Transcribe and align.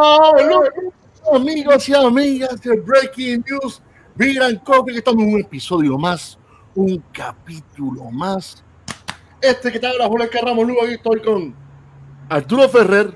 Saludos, 0.00 0.70
amigos 1.30 1.86
y 1.86 1.94
amigas 1.94 2.62
de 2.62 2.80
Breaking 2.80 3.44
News. 3.46 3.82
Miran 4.14 4.56
Coffee, 4.56 4.94
que 4.94 4.98
estamos 5.00 5.22
en 5.24 5.34
un 5.34 5.40
episodio 5.40 5.98
más, 5.98 6.38
un 6.74 7.04
capítulo 7.12 8.10
más. 8.10 8.64
Este 9.42 9.70
que 9.70 9.76
está 9.76 9.90
ahora, 9.90 10.06
Julio 10.06 10.30
Carramos, 10.30 10.66
luego 10.66 10.84
aquí 10.84 10.94
estoy 10.94 11.20
con 11.20 11.54
Arturo 12.30 12.66
Ferrer. 12.70 13.14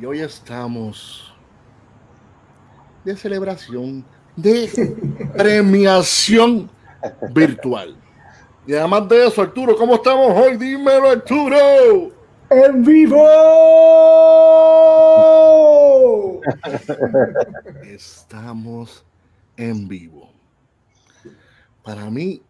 Y 0.00 0.04
hoy 0.04 0.18
estamos 0.18 1.32
de 3.04 3.16
celebración, 3.16 4.04
de 4.34 4.96
premiación 5.36 6.68
virtual. 7.32 7.96
Y 8.66 8.74
además 8.74 9.08
de 9.08 9.28
eso, 9.28 9.42
Arturo, 9.42 9.76
¿cómo 9.76 9.94
estamos 9.94 10.36
hoy? 10.36 10.56
Dímelo, 10.56 11.10
Arturo. 11.10 12.11
¡En 12.52 12.84
vivo! 12.84 13.22
Estamos 17.84 19.04
en 19.56 19.88
vivo. 19.88 20.28
Para 21.82 22.10
mí, 22.10 22.42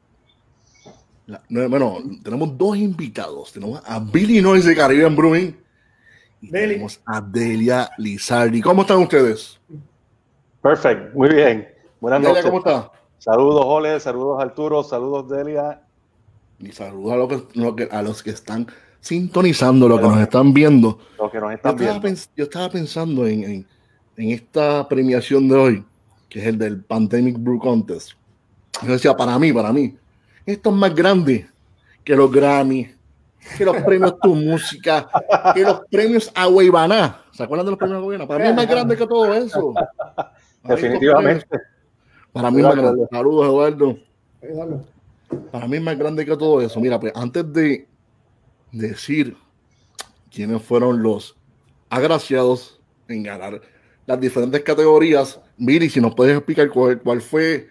la- 1.27 1.43
bueno, 1.69 1.99
tenemos 2.23 2.57
dos 2.59 2.77
invitados. 2.77 3.53
Tenemos 3.53 3.81
a 3.87 3.99
Billy 4.01 4.41
Noise 4.43 4.69
de 4.71 4.77
Caribbean 4.77 5.15
Brewing 5.17 5.57
y 6.41 6.51
Billy. 6.51 6.69
tenemos 6.75 7.01
a 7.07 7.21
Delia 7.21 7.91
Lizardi. 7.99 8.61
¿Cómo 8.61 8.83
están 8.83 8.99
ustedes? 8.99 9.59
Perfecto, 10.61 11.17
muy 11.17 11.29
bien. 11.29 11.69
Buenas 12.01 12.21
Delia, 12.21 12.35
noches. 12.43 12.45
¿cómo 12.51 12.59
está? 12.59 12.91
Saludos, 13.19 13.63
Ole, 13.67 14.01
saludos, 14.01 14.43
Arturo, 14.43 14.83
saludos, 14.83 15.29
Delia. 15.31 15.81
Y 16.59 16.73
saludos 16.73 17.13
a, 17.13 17.17
los 17.17 17.29
que- 17.29 17.61
lo 17.61 17.77
que- 17.77 17.89
a 17.91 18.03
los 18.03 18.23
que 18.23 18.31
están 18.31 18.67
sintonizando, 19.03 19.89
los 19.89 20.01
que 20.01 20.07
nos 20.07 20.19
están 20.21 20.55
viendo. 20.55 20.99
Los 21.19 21.31
que 21.31 21.39
nos 21.41 21.51
Yo 21.51 21.55
están 21.57 21.75
estaba, 21.79 21.99
viendo. 21.99 22.21
yo 22.37 22.45
estaba 22.45 22.71
pensando 22.71 23.27
en, 23.27 23.43
en- 23.45 23.67
en 24.17 24.31
esta 24.31 24.87
premiación 24.89 25.49
de 25.49 25.55
hoy, 25.57 25.85
que 26.29 26.39
es 26.41 26.47
el 26.47 26.57
del 26.59 26.83
Pandemic 26.85 27.37
Brew 27.39 27.59
Contest. 27.59 28.13
Yo 28.87 28.93
decía, 28.93 29.15
para 29.17 29.39
mí, 29.39 29.53
para 29.53 29.73
mí, 29.73 29.97
esto 30.47 30.71
es 30.71 30.77
más 30.77 30.95
grande 30.95 31.47
que 32.05 32.15
los 32.15 32.31
Grammy, 32.31 32.91
que 33.59 33.65
los 33.65 33.77
premios 33.79 34.19
Tu 34.21 34.35
Música, 34.35 35.09
que 35.55 35.63
los 35.63 35.81
premios 35.91 36.31
Agüeybaná. 36.35 37.23
¿Se 37.33 37.43
acuerdan 37.43 37.67
de 37.67 37.71
los 37.73 37.79
premios 37.79 37.99
Agüeybaná? 37.99 38.29
Para 38.29 38.45
mí 38.45 38.51
es 38.51 38.57
más 38.57 38.69
grande 38.69 38.97
que 38.97 39.07
todo 39.07 39.35
eso. 39.35 39.75
Definitivamente. 40.63 41.47
Para 42.33 42.51
mí 42.51 42.59
es 42.61 42.65
más 42.67 42.77
grande. 42.77 43.07
Saludos, 43.11 43.47
Eduardo. 43.47 43.99
Para 45.51 45.67
mí 45.67 45.77
es 45.77 45.83
más 45.83 45.99
grande 45.99 46.25
que 46.25 46.37
todo 46.37 46.61
eso. 46.61 46.81
Mira, 46.81 47.01
pues 47.01 47.13
antes 47.17 47.53
de 47.53 47.87
decir 48.73 49.37
quiénes 50.31 50.63
fueron 50.63 51.03
los 51.03 51.37
agraciados 51.91 52.81
en 53.09 53.23
ganar 53.23 53.61
las 54.07 54.19
diferentes 54.21 54.63
categorías, 54.63 55.41
Miri, 55.59 55.89
si 55.89 56.01
nos 56.01 56.15
puedes 56.15 56.37
explicar 56.37 56.69
cuál, 56.71 57.01
cuál 57.01 57.21
fue 57.21 57.69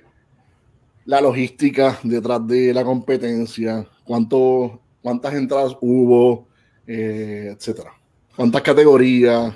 la 1.06 1.20
logística 1.20 1.98
detrás 2.04 2.48
de 2.48 2.74
la 2.74 2.84
competencia, 2.86 3.86
cuánto, 4.06 4.80
cuántas 5.02 5.34
entradas 5.34 5.76
hubo, 5.82 6.48
eh, 6.88 7.54
etcétera. 7.58 7.92
¿Cuántas 8.36 8.62
categorías? 8.62 9.54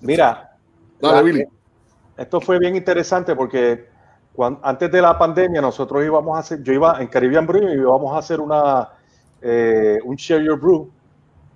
Mira, 0.00 0.58
Dale, 1.00 1.16
la- 1.16 1.22
Billy. 1.22 1.44
esto 2.18 2.40
fue 2.40 2.58
bien 2.58 2.76
interesante 2.76 3.34
porque 3.34 3.88
antes 4.62 4.90
de 4.90 5.00
la 5.00 5.16
pandemia 5.16 5.62
nosotros 5.62 6.04
íbamos 6.04 6.36
a 6.36 6.40
hacer, 6.40 6.62
yo 6.62 6.72
iba 6.74 7.00
en 7.00 7.06
Caribbean 7.06 7.46
Brew 7.46 7.68
y 7.70 7.74
íbamos 7.80 8.14
a 8.14 8.18
hacer 8.18 8.40
una, 8.40 8.90
eh, 9.44 9.98
un 10.04 10.16
Share 10.16 10.42
Your 10.42 10.58
Brew 10.58 10.90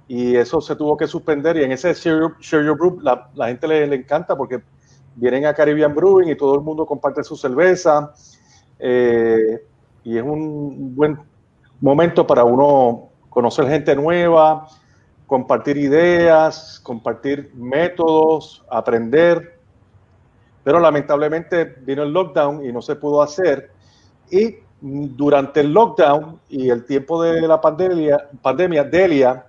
y 0.07 0.37
eso 0.37 0.61
se 0.61 0.77
tuvo 0.77 0.97
que 0.97 1.07
suspender 1.07 1.57
y 1.57 1.65
en 1.65 1.73
ese 1.73 1.95
Share 1.95 2.21
Your, 2.21 2.37
Share 2.39 2.65
Your 2.65 2.77
Brew 2.77 3.01
la, 3.01 3.31
la 3.35 3.49
gente 3.49 3.67
le, 3.67 3.87
le 3.87 3.97
encanta 3.97 4.37
porque 4.37 4.63
vienen 5.17 5.47
a 5.47 5.55
Caribbean 5.55 5.95
Brewing 5.95 6.29
y 6.29 6.37
todo 6.37 6.55
el 6.55 6.61
mundo 6.61 6.87
comparte 6.87 7.25
su 7.25 7.35
cerveza 7.35 8.13
eh, 8.79 9.65
y 10.05 10.17
es 10.17 10.23
un 10.23 10.95
buen 10.95 11.19
momento 11.81 12.27
para 12.27 12.45
uno 12.45 13.11
conocer 13.29 13.69
gente 13.69 13.95
nueva, 13.95 14.69
compartir 15.27 15.77
ideas, 15.77 16.81
compartir 16.83 17.53
métodos, 17.55 18.65
aprender. 18.71 19.59
Pero 20.65 20.81
lamentablemente 20.81 21.65
vino 21.65 22.03
el 22.03 22.13
lockdown 22.13 22.65
y 22.65 22.73
no 22.73 22.83
se 22.83 22.97
pudo 22.97 23.23
hacer. 23.23 23.71
Y 24.31 24.57
durante 24.81 25.61
el 25.61 25.73
lockdown 25.73 26.41
y 26.49 26.71
el 26.71 26.85
tiempo 26.87 27.23
de 27.23 27.41
la 27.43 27.61
pandemia, 27.61 28.29
pandemia 28.43 28.85
Delia, 28.85 29.45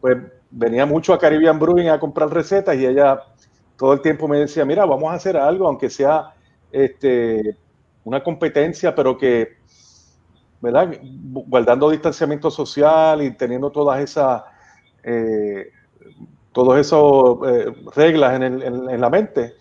pues 0.00 0.18
venía 0.50 0.86
mucho 0.86 1.12
a 1.14 1.18
Caribbean 1.18 1.58
Brewing 1.58 1.88
a 1.88 2.00
comprar 2.00 2.30
recetas 2.32 2.76
y 2.76 2.86
ella 2.86 3.20
todo 3.76 3.92
el 3.94 4.02
tiempo 4.02 4.28
me 4.28 4.38
decía, 4.38 4.64
mira, 4.64 4.84
vamos 4.86 5.10
a 5.12 5.14
hacer 5.16 5.36
algo, 5.36 5.66
aunque 5.68 5.90
sea 5.90 6.34
este, 6.72 7.56
una 8.04 8.22
competencia, 8.22 8.94
pero 8.94 9.18
que, 9.18 9.58
¿verdad? 10.60 10.92
Guardando 11.02 11.90
distanciamiento 11.90 12.50
social 12.50 13.22
y 13.22 13.32
teniendo 13.36 13.70
todas 13.70 14.00
esas, 14.00 14.42
eh, 15.02 15.66
todas 16.52 16.80
esas 16.80 17.00
eh, 17.48 17.74
reglas 17.96 18.34
en, 18.36 18.42
el- 18.44 18.62
en- 18.90 19.00
la 19.00 19.10
mente. 19.10 19.54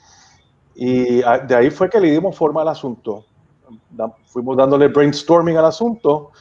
Y 0.76 1.18
de 1.48 1.56
ahí 1.56 1.72
fue 1.72 1.90
que 1.90 2.00
le 2.02 2.12
dimos 2.12 2.36
forma 2.38 2.62
al 2.64 2.70
asunto. 2.70 3.26
Fuimos 4.26 4.58
dándole 4.58 4.88
brainstorming 4.88 5.58
al 5.58 5.66
asunto. 5.66 6.32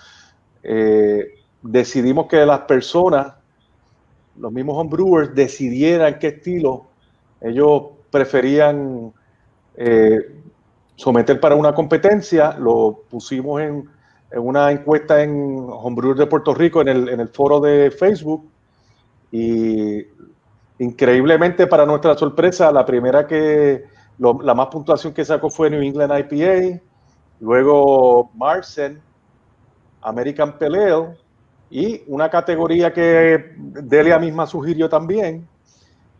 Eh, 0.62 1.26
decidimos 1.62 2.26
que 2.26 2.44
las 2.46 2.60
personas, 2.60 3.34
los 4.36 4.52
mismos 4.52 4.76
homebrewers, 4.78 5.34
decidieran 5.34 6.18
qué 6.18 6.28
estilo 6.28 6.86
ellos 7.42 7.82
preferían 8.10 9.12
eh, 9.76 10.18
someter 10.94 11.40
para 11.40 11.54
una 11.54 11.74
competencia. 11.74 12.56
Lo 12.58 13.02
pusimos 13.10 13.60
en, 13.60 13.88
una 14.36 14.70
encuesta 14.70 15.22
en 15.22 15.66
Homebrewers 15.68 16.18
de 16.18 16.26
Puerto 16.26 16.54
Rico 16.54 16.80
en 16.80 16.88
el, 16.88 17.08
en 17.08 17.20
el 17.20 17.28
foro 17.28 17.60
de 17.60 17.90
Facebook. 17.90 18.48
Y 19.32 20.06
increíblemente, 20.78 21.66
para 21.66 21.84
nuestra 21.84 22.16
sorpresa, 22.16 22.70
la 22.70 22.86
primera 22.86 23.26
que, 23.26 23.84
la 24.18 24.54
más 24.54 24.68
puntuación 24.68 25.12
que 25.12 25.24
sacó 25.24 25.50
fue 25.50 25.68
New 25.68 25.82
England 25.82 26.12
IPA, 26.30 26.80
luego 27.42 28.30
Marsen, 28.34 29.02
American 30.00 30.54
Ale, 30.60 31.16
y 31.70 32.02
una 32.06 32.30
categoría 32.30 32.92
que 32.92 33.54
Delia 33.56 34.18
misma 34.18 34.46
sugirió 34.46 34.88
también 34.88 35.48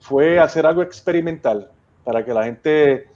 fue 0.00 0.40
hacer 0.40 0.66
algo 0.66 0.82
experimental 0.82 1.70
para 2.04 2.24
que 2.24 2.34
la 2.34 2.44
gente, 2.44 3.06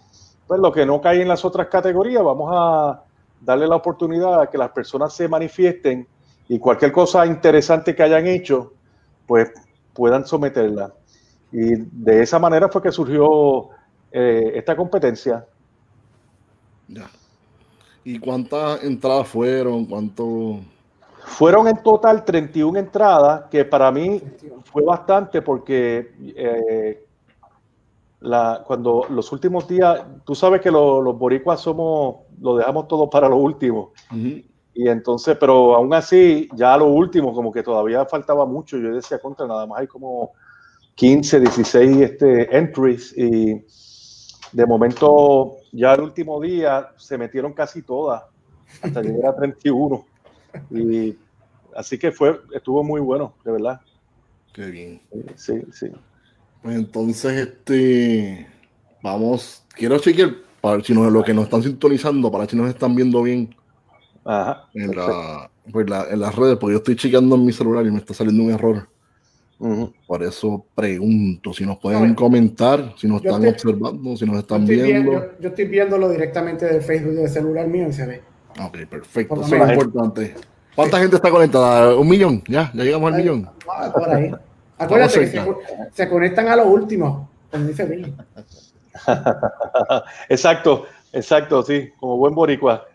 pues 0.46 0.60
lo 0.60 0.70
que 0.70 0.86
no 0.86 1.00
cae 1.00 1.22
en 1.22 1.28
las 1.28 1.44
otras 1.44 1.66
categorías, 1.66 2.22
vamos 2.22 2.50
a 2.54 3.02
darle 3.40 3.66
la 3.66 3.76
oportunidad 3.76 4.40
a 4.40 4.50
que 4.50 4.56
las 4.56 4.70
personas 4.70 5.12
se 5.12 5.26
manifiesten 5.28 6.06
y 6.48 6.58
cualquier 6.60 6.92
cosa 6.92 7.26
interesante 7.26 7.94
que 7.94 8.04
hayan 8.04 8.26
hecho, 8.28 8.72
pues 9.26 9.50
puedan 9.92 10.24
someterla. 10.24 10.92
Y 11.50 11.74
de 11.74 12.22
esa 12.22 12.38
manera 12.38 12.68
fue 12.68 12.82
que 12.82 12.92
surgió 12.92 13.70
eh, 14.12 14.52
esta 14.54 14.76
competencia. 14.76 15.44
¿Y 18.06 18.20
cuántas 18.20 18.84
entradas 18.84 19.26
fueron? 19.26 19.84
¿Cuánto? 19.84 20.60
Fueron 21.24 21.66
en 21.66 21.82
total 21.82 22.24
31 22.24 22.78
entradas, 22.78 23.46
que 23.50 23.64
para 23.64 23.90
mí 23.90 24.22
fue 24.64 24.84
bastante 24.84 25.42
porque 25.42 26.12
eh, 26.36 27.04
la, 28.20 28.62
cuando 28.64 29.06
los 29.10 29.32
últimos 29.32 29.66
días, 29.66 30.02
tú 30.24 30.36
sabes 30.36 30.60
que 30.60 30.70
lo- 30.70 31.02
los 31.02 31.18
boricuas 31.18 31.60
somos, 31.60 32.18
lo 32.40 32.56
dejamos 32.56 32.86
todo 32.86 33.10
para 33.10 33.28
lo 33.28 33.38
último. 33.38 33.92
Y 34.72 34.88
entonces, 34.88 35.36
pero 35.40 35.74
aún 35.74 35.92
así, 35.92 36.48
ya 36.54 36.76
lo 36.76 36.86
último, 36.86 37.32
como 37.32 37.50
que 37.50 37.64
todavía 37.64 38.06
faltaba 38.06 38.46
mucho. 38.46 38.78
Yo 38.78 38.94
decía, 38.94 39.18
contra, 39.18 39.48
nada 39.48 39.66
más 39.66 39.80
hay 39.80 39.88
como 39.88 40.30
15, 40.94 41.40
16 41.40 41.96
este, 42.02 42.56
entries. 42.56 43.16
Y 43.18 43.64
de 44.52 44.66
momento, 44.66 45.56
ya 45.72 45.94
el 45.94 46.00
último 46.00 46.40
día 46.40 46.90
se 46.96 47.18
metieron 47.18 47.52
casi 47.52 47.82
todas, 47.82 48.22
hasta 48.82 49.02
llegar 49.02 49.30
a 49.32 49.36
31. 49.36 50.04
Y 50.70 51.16
así 51.74 51.98
que 51.98 52.12
fue, 52.12 52.40
estuvo 52.54 52.82
muy 52.82 53.00
bueno, 53.00 53.34
de 53.44 53.52
verdad. 53.52 53.80
Qué 54.52 54.66
bien. 54.66 55.02
Sí, 55.34 55.62
sí. 55.72 55.90
Pues 56.62 56.76
entonces, 56.76 57.32
este, 57.48 58.46
vamos, 59.02 59.64
quiero 59.74 59.98
chequear 59.98 60.34
para 60.60 60.82
si 60.82 60.94
nos, 60.94 61.12
lo 61.12 61.22
que 61.22 61.34
nos 61.34 61.44
están 61.44 61.62
sintonizando, 61.62 62.30
para 62.30 62.46
si 62.46 62.56
nos 62.56 62.68
están 62.68 62.94
viendo 62.94 63.22
bien 63.22 63.54
Ajá. 64.24 64.64
en, 64.74 64.96
la, 64.96 65.50
pues 65.70 65.88
la- 65.88 66.08
en 66.10 66.20
las 66.20 66.34
redes, 66.34 66.56
porque 66.58 66.72
yo 66.72 66.78
estoy 66.78 66.96
chequeando 66.96 67.36
en 67.36 67.44
mi 67.44 67.52
celular 67.52 67.86
y 67.86 67.90
me 67.90 67.98
está 67.98 68.14
saliendo 68.14 68.42
un 68.42 68.50
error. 68.50 68.88
Por 70.06 70.22
eso 70.22 70.66
pregunto 70.74 71.52
si 71.54 71.64
nos 71.64 71.78
pueden 71.78 72.14
comentar, 72.14 72.92
si 72.96 73.08
nos 73.08 73.24
están 73.24 73.42
estoy- 73.44 73.72
observando, 73.72 74.16
si 74.16 74.26
nos 74.26 74.36
están 74.38 74.66
viendo. 74.66 75.12
yo, 75.12 75.22
yo 75.40 75.48
estoy 75.48 75.64
viéndolo 75.64 76.10
directamente 76.10 76.66
del 76.66 76.82
Facebook 76.82 77.14
del 77.14 77.28
celular 77.30 77.66
mío 77.66 77.88
y 77.88 77.92
se 77.92 78.06
ve. 78.06 78.22
Ok, 78.62 78.78
perfecto. 78.88 79.40
Eso 79.40 79.56
es 79.56 79.70
importante. 79.72 80.34
¿Cuánta 80.74 80.98
gente 80.98 81.16
está 81.16 81.30
conectada? 81.30 81.96
¿Un 81.96 82.06
millón? 82.06 82.42
¿Ya? 82.48 82.70
¿Ya 82.74 82.84
llegamos 82.84 83.08
al 83.08 83.14
Ahí, 83.14 83.22
millón? 83.22 83.48
ah, 83.70 83.90
por 83.94 84.08
ahí. 84.10 84.30
Acuérdate 84.78 85.30
que 85.30 85.42
se 85.92 86.08
conectan 86.08 86.48
a 86.48 86.56
lo 86.56 86.66
último. 86.66 87.30
Como 87.50 87.64
dice 87.64 87.86
Billy. 87.86 88.14
exacto, 90.28 90.84
exacto, 91.12 91.62
sí, 91.62 91.90
como 91.98 92.16
buen 92.18 92.34
boricua. 92.34 92.86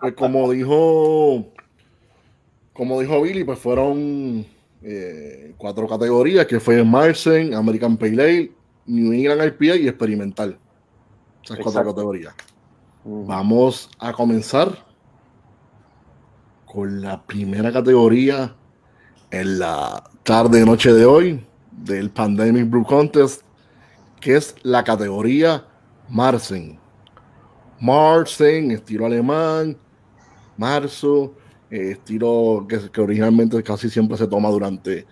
Pues 0.00 0.14
como 0.14 0.50
dijo, 0.50 1.44
como 2.72 3.00
dijo 3.00 3.22
Billy, 3.22 3.44
pues 3.44 3.58
fueron 3.58 4.44
eh, 4.82 5.54
cuatro 5.56 5.86
categorías, 5.88 6.46
que 6.46 6.60
fue 6.60 6.82
Marsen, 6.84 7.54
American 7.54 7.96
Pale 7.96 8.22
Ale, 8.22 8.52
New 8.86 9.12
England 9.12 9.54
IPA 9.60 9.76
y 9.76 9.88
experimental. 9.88 10.58
Esas 11.42 11.56
cuatro 11.58 11.80
Exacto. 11.80 11.94
categorías. 11.94 12.34
Vamos 13.04 13.90
a 13.98 14.12
comenzar 14.12 14.86
con 16.66 17.00
la 17.00 17.22
primera 17.24 17.72
categoría 17.72 18.54
en 19.30 19.58
la 19.58 20.04
tarde 20.22 20.64
noche 20.64 20.92
de 20.92 21.04
hoy 21.06 21.46
del 21.72 22.10
Pandemic 22.10 22.68
Brew 22.68 22.84
Contest, 22.84 23.42
que 24.20 24.36
es 24.36 24.54
la 24.62 24.84
categoría 24.84 25.64
Marsen. 26.08 26.78
Marsen, 27.80 28.72
estilo 28.72 29.06
alemán, 29.06 29.78
marzo, 30.56 31.34
eh, 31.70 31.90
estilo 31.92 32.66
que, 32.68 32.90
que 32.90 33.00
originalmente 33.00 33.62
casi 33.62 33.88
siempre 33.90 34.16
se 34.16 34.26
toma 34.26 34.48
durante, 34.50 35.06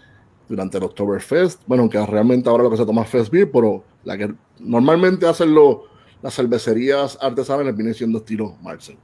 durante 0.48 0.78
el 0.78 0.84
Oktoberfest. 0.84 1.62
Bueno, 1.66 1.82
aunque 1.82 2.04
realmente 2.06 2.48
ahora 2.48 2.64
lo 2.64 2.70
que 2.70 2.76
se 2.76 2.86
toma 2.86 3.02
es 3.02 3.08
Fest 3.08 3.30
Beer, 3.30 3.50
pero 3.50 3.84
la 4.04 4.16
que 4.16 4.34
normalmente 4.58 5.26
hacen 5.26 5.54
lo- 5.54 5.84
las 6.22 6.34
cervecerías 6.34 7.18
artesanales 7.20 7.76
viene 7.76 7.92
siendo 7.94 8.18
estilo 8.18 8.56
Marsen. 8.62 8.98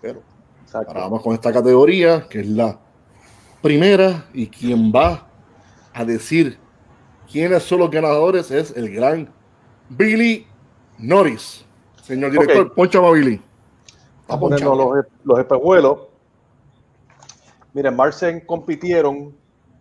Pero 0.00 0.22
Exacto. 0.62 0.88
Ahora 0.90 1.00
vamos 1.04 1.22
con 1.22 1.32
esta 1.32 1.50
categoría, 1.52 2.26
que 2.28 2.40
es 2.40 2.46
la 2.48 2.78
primera, 3.62 4.26
y 4.34 4.46
quien 4.48 4.92
va 4.92 5.26
a 5.94 6.04
decir 6.04 6.58
quiénes 7.30 7.62
son 7.62 7.80
los 7.80 7.90
ganadores 7.90 8.50
es 8.50 8.76
el 8.76 8.90
gran 8.94 9.30
Billy 9.88 10.46
Norris. 10.98 11.64
Señor 12.02 12.30
director, 12.32 12.66
Ok. 12.66 12.74
poncha 12.74 12.98
a 12.98 13.10
Billy. 13.10 13.40
A 14.28 14.36
los, 14.36 15.06
los 15.24 15.38
espejuelos. 15.38 15.98
Miren, 17.74 17.94
Marsen 17.96 18.40
compitieron, 18.40 19.34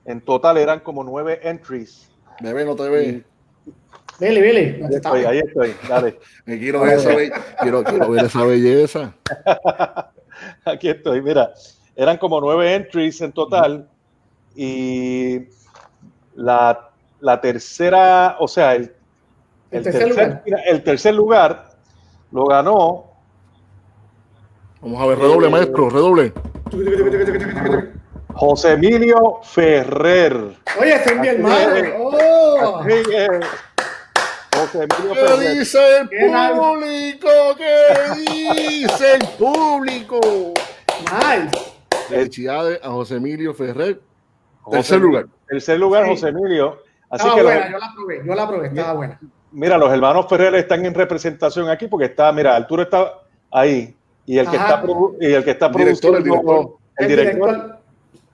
en 0.05 0.21
total 0.21 0.57
eran 0.57 0.79
como 0.81 1.03
nueve 1.03 1.39
entries. 1.43 2.09
Bebé, 2.41 2.65
no 2.65 2.75
te 2.75 2.89
ve. 2.89 3.23
Billy, 4.19 4.41
Billy. 4.41 4.59
Ahí 4.59 4.79
¿dónde 4.79 4.95
estoy, 4.97 5.25
ahí 5.25 5.39
estoy, 5.39 5.75
dale. 5.87 6.19
Me 6.45 6.57
quiero 6.59 6.81
ver 6.81 6.97
esa, 6.97 7.15
be- 7.15 7.31
quiero, 7.61 7.83
quiero 7.83 8.09
ver 8.11 8.25
esa 8.25 8.43
belleza. 8.43 9.13
Aquí 10.65 10.89
estoy, 10.89 11.21
mira, 11.21 11.51
eran 11.95 12.17
como 12.17 12.39
nueve 12.41 12.73
entries 12.75 13.21
en 13.21 13.31
total 13.31 13.89
y 14.55 15.39
la, 16.35 16.89
la 17.19 17.41
tercera, 17.41 18.37
o 18.39 18.47
sea, 18.47 18.75
el, 18.75 18.83
El 19.71 19.77
el 19.79 19.83
tercer 19.83 20.03
tercer, 20.07 20.27
lugar. 20.27 20.43
el 20.67 20.83
tercer 20.83 21.15
lugar 21.15 21.69
lo 22.31 22.45
ganó 22.45 23.05
Vamos 24.81 25.01
a 25.01 25.05
ver, 25.07 25.17
redoble, 25.19 25.47
Eh, 25.47 25.51
maestro, 25.51 25.89
redoble. 25.89 26.33
José 28.33 28.73
Emilio 28.73 29.39
Ferrer. 29.43 30.33
Oye, 30.79 30.93
ese 30.93 31.13
es 31.13 31.19
mi 31.19 31.27
hermano. 31.27 31.75
es. 31.75 31.93
Oh. 31.97 32.81
José 34.53 34.87
Emilio 34.89 35.13
¿Qué 35.13 35.19
Ferrer. 35.27 35.57
dice 35.57 35.97
el 35.99 36.09
público? 36.09 37.29
¿Qué 37.57 38.31
dice 38.31 39.13
el 39.15 39.27
público? 39.37 40.19
Nice. 41.01 41.51
Felicidades 42.09 42.79
a 42.83 42.89
José 42.89 43.15
Emilio 43.15 43.53
Ferrer. 43.53 43.99
José 44.61 44.77
Tercer 44.77 44.99
lugar. 44.99 45.25
Tercer 45.47 45.79
lugar, 45.79 46.03
Sí. 46.05 46.09
José 46.11 46.27
Emilio. 46.29 46.83
Así 47.09 47.27
Estaba 47.27 47.35
que 47.35 47.43
los- 47.43 47.71
yo 47.71 47.77
la 47.79 47.93
probé, 47.95 48.21
yo 48.25 48.35
la 48.35 48.47
probé, 48.47 48.67
estaba 48.67 48.93
buena. 48.93 49.19
Mira, 49.51 49.77
los 49.77 49.91
hermanos 49.93 50.25
Ferrer 50.29 50.55
están 50.55 50.85
en 50.85 50.93
representación 50.93 51.69
aquí 51.69 51.87
porque 51.87 52.05
está, 52.05 52.31
mira, 52.33 52.55
Arturo 52.55 52.83
está 52.83 53.13
ahí 53.51 53.95
y 54.27 54.37
el 54.37 54.47
que 54.49 54.57
Ajá. 54.57 54.75
está 54.75 54.85
y 55.19 55.33
el 55.33 55.43
que 55.43 55.51
está 55.51 55.65
El 55.67 55.71
director, 55.73 56.15
el 56.17 56.23
produciendo 56.23 56.39
director. 56.51 56.77
el 56.97 57.07
director, 57.07 57.79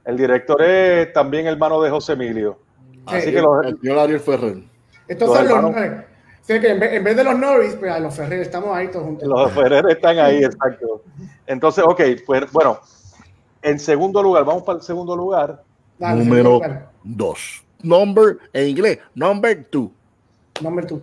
el 0.06 0.18
director 0.18 0.62
es 0.63 1.13
también 1.13 1.48
hermano 1.48 1.81
de 1.81 1.90
José 1.90 2.13
Emilio. 2.13 2.60
Así 3.06 3.28
Sí. 3.28 3.31
que 3.31 3.42
los, 3.42 3.66
El 3.66 3.80
señor 3.80 4.00
Ariel 4.00 4.19
Ferrer. 4.19 4.57
Estos 5.07 5.30
Los 5.30 5.38
son 5.38 5.48
los. 5.74 5.75
que 6.60 6.69
en 6.69 6.80
vez, 6.80 6.94
en 6.94 7.04
vez 7.04 7.16
de 7.16 7.24
los 7.24 7.38
Norris, 7.40 7.75
pues 7.75 7.92
a 7.92 8.00
los 8.00 8.13
Ferrer 8.16 8.42
estamos 8.42 8.75
ahí 8.75 8.90
todos 8.90 9.06
juntos. 9.06 9.28
los 9.30 9.51
Ferrer 9.54 9.86
están 9.90 10.19
ahí, 10.19 10.44
exacto. 10.44 11.04
Entonces, 11.48 11.84
ok, 11.88 12.01
pues 12.25 12.51
bueno, 12.51 12.80
en 13.62 13.80
segundo 13.80 14.22
lugar, 14.22 14.44
vamos 14.45 14.63
para 14.63 14.80
el 14.80 14.84
segundo 14.84 15.16
lugar. 15.16 15.63
Dale, 16.00 16.24
Número 16.25 16.44
segundo 16.44 16.68
lugar. 16.68 16.90
2. 17.04 17.66
Number 17.84 18.38
en 18.54 18.68
inglés. 18.69 19.00
Number 19.16 19.68
2. 19.72 19.90
Number 20.62 20.86
two. 20.86 21.01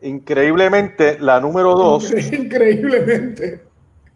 Increíblemente, 0.00 1.18
la 1.18 1.40
número 1.40 1.74
dos, 1.74 2.12
Increíblemente. 2.32 3.62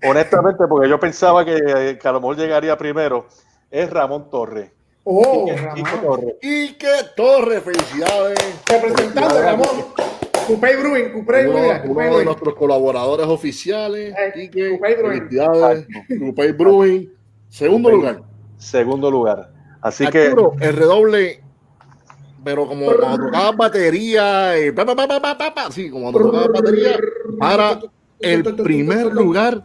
Honestamente, 0.05 0.65
porque 0.69 0.89
yo 0.89 0.99
pensaba 1.01 1.45
que, 1.45 1.99
que 2.01 2.09
a 2.09 2.13
lo 2.13 2.21
mejor 2.21 2.37
llegaría 2.37 2.77
primero, 2.77 3.27
es 3.71 3.91
Ramón 3.91 4.29
Torres. 4.31 4.71
Oh, 5.05 5.47
Quique- 5.47 5.57
Ramón. 5.57 5.75
Quique 5.75 5.97
Torres. 6.03 6.35
Y 6.43 6.73
que 6.75 6.89
Torre, 7.17 7.61
felicidades. 7.61 8.39
Representando 8.69 9.37
a 9.39 9.43
Ramón. 9.43 9.69
Coupé 10.47 10.77
Brewing, 10.77 11.13
Coupé 11.13 11.47
Uno, 11.49 11.59
de 11.61 11.79
Brewing. 11.89 12.25
nuestros 12.25 12.55
colaboradores 12.55 13.27
oficiales. 13.27 14.15
Eh, 14.19 14.51
Brewing. 14.53 14.81
felicidades. 14.81 15.87
Coupé 16.19 16.53
Brewing. 16.53 17.13
Segundo 17.49 17.91
Coupé. 17.91 17.97
lugar. 18.07 18.23
Segundo 18.59 19.11
lugar. 19.11 19.51
Así 19.81 20.07
que 20.09 20.27
Arturo, 20.29 20.53
el 20.61 20.77
redoble. 20.77 21.43
Pero 22.45 22.67
como 22.67 22.87
cuando 22.87 23.27
tocaba 23.27 23.53
batería, 23.53 24.57
eh, 24.59 24.73
pa, 24.73 24.85
pa, 24.85 24.97
pa, 24.97 25.07
pa, 25.07 25.21
pa, 25.23 25.39
pa, 25.39 25.55
pa, 25.55 25.71
sí, 25.71 25.89
como 25.91 26.11
cuando 26.11 26.31
tocaba 26.31 26.61
batería, 26.61 26.99
para 27.39 27.79
el 28.19 28.43
primer 28.57 29.07
lugar 29.07 29.65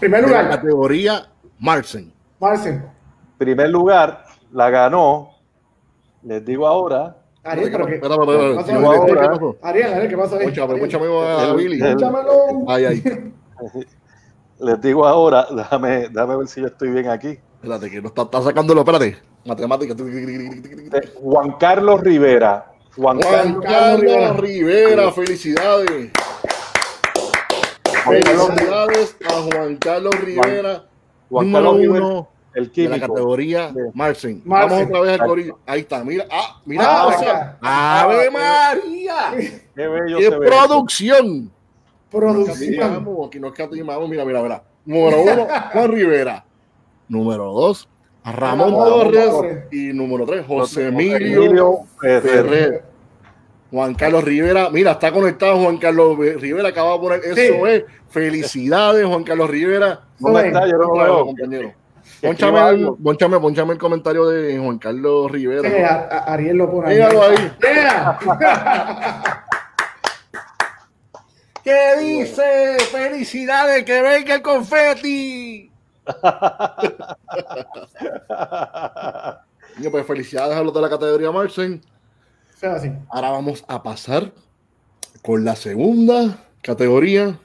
Primer 0.00 0.24
de 0.24 0.30
la 0.30 0.42
lugar, 0.42 0.56
categoría 0.56 1.26
Marsen. 1.58 2.12
Marcen. 2.38 2.84
primer 3.38 3.70
lugar 3.70 4.24
la 4.52 4.70
ganó, 4.70 5.30
les 6.22 6.44
digo 6.44 6.66
ahora, 6.66 7.16
Ariel, 7.44 7.70
pero 7.70 7.86
que. 7.86 8.00
Ariel, 9.62 9.92
Ariel, 9.92 10.08
¿qué 10.08 10.16
ahí? 10.74 10.80
Pónchame 10.80 11.06
a 11.06 11.44
El- 11.44 11.56
Billy. 11.56 11.80
Ay, 12.66 12.84
ay. 12.84 13.02
les 14.58 14.80
digo 14.80 15.06
ahora, 15.06 15.46
déjame, 15.50 16.08
déjame 16.08 16.36
ver 16.36 16.48
si 16.48 16.60
yo 16.60 16.66
estoy 16.66 16.90
bien 16.90 17.08
aquí. 17.08 17.38
Espérate, 17.54 17.90
que 17.90 18.02
no 18.02 18.08
está, 18.08 18.22
está 18.22 18.42
sacándolo, 18.42 18.80
espérate. 18.80 19.16
Matemática. 19.44 19.94
Eh, 19.96 21.12
Juan 21.22 21.52
Carlos 21.52 22.00
Rivera. 22.00 22.72
Juan, 22.96 23.20
Juan 23.20 23.60
Carlos, 23.60 24.12
Carlos 24.12 24.36
Rivera, 24.40 25.12
felicidades. 25.12 26.10
Juan 28.06 28.22
Felicidades 28.22 29.16
a 29.28 29.32
Juan 29.42 29.76
Carlos 29.76 30.14
Rivera, 30.20 30.84
Juan 31.28 31.46
número 31.52 31.64
Carlos 31.64 31.80
Rivera, 31.80 32.26
el 32.54 32.64
de 32.64 32.68
la 32.68 32.72
químico. 32.96 33.06
categoría 33.14 33.68
Sí. 33.68 33.80
Marsen. 33.94 34.42
Vamos 34.44 34.82
otra 34.82 35.00
vez 35.00 35.20
al 35.20 35.26
corillo. 35.26 35.58
Ahí 35.66 35.80
está, 35.80 36.04
mira. 36.04 36.26
Ah, 36.30 36.60
mira. 36.64 36.84
Ah, 36.86 37.06
o 37.06 37.18
sea, 37.18 37.58
¡Ave 37.60 38.30
María! 38.30 39.34
Qué 39.74 39.86
bello 39.88 40.18
¡Qué 40.18 40.24
se 40.30 40.38
ve. 40.38 40.46
producción! 40.46 41.50
Producción. 42.10 43.06
Aquí 43.26 43.40
nos 43.40 43.52
catimamos. 43.52 44.08
Mira, 44.08 44.24
mira, 44.24 44.42
mira. 44.42 44.62
Número 44.84 45.20
uno, 45.22 45.46
Juan 45.72 45.92
Rivera. 45.92 46.44
Número 47.08 47.44
dos, 47.52 47.88
Ramón 48.24 48.72
Torres. 48.72 49.64
Y 49.70 49.92
número 49.92 50.24
tres, 50.24 50.44
José 50.46 50.86
José 50.86 50.86
Emilio 50.88 51.80
Ferrer. 52.00 52.84
Juan 53.76 53.94
Carlos 53.94 54.24
Rivera, 54.24 54.70
mira, 54.70 54.92
está 54.92 55.12
conectado 55.12 55.62
Juan 55.62 55.76
Carlos 55.76 56.16
Rivera, 56.18 56.70
acaba 56.70 56.94
de 56.94 56.98
poner 56.98 57.20
eso 57.24 57.34
Sí. 57.34 57.50
es. 57.68 57.84
Felicidades, 58.08 59.04
Juan 59.04 59.22
Carlos 59.22 59.50
Rivera. 59.50 60.00
¿Dónde 60.18 60.46
está? 60.46 60.66
Yo 60.66 60.78
no 60.78 60.78
lo 60.78 60.92
veo. 60.94 61.26
compañero. 61.26 61.72
Ponchame 62.22 62.86
ponchame, 63.04 63.38
ponchame 63.38 63.72
el 63.74 63.78
comentario 63.78 64.26
de 64.28 64.58
Juan 64.58 64.78
Carlos 64.78 65.30
Rivera. 65.30 65.68
Sí, 65.68 65.76
a- 65.76 66.08
a- 66.10 66.32
Ariel 66.32 66.56
lo 66.56 66.70
pone 66.70 66.88
Míralo 66.94 67.22
ahí. 67.22 67.52
Yeah. 67.60 68.18
¿Qué 71.62 71.96
dice? 72.00 72.78
Felicidades, 72.90 73.84
que 73.84 74.00
venga 74.00 74.36
el 74.36 74.40
confeti. 74.42 75.70
Pues 79.90 80.06
felicidades 80.06 80.56
a 80.56 80.62
los 80.62 80.72
de 80.72 80.80
la 80.80 80.88
categoría 80.88 81.30
Marsen. 81.30 81.82
Sea, 82.56 82.74
así. 82.74 82.90
Ahora 83.10 83.30
vamos 83.30 83.64
a 83.68 83.82
pasar 83.82 84.32
con 85.22 85.44
la 85.44 85.56
segunda 85.56 86.42
categoría. 86.62 87.38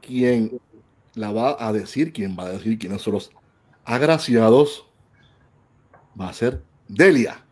¿Quién 0.00 0.58
la 1.14 1.30
va 1.30 1.56
a 1.58 1.70
decir? 1.72 2.12
¿Quién 2.12 2.36
va 2.38 2.44
a 2.44 2.48
decir 2.48 2.78
quiénes 2.78 3.02
son 3.02 3.14
los 3.14 3.30
agraciados? 3.84 4.86
Va 6.18 6.30
a 6.30 6.32
ser 6.32 6.62
Delia. 6.88 7.44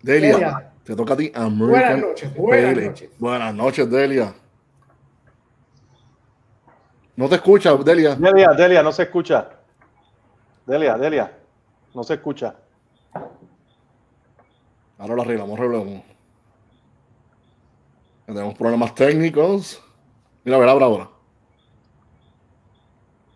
Delia, 0.00 0.32
Delia. 0.32 0.72
te 0.84 0.94
toca 0.94 1.14
a 1.14 1.16
ti. 1.16 1.32
American 1.34 1.70
Buenas 1.70 1.98
noches, 2.00 2.34
buenas 2.36 2.76
noches. 2.76 3.10
Buenas 3.18 3.54
noches, 3.54 3.90
Delia. 3.90 4.34
No 7.16 7.28
te 7.28 7.34
escucha, 7.34 7.74
Delia. 7.76 8.14
Delia, 8.14 8.50
Delia, 8.56 8.82
no 8.82 8.92
se 8.92 9.02
escucha. 9.02 9.50
Delia, 10.66 10.96
Delia, 10.96 11.36
no 11.94 12.04
se 12.04 12.14
escucha. 12.14 12.54
Ahora 15.02 15.16
lo 15.16 15.22
arreglamos, 15.22 15.58
arreglamos. 15.58 16.02
Tenemos 18.24 18.54
problemas 18.54 18.94
técnicos. 18.94 19.82
Mira, 20.44 20.58
verá 20.58 20.70
ahora. 20.72 21.08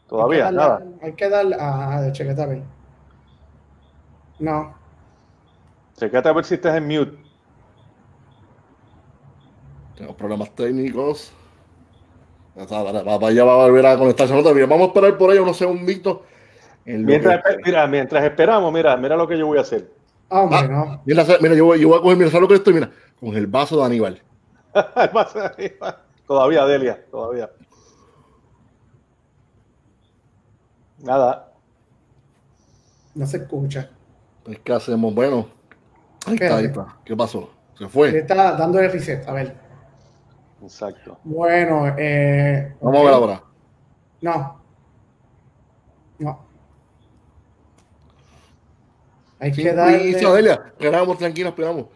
Todavía, 0.07 0.47
hay 0.47 0.55
nada. 0.55 0.83
Hay 1.03 1.13
que 1.15 1.29
darle. 1.29 1.57
Ah, 1.59 2.01
de 2.03 2.13
chequeta 2.13 2.45
a 2.45 2.47
ver. 2.47 2.63
No. 4.39 4.77
Checate 5.97 6.29
a 6.29 6.33
ver 6.33 6.45
si 6.45 6.55
estás 6.55 6.77
en 6.77 6.87
mute. 6.87 7.19
Tenemos 9.97 10.15
problemas 10.15 10.55
técnicos. 10.55 11.33
Ya 12.55 12.63
está, 12.63 12.93
ya 13.33 13.45
va 13.45 13.55
a 13.55 13.67
volver 13.67 13.87
a 13.87 13.99
conectarse. 13.99 14.33
No, 14.33 14.43
todavía. 14.43 14.67
Vamos 14.67 14.85
a 14.85 14.87
esperar 14.89 15.19
por 15.19 15.33
ahí 15.33 15.39
unos 15.39 15.57
segunditos. 15.57 16.21
Mientras, 16.85 17.43
que- 17.43 17.57
mira, 17.65 17.89
mientras 17.89 18.23
esperamos, 18.23 18.73
mira, 18.73 18.97
mira 18.97 19.17
lo 19.17 19.27
que 19.27 19.37
yo 19.37 19.49
voy 19.49 19.59
a 19.59 19.63
hacer. 19.63 19.91
Ah, 20.29 20.41
hombre, 20.43 20.59
Ah. 20.59 20.67
no. 20.69 21.03
Mira, 21.05 21.25
mira, 21.41 21.55
yo 21.55 21.65
voy, 21.67 21.81
yo 21.81 21.89
voy 21.89 21.99
a 21.99 22.03
coger, 22.03 22.17
mira, 22.17 22.31
¿sabes 22.31 22.43
lo 22.43 22.49
que 22.49 22.55
estoy? 22.55 22.75
Mira, 22.75 22.91
con 23.21 23.35
el 23.37 23.47
vaso 23.47 23.79
de 23.79 23.85
Aníbal. 23.85 24.23
todavía, 26.27 26.65
Delia, 26.67 27.05
todavía. 27.11 27.51
Nada. 30.99 31.53
No 33.15 33.27
se 33.27 33.39
escucha. 33.39 33.91
Pues, 34.45 34.59
¿Qué 34.61 34.73
hacemos? 34.73 35.15
Bueno, 35.15 35.49
ahí 36.27 36.35
está, 36.35 36.47
Espérate. 36.47 36.55
ahí 36.61 36.65
está. 36.67 36.97
¿Qué 37.05 37.17
pasó? 37.17 37.51
Se 37.77 37.85
Le 37.85 37.91
fue. 37.91 38.19
está 38.19 38.57
dando 38.57 38.79
el 38.81 38.91
reset. 38.91 39.27
A 39.29 39.33
ver. 39.33 39.57
Exacto. 40.63 41.19
Bueno, 41.25 41.87
eh. 41.99 42.75
Vamos 42.81 43.01
a 43.01 43.05
ver 43.05 43.15
ahora. 43.15 43.43
No. 44.23 44.61
No. 46.19 46.46
Hay 49.39 49.53
Sí, 49.55 49.63
que 49.63 49.73
darle. 49.73 50.13
Delia. 50.15 50.63
Esperamos, 50.67 51.19
tranquilos, 51.19 51.51
esperamos. 51.51 51.87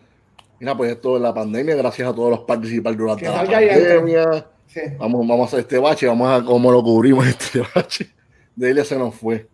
Mira, 0.59 0.77
pues 0.77 0.93
esto 0.93 1.17
es 1.17 1.23
la 1.23 1.33
pandemia, 1.33 1.75
gracias 1.75 2.09
a 2.09 2.15
todos 2.15 2.31
los 2.31 2.41
participantes 2.41 2.99
durante 3.01 3.25
Que 3.25 3.31
la 3.31 3.37
pandemia. 3.45 4.47
Sí. 4.67 4.81
Vamos, 4.99 5.27
vamos 5.27 5.41
a 5.41 5.47
hacer 5.47 5.61
este 5.61 5.79
bache, 5.79 6.07
vamos 6.07 6.29
a 6.31 6.45
cómo 6.45 6.71
lo 6.71 6.83
cubrimos 6.83 7.27
este 7.29 7.63
bache. 7.75 8.11
Delia 8.55 8.85
se 8.85 8.97
nos 8.99 9.15
fue. 9.15 9.49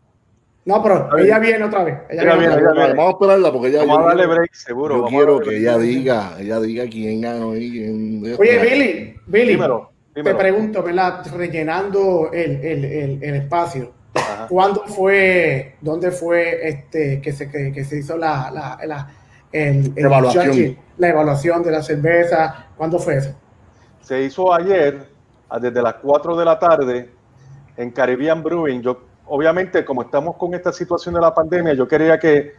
No, 0.65 0.83
pero 0.83 1.17
ella 1.17 1.39
viene 1.39 1.63
otra 1.63 1.85
vez. 1.85 1.95
Ella 2.11 2.23
Ella 2.23 2.33
viene 2.35 2.39
viene, 2.39 2.53
otra 2.55 2.61
ella 2.61 2.71
vez. 2.73 2.87
viene. 2.87 2.95
Vamos 2.99 3.07
a 3.07 3.13
esperarla 3.25 3.53
porque 3.53 3.69
ella 3.69 3.79
Vamos 3.79 3.99
a 3.99 4.01
yo 4.01 4.07
darle 4.09 4.23
quiero- 4.25 4.35
break, 4.37 4.55
seguro. 4.55 4.95
Yo 4.97 5.03
vamos 5.03 5.11
quiero 5.17 5.39
que 5.39 5.45
break. 5.47 5.61
ella 5.61 5.79
diga, 5.79 6.37
ella 6.41 6.61
diga 6.61 6.85
quién 6.91 7.21
ganó 7.21 7.57
y 7.57 7.71
quién. 7.71 8.35
Oye, 8.37 8.59
Billy, 8.59 9.15
Billy, 9.27 9.53
Dímelo, 9.53 9.93
te 10.13 10.35
pregunto, 10.35 10.83
¿verdad? 10.83 11.25
Rellenando 11.37 12.31
el, 12.33 12.51
el, 12.65 12.85
el, 12.85 13.23
el 13.23 13.35
espacio. 13.37 13.93
Ajá. 14.17 14.47
¿Cuándo 14.49 14.83
fue, 14.87 15.77
dónde 15.81 16.11
fue 16.11 16.69
este 16.69 17.21
que 17.21 17.33
se, 17.33 17.51
que, 17.51 17.73
que 17.73 17.85
se 17.85 17.99
hizo 17.99 18.17
la, 18.17 18.51
la, 18.51 18.79
la, 18.87 19.11
el- 19.53 19.93
el 19.97 20.05
Evaluación. 20.07 20.77
la 20.99 21.09
evaluación 21.09 21.63
de 21.63 21.71
la 21.71 21.83
cerveza? 21.83 22.67
¿Cuándo 22.77 22.99
fue 22.99 23.17
eso? 23.19 23.31
Se 24.03 24.23
hizo 24.23 24.53
ayer, 24.53 25.09
desde 25.61 25.83
las 25.83 25.95
4 25.95 26.37
de 26.37 26.45
la 26.45 26.59
tarde, 26.59 27.11
en 27.77 27.91
Caribbean 27.91 28.43
Brewing. 28.43 28.81
Yo, 28.83 29.01
obviamente, 29.27 29.85
como 29.85 30.03
estamos 30.03 30.37
con 30.37 30.55
esta 30.55 30.73
situación 30.73 31.15
de 31.15 31.21
la 31.21 31.35
pandemia, 31.35 31.75
yo 31.75 31.87
quería 31.89 32.19
que, 32.19 32.53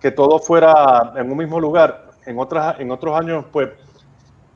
que 0.00 0.10
todo 0.10 0.38
fuera 0.38 1.12
en 1.16 1.30
un 1.30 1.36
mismo 1.38 1.58
lugar. 1.60 2.10
En, 2.26 2.38
otras, 2.38 2.78
en 2.80 2.90
otros 2.90 3.18
años, 3.18 3.44
pues, 3.52 3.68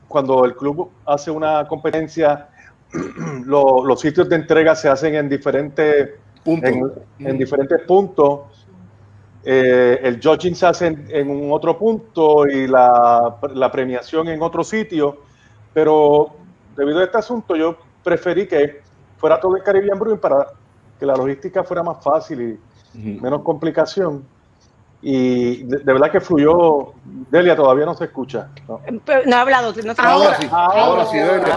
cuando 0.07 0.43
el 0.45 0.55
club 0.55 0.89
hace 1.05 1.29
una 1.29 1.67
competencia, 1.67 2.47
lo- 3.45 3.85
los 3.85 3.99
sitios 4.01 4.27
de 4.29 4.37
entrega 4.37 4.75
se 4.75 4.89
hacen 4.89 5.15
en 5.15 5.29
diferentes 5.29 6.09
Punto. 6.43 6.67
en, 6.67 6.91
en 7.19 7.37
diferentes 7.37 7.81
puntos. 7.85 8.41
Eh, 9.43 9.99
el 10.03 10.19
judging 10.21 10.55
se 10.55 10.65
hace 10.65 10.87
en, 10.87 11.07
en 11.09 11.29
un 11.29 11.51
otro 11.51 11.77
punto 11.77 12.45
y 12.45 12.67
la, 12.67 13.37
la 13.53 13.71
premiación 13.71 14.27
en 14.27 14.41
otro 14.41 14.63
sitio, 14.63 15.17
pero 15.73 16.31
debido 16.75 16.99
a 16.99 17.05
este 17.05 17.17
asunto 17.17 17.55
yo 17.55 17.77
preferí 18.03 18.47
que 18.47 18.81
fuera 19.17 19.39
todo 19.39 19.55
en 19.55 19.63
Caribbean 19.63 19.97
Brewing 19.97 20.19
para 20.19 20.47
que 20.99 21.05
la 21.05 21.15
logística 21.15 21.63
fuera 21.63 21.83
más 21.83 22.03
fácil 22.03 22.59
y 22.93 22.99
menos 23.21 23.41
complicación. 23.43 24.23
Y 25.01 25.63
de, 25.63 25.77
de 25.77 25.93
verdad 25.93 26.11
que 26.11 26.19
fluyó. 26.19 26.93
Delia 27.31 27.55
todavía 27.55 27.85
no 27.85 27.93
se 27.95 28.05
escucha. 28.05 28.49
No. 28.67 28.81
No 29.25 29.35
ha 29.35 29.41
hablado. 29.41 29.73
No 29.83 29.93
se 29.95 30.01
Ahora 30.01 30.37
sí, 30.41 30.47
Ahora, 30.51 30.81
ahora 30.83 31.05
sí, 31.05 31.17
Delia. 31.17 31.55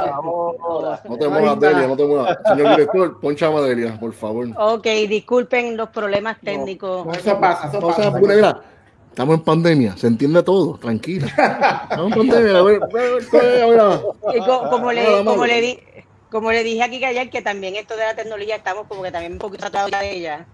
ahora. 0.62 1.00
No 1.08 1.16
te 1.18 1.28
muevas. 1.28 1.58
Delia, 1.61 1.87
no 1.88 1.96
te 1.96 2.04
muevas. 2.06 2.38
Señor 2.46 2.70
director, 2.70 3.20
poncha 3.20 3.46
a 3.49 3.61
Delia, 3.62 3.99
por 3.99 4.12
favor. 4.12 4.46
Ok, 4.56 4.84
disculpen 5.08 5.76
los 5.76 5.88
problemas 5.88 6.37
técnicos. 6.40 7.04
No, 7.06 7.12
eso 7.12 7.38
pasa, 7.40 7.68
eso 7.68 7.80
No 7.80 7.90
se 7.92 8.02
pasa. 8.02 8.08
apure, 8.16 8.37
mira, 8.37 8.61
estamos 9.08 9.34
en 9.37 9.42
pandemia, 9.42 9.96
se 9.96 10.06
entiende 10.06 10.42
todo, 10.42 10.78
tranquila. 10.78 11.26
Estamos 11.90 12.12
en 12.12 12.18
pandemia, 12.28 12.58
a 12.58 12.62
ver, 12.62 12.80
a 12.82 12.87
ver, 12.87 13.22
a 13.32 13.37
ver, 13.37 13.68
mira. 13.68 14.00
Y 14.34 14.38
co- 14.46 14.70
como, 14.70 14.92
le, 14.92 15.25
como, 15.25 15.46
le 15.46 15.61
di, 15.61 15.78
como 16.30 16.52
le 16.52 16.62
dije 16.62 16.82
aquí 16.82 16.99
que 17.00 17.06
ayer, 17.06 17.28
que 17.30 17.42
también 17.42 17.75
esto 17.76 17.96
de 17.96 18.04
la 18.04 18.14
tecnología 18.14 18.56
estamos 18.56 18.87
como 18.87 19.02
que 19.02 19.11
también 19.11 19.32
un 19.32 19.38
poquito 19.38 19.66
ya 19.90 19.99
de 20.00 20.12
ella. 20.12 20.46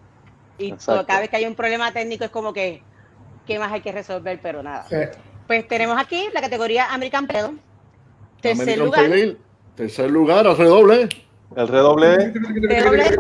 Y 0.58 0.72
todo- 0.72 1.06
cada 1.06 1.20
vez 1.20 1.30
que 1.30 1.36
hay 1.36 1.46
un 1.46 1.54
problema 1.54 1.92
técnico 1.92 2.24
es 2.24 2.30
como 2.30 2.52
que, 2.52 2.82
¿qué 3.46 3.58
más 3.58 3.72
hay 3.72 3.80
que 3.80 3.92
resolver? 3.92 4.38
Pero 4.42 4.62
nada. 4.62 4.84
Sí. 4.88 4.96
Pues 5.46 5.66
tenemos 5.68 5.98
aquí 5.98 6.28
la 6.34 6.40
categoría 6.40 6.92
American 6.92 7.26
Pedo. 7.26 7.52
Tercer 8.40 8.80
American 8.80 9.10
lugar. 9.10 9.36
Tercer 9.76 10.10
lugar, 10.10 10.46
al 10.46 10.56
redoble. 10.56 11.08
El 11.56 11.68
redoble. 11.68 12.32
redoble, 12.68 13.16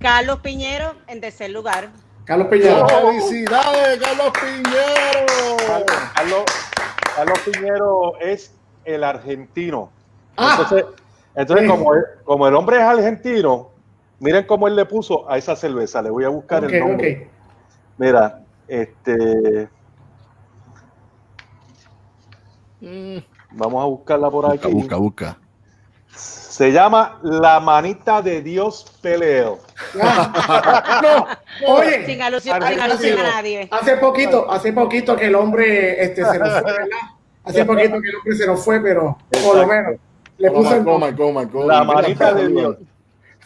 Carlos 0.00 0.40
Piñero 0.40 0.94
en 1.06 1.20
tercer 1.20 1.50
lugar. 1.50 1.90
Carlos 2.24 2.48
Piñero. 2.48 2.86
¡Felicidades, 2.88 3.98
Carlos 4.00 4.32
Piñero! 4.40 5.56
Carlos, 6.14 6.44
Carlos 7.16 7.38
Piñero 7.44 8.12
es 8.20 8.52
el 8.84 9.04
argentino. 9.04 9.90
Ah. 10.36 10.56
Entonces, 10.58 10.86
entonces 11.34 11.64
Sí. 11.66 11.70
como, 11.70 11.92
como 12.24 12.48
el 12.48 12.54
hombre 12.54 12.78
es 12.78 12.82
argentino, 12.82 13.70
miren 14.20 14.46
cómo 14.46 14.68
él 14.68 14.76
le 14.76 14.84
puso 14.86 15.30
a 15.30 15.38
esa 15.38 15.56
cerveza. 15.56 16.02
Le 16.02 16.10
voy 16.10 16.24
a 16.24 16.28
buscar 16.28 16.64
Ok, 16.64 16.72
el 16.72 16.80
nombre. 16.80 17.28
Mira, 17.98 18.40
este, 18.68 19.68
Mm, 22.84 23.16
vamos 23.52 23.82
a 23.82 23.86
buscarla 23.86 24.30
por 24.30 24.44
aquí. 24.46 24.68
Busca, 24.70 24.96
busca, 24.96 24.96
busca. 24.96 25.38
Se 26.14 26.70
llama 26.70 27.18
La 27.22 27.58
Manita 27.58 28.20
de 28.22 28.42
Dios 28.42 28.84
Peleo. 29.00 29.58
Ah, 30.00 31.00
no, 31.02 31.74
oye, 31.74 32.04
Sin 32.06 32.22
alusión, 32.22 32.62
sin 32.62 32.80
alusión 32.80 33.18
a 33.18 33.22
nadie. 33.22 33.68
hace 33.70 33.96
poquito, 33.96 34.50
hace 34.50 34.72
poquito 34.72 35.16
que 35.16 35.26
el 35.26 35.34
hombre 35.34 36.02
este, 36.04 36.24
se 36.24 36.38
nos 36.38 36.60
fue, 36.60 36.72
¿verdad? 36.72 36.98
Hace 37.44 37.64
poquito 37.64 38.00
que 38.00 38.08
el 38.08 38.16
hombre 38.16 38.36
se 38.36 38.46
nos 38.46 38.64
fue, 38.64 38.80
pero 38.80 39.18
por 39.42 39.56
lo 39.56 39.66
menos 39.66 39.94
le 40.38 40.50
puso 40.50 40.74
el. 40.74 41.66
La 41.66 41.84
Manita 41.84 42.34
de 42.34 42.48
Dios. 42.48 42.76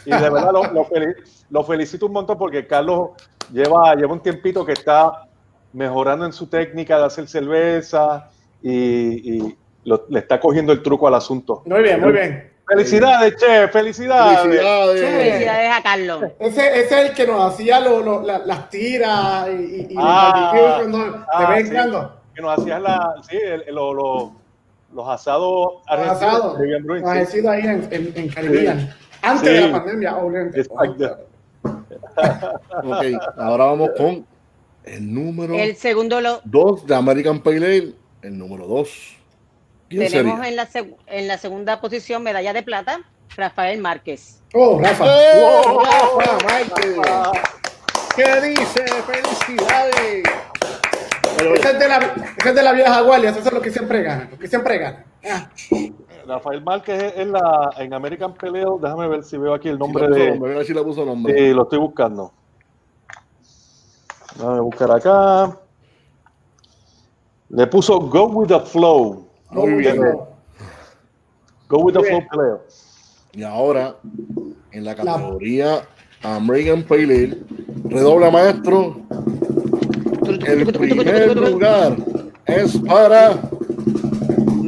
Y 0.08 0.10
de 0.10 0.30
verdad 0.30 0.52
lo, 0.52 0.62
lo 0.72 0.84
fel- 0.86 1.16
lo 1.50 1.62
felicito 1.64 2.06
un 2.06 2.12
montón 2.12 2.38
porque 2.38 2.66
Carlos 2.66 3.10
lleva, 3.52 3.94
lleva 3.94 4.12
un 4.14 4.20
tiempito 4.22 4.64
que 4.64 4.72
está 4.72 5.26
mejorando 5.74 6.24
en 6.24 6.32
su 6.32 6.46
técnica 6.46 6.98
de 6.98 7.04
hacer 7.04 7.28
cerveza 7.28 8.30
y, 8.62 9.36
y 9.36 9.58
lo- 9.84 10.06
le 10.08 10.20
está 10.20 10.40
cogiendo 10.40 10.72
el 10.72 10.82
truco 10.82 11.06
al 11.06 11.14
asunto. 11.14 11.62
Muy 11.66 11.82
bien, 11.82 12.00
muy 12.00 12.12
bien. 12.12 12.52
Felicidades, 12.66 13.36
che, 13.36 13.68
felicidades. 13.68 14.40
Felicidades. 14.40 15.00
Felicidades 15.00 15.70
a 15.76 15.82
Carlos. 15.82 16.24
Ese, 16.38 16.80
ese 16.80 17.00
es 17.02 17.10
el 17.10 17.14
que 17.14 17.26
nos 17.26 17.52
hacía 17.52 17.80
lo- 17.80 18.00
lo- 18.00 18.22
la- 18.22 18.38
las 18.38 18.70
tiras 18.70 19.48
y, 19.50 19.88
y, 19.90 19.94
Ah, 19.98 20.52
los 20.54 20.92
barbecues 20.92 21.24
ah, 21.32 21.56
sí. 21.56 21.70
Que 22.34 22.42
nos 22.42 22.58
hacías 22.58 22.80
la, 22.82 23.14
sí, 23.28 23.36
el- 23.36 23.64
el- 23.68 23.74
lo- 23.74 23.92
lo- 23.92 24.32
los 24.94 25.06
asados 25.08 25.82
Los 25.82 25.82
argentinos, 25.86 27.52
ahí 27.52 27.60
en, 27.60 27.88
en, 27.90 28.12
en 28.16 28.28
Caribbean. 28.28 28.94
Antes 29.22 29.48
Sí. 29.48 29.54
de 29.54 29.60
la 29.62 29.72
pandemia, 29.72 30.16
obviamente. 30.16 30.60
Exacto. 30.60 31.18
Ok, 32.84 33.04
ahora 33.36 33.64
vamos 33.66 33.90
con 33.96 34.26
el 34.84 35.12
número 35.14 35.54
El 35.54 35.76
segundo 35.76 36.20
lo 36.20 36.40
2 36.44 36.86
de 36.86 36.94
American 36.94 37.40
Pale 37.40 37.56
Ale. 37.56 37.92
El 38.22 38.38
número 38.38 38.66
2. 38.66 39.16
¿Quién 39.88 40.08
tenemos 40.08 40.38
sería? 40.44 40.48
en 40.48 40.56
la, 40.56 40.68
en 41.06 41.28
la 41.28 41.38
segunda 41.38 41.80
posición, 41.80 42.22
medalla 42.22 42.52
de 42.52 42.62
plata, 42.62 43.00
Rafael 43.36 43.80
Márquez. 43.80 44.40
Oh, 44.54 44.80
Rafa. 44.80 45.04
¡Eh! 45.06 45.40
Wow. 45.40 45.80
Rafa 46.20 46.38
Márquez! 46.44 46.96
¿Qué 48.16 48.48
dice? 48.48 48.84
¡Felicidades! 49.06 50.22
Pero, 51.36 51.54
Ese 51.54 51.70
es, 51.70 51.78
de 51.78 51.88
la, 51.88 51.96
ese 52.36 52.48
es 52.48 52.54
de 52.54 52.62
la 52.62 52.72
vieja 52.72 53.00
guardia, 53.02 53.30
eso 53.30 53.38
es 53.38 53.52
lo 53.52 53.60
que 53.60 53.70
siempre 53.70 54.02
gana, 54.02 54.28
lo 54.30 54.38
que 54.38 54.48
siempre 54.48 54.78
gana. 54.78 55.04
Ah, 55.30 55.48
Rafael 56.28 56.62
Márquez 56.62 57.02
es 57.02 57.16
en, 57.16 57.32
la, 57.32 57.70
en 57.78 57.94
American 57.94 58.34
Peleo. 58.34 58.78
Déjame 58.78 59.08
ver 59.08 59.24
si 59.24 59.38
veo 59.38 59.54
aquí 59.54 59.68
el 59.68 59.78
nombre 59.78 60.08
de. 60.08 60.30
nombre, 60.30 60.50
mira 60.52 60.64
si 60.64 60.74
le 60.74 60.82
puso 60.82 61.04
nombre. 61.04 61.34
Sí, 61.34 61.54
lo 61.54 61.62
estoy 61.62 61.78
buscando. 61.78 62.32
Déjame 64.36 64.60
buscar 64.60 64.90
acá. 64.90 65.58
Le 67.48 67.66
puso 67.66 67.98
Go 67.98 68.26
with 68.26 68.48
the 68.48 68.60
Flow. 68.60 69.26
Muy 69.50 69.74
bien. 69.76 70.00
Go 71.68 71.78
with 71.78 71.94
the 71.94 72.02
Flow. 72.02 72.22
Peleo. 72.30 72.60
Y 73.32 73.42
ahora, 73.42 73.96
en 74.72 74.84
la 74.84 74.94
categoría 74.94 75.82
American 76.22 76.82
Pale 76.82 77.04
Ale, 77.04 77.38
redobla 77.84 78.30
maestro. 78.30 79.00
El 80.46 80.66
primer 80.72 81.36
lugar 81.36 81.96
es 82.44 82.76
para 82.80 83.40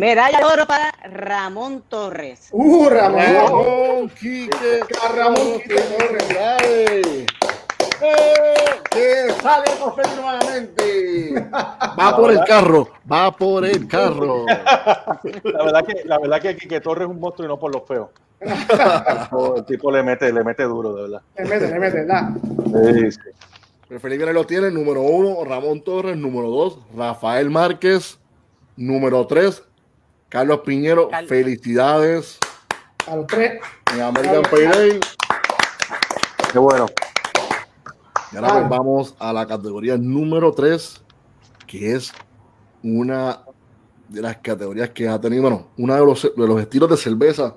Medalla 0.01 0.39
de 0.39 0.45
oro 0.47 0.67
para 0.67 0.93
Ramón 1.13 1.85
Torres. 1.87 2.49
Uh, 2.53 2.89
Ramón. 2.89 3.21
Ramón 3.21 4.09
Quique. 4.19 4.81
Ramón 5.15 5.61
Quique 5.61 5.75
Torres. 5.75 6.23
Felicidades. 6.25 7.27
¡Eh! 8.01 8.65
Que 8.91 9.31
sale 9.43 9.71
José 9.79 10.01
nuevamente. 10.17 11.47
Va 11.53 12.17
por 12.17 12.31
el 12.31 12.41
carro. 12.45 12.89
Va 13.13 13.31
por 13.37 13.67
el 13.67 13.87
carro. 13.87 14.47
La 14.47 15.65
verdad 15.65 15.85
que, 15.85 16.03
la 16.07 16.19
verdad 16.19 16.41
que 16.41 16.57
Quique 16.57 16.81
Torres 16.81 17.05
es 17.07 17.11
un 17.11 17.21
monstruo 17.21 17.45
y 17.45 17.49
no 17.49 17.59
por 17.59 17.71
los 17.75 17.87
feos. 17.87 18.09
El 18.41 18.49
tipo- 19.29 19.57
El 19.59 19.65
tipo 19.67 19.91
le 19.93 20.03
mete, 20.03 20.33
le 20.33 20.43
mete 20.43 20.63
duro, 20.63 20.95
de 20.95 21.03
verdad. 21.03 21.21
Le 21.37 21.45
mete, 21.45 21.69
le 21.69 21.79
mete, 21.79 21.99
¿verdad? 22.07 22.31
Sí, 22.95 23.13
sí. 23.13 23.21
El 23.91 24.01
Felipe 24.01 24.33
lo 24.33 24.47
tiene. 24.47 24.71
Número 24.71 25.03
uno, 25.03 25.45
Ramón 25.45 25.83
Torres. 25.83 26.17
Número 26.17 26.49
dos, 26.49 26.79
Rafael 26.97 27.51
Márquez. 27.51 28.19
Número 28.79 29.27
tres, 29.27 29.63
Carlos 30.31 30.61
Piñero. 30.61 31.09
Carlos. 31.09 31.29
Felicidades 31.29 32.39
A 33.07 33.17
los 33.17 33.27
tres. 33.27 33.61
en 33.93 34.01
American 34.01 34.43
Payday. 34.43 35.01
Qué 36.53 36.59
bueno. 36.59 36.87
Y 38.33 38.37
ahora 38.37 38.53
pues 38.53 38.69
vamos 38.69 39.17
a 39.19 39.33
la 39.33 39.45
categoría 39.45 39.97
número 39.97 40.53
3, 40.53 41.03
que 41.67 41.95
es 41.95 42.13
una 42.85 43.41
de 44.09 44.23
las 44.23 44.37
categorías 44.37 44.91
que 44.91 45.09
ha 45.09 45.21
tenido, 45.21 45.43
bueno, 45.43 45.67
uno 45.77 45.95
de 45.95 46.01
los, 46.01 46.23
de 46.23 46.47
los 46.47 46.61
estilos 46.61 46.89
de 46.91 46.97
cerveza 46.97 47.57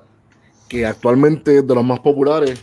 que 0.68 0.86
actualmente 0.86 1.60
es 1.60 1.68
de 1.68 1.76
los 1.76 1.84
más 1.86 2.00
populares, 2.00 2.60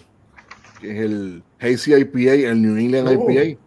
que 0.81 0.91
es 0.91 1.05
el 1.05 1.45
Hazy 1.61 1.95
IPA, 1.95 2.51
el 2.51 2.63
New 2.63 2.77
England 2.77 3.17
Uh, 3.17 3.31
IPA. 3.31 3.61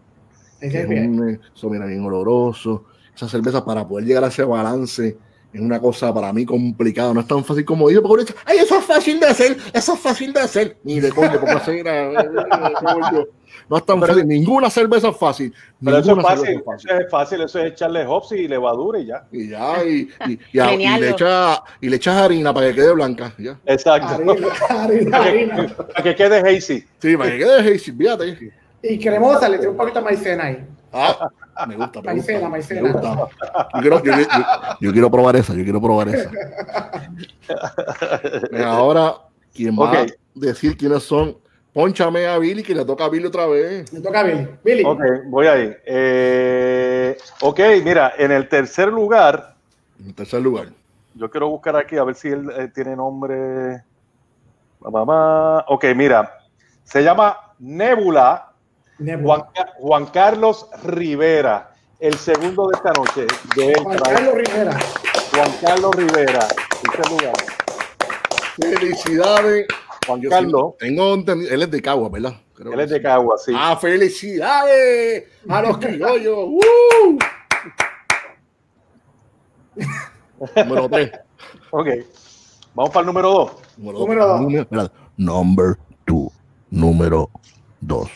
Es 0.59 0.71
que 0.73 0.81
es 0.81 0.87
un, 0.87 1.39
eso 1.55 1.69
mira 1.69 1.85
bien 1.85 2.03
oloroso. 2.03 2.83
Esa 3.15 3.29
cerveza 3.29 3.63
para 3.63 3.87
poder 3.87 4.05
llegar 4.05 4.25
a 4.25 4.27
ese 4.27 4.43
balance 4.43 5.17
es 5.53 5.61
una 5.61 5.79
cosa 5.79 6.13
para 6.13 6.33
mí 6.33 6.45
complicada. 6.45 7.13
No 7.13 7.19
es 7.21 7.27
tan 7.27 7.43
fácil 7.43 7.63
como 7.65 7.87
dice, 7.89 8.01
porque 8.01 8.13
uno 8.13 8.21
dice, 8.23 8.35
ay, 8.45 8.57
eso 8.59 8.77
es 8.77 8.85
fácil 8.85 9.19
de 9.19 9.27
hacer, 9.27 9.57
eso 9.73 9.93
es 9.93 9.99
fácil 9.99 10.33
de 10.33 10.39
hacer. 10.39 10.77
Ni 10.83 10.99
de 10.99 11.11
coño, 11.11 11.31
porque 11.39 11.51
hacer, 11.51 11.83
coño. 11.83 13.25
No 13.69 13.77
es 13.77 13.85
tan 13.85 13.99
Pero- 13.99 14.13
fácil. 14.13 14.27
Ninguna 14.27 14.69
cerveza 14.69 15.09
es 15.09 15.17
fácil. 15.17 15.53
Pero 15.83 15.97
eso 15.99 16.17
es 16.17 16.23
fácil, 16.23 16.45
cerveza 16.45 16.75
eso 16.75 16.97
es 16.99 17.11
fácil, 17.11 17.41
eso 17.41 17.59
es 17.59 17.71
echarle 17.71 18.05
hops 18.05 18.31
y 18.33 18.47
levadura 18.47 18.99
y 18.99 19.05
ya. 19.05 19.23
Y 19.31 19.49
ya, 19.49 19.83
y, 19.85 20.09
y, 20.27 20.39
y, 20.53 20.59
a- 20.59 20.73
y 20.73 20.99
le 20.99 21.09
echa, 21.11 21.61
y 21.79 21.89
le 21.89 21.95
echas 21.95 22.15
harina 22.17 22.53
para 22.53 22.67
que 22.69 22.75
quede 22.75 22.91
blanca. 22.93 23.33
Ya. 23.37 23.57
Exacto. 23.65 24.07
harina, 24.15 24.37
harina, 24.69 25.17
harina. 25.17 25.67
Para 25.77 26.03
que 26.03 26.15
quede 26.15 26.39
hazy. 26.39 26.83
Sí, 26.99 27.15
para 27.15 27.31
que 27.31 27.37
quede 27.37 27.59
hazy, 27.75 27.91
fíjate. 27.91 28.51
Y 28.81 28.99
cremosa, 28.99 29.47
le 29.47 29.57
tiene 29.57 29.71
un 29.71 29.77
poquito 29.77 29.99
de 29.99 30.05
maicena 30.05 30.43
ahí. 30.45 30.65
Ah, 30.91 31.29
me 31.67 31.75
gusta. 31.75 32.01
Me 32.01 32.07
Maicena, 32.13 32.39
gusta, 32.39 32.49
maicena. 32.49 32.81
me 32.81 32.91
gusta. 32.91 33.27
Yo, 33.75 33.81
quiero, 33.81 34.03
yo, 34.03 34.11
yo- 34.13 34.27
yo 34.79 34.91
quiero 34.91 35.11
probar 35.11 35.35
esa, 35.35 35.53
yo 35.53 35.63
quiero 35.63 35.81
probar 35.81 36.09
esa. 36.09 36.29
Ahora, 38.65 39.15
¿quién 39.53 39.75
va 39.77 40.01
a 40.01 40.05
decir 40.33 40.77
quiénes 40.77 41.03
son? 41.03 41.37
Pónchame 41.73 42.27
a 42.27 42.37
Billy, 42.37 42.61
que 42.61 42.75
le 42.75 42.85
toca 42.85 43.05
a 43.05 43.09
Billy 43.09 43.25
otra 43.25 43.47
vez. 43.47 43.91
Le 43.91 43.99
toca 43.99 44.19
a 44.19 44.23
Billy. 44.23 44.47
Billy. 44.63 44.83
Ok, 44.85 45.01
voy 45.25 45.47
ahí. 45.47 45.75
Eh, 45.85 47.17
ok, 47.41 47.59
mira, 47.83 48.13
en 48.17 48.31
el 48.31 48.47
tercer 48.47 48.89
lugar, 48.89 49.55
En 49.99 50.13
tercer 50.13 50.41
lugar. 50.41 50.67
yo 51.15 51.29
quiero 51.31 51.49
buscar 51.49 51.75
aquí 51.75 51.97
a 51.97 52.03
ver 52.03 52.15
si 52.15 52.27
él 52.29 52.47
eh, 52.57 52.69
tiene 52.73 52.95
nombre. 52.95 53.83
Mamá. 54.81 55.65
Ok, 55.67 55.85
mira, 55.95 56.31
se 56.83 57.03
llama 57.03 57.37
Nebula. 57.57 58.51
Juan, 59.23 59.43
Juan 59.79 60.05
Carlos 60.07 60.67
Rivera, 60.83 61.71
el 61.99 62.15
segundo 62.15 62.67
de 62.67 62.75
esta 62.77 62.91
noche. 62.93 63.27
De 63.55 63.73
Juan 63.81 63.97
Carlos 63.99 64.33
Rivera. 64.35 64.79
Juan 65.33 65.51
Carlos 65.61 65.95
Rivera, 65.95 66.47
tercer 66.81 67.11
lugar. 67.11 67.33
Felicidades. 68.59 69.67
Juan 70.05 70.21
Yo 70.21 70.29
Carlos, 70.29 70.71
sí- 70.79 70.85
tengo 70.87 71.13
él 71.15 71.61
es 71.61 71.71
de 71.71 71.81
Cagua, 71.81 72.09
¿verdad? 72.09 72.33
Creo 72.53 72.73
él 72.73 72.79
es 72.81 72.89
de. 72.89 73.01
Cagua, 73.01 73.37
sí. 73.37 73.53
Ah, 73.55 73.77
felicidades 73.77 75.25
a 75.47 75.61
los 75.61 75.77
criollos. 75.77 76.35
¡Woo! 76.49 77.17
Número 80.55 80.89
3. 80.89 81.11
Ok, 81.71 81.87
vamos 82.75 82.91
para 82.91 82.99
el 83.01 83.05
número 83.07 83.29
dos. 83.31 83.51
Número 83.77 83.99
Número 83.99 84.27
dos. 84.27 84.41
Número- 84.41 84.61
espérate. 84.63 84.95
Number 85.17 85.77
2. 86.05 86.31
Número 86.69 87.29
2. 87.81 88.09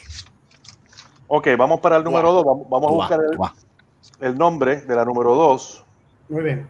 Ok, 1.27 1.47
vamos 1.57 1.79
para 1.79 1.97
el 1.97 2.03
número 2.03 2.31
dos. 2.31 2.45
Vamos, 2.45 2.69
vamos 2.69 2.89
a 2.89 2.93
buscar 2.93 3.19
el, 3.19 4.27
el 4.27 4.37
nombre 4.37 4.81
de 4.81 4.95
la 4.95 5.03
número 5.03 5.35
dos. 5.35 5.83
Muy 6.29 6.43
bien. 6.43 6.67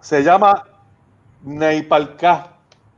Se 0.00 0.22
llama 0.22 0.64
Neipalcá. 1.42 2.48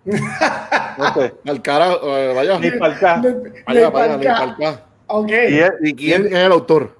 No 0.97 1.13
sé, 1.13 1.35
Al 1.45 1.61
carajo, 1.61 2.07
eh, 2.17 2.33
vaya. 2.33 2.57
Neipalcá. 2.57 3.21
Vaya, 3.67 3.91
vaya, 3.91 4.17
Neipalcá. 4.17 4.83
Ok. 5.09 5.29
Y 5.29 5.59
es 5.59 5.73
¿Y 5.81 5.93
quién 5.93 6.27
es 6.27 6.33
el 6.35 6.53
autor? 6.53 6.97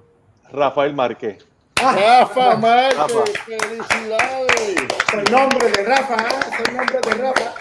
Rafael 0.51 0.93
Márquez. 0.93 1.45
Ah, 1.81 1.95
Rafa 1.95 2.57
Márquez. 2.57 2.97
Rafa. 2.97 3.19
Felicidades. 3.45 4.75
el 5.13 5.31
nombre 5.31 5.71
de 5.71 5.83
Rafa. 5.85 6.15
¿eh? 6.15 6.39
Es 6.51 6.67
el 6.67 6.75
nombre 6.75 6.99
de 6.99 7.23
Rafa. 7.23 7.53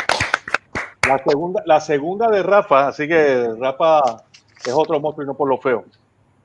La 1.09 1.19
segunda, 1.19 1.63
la 1.67 1.81
segunda 1.81 2.29
de 2.31 2.43
Rafa, 2.43 2.89
así 2.89 3.07
que 3.07 3.49
Rafa 3.61 4.25
es 4.71 4.77
otro 4.77 4.99
monstruo 5.01 5.25
y 5.25 5.27
no 5.29 5.35
por 5.35 5.49
lo 5.49 5.59
feo. 5.59 5.85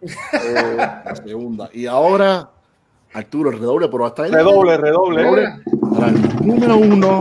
Eh, 0.01 0.75
La 0.77 1.15
segunda. 1.15 1.69
Y 1.73 1.86
ahora, 1.86 2.49
Arturo, 3.13 3.49
el 3.51 3.60
redoble, 3.60 3.88
pero 3.89 4.05
hasta 4.05 4.23
ahí. 4.23 4.32
redoble, 4.32 4.77
redoble. 4.77 5.23
Redoble. 5.23 5.63
Para 5.93 6.08
el 6.10 6.45
número 6.45 6.77
uno, 6.77 7.19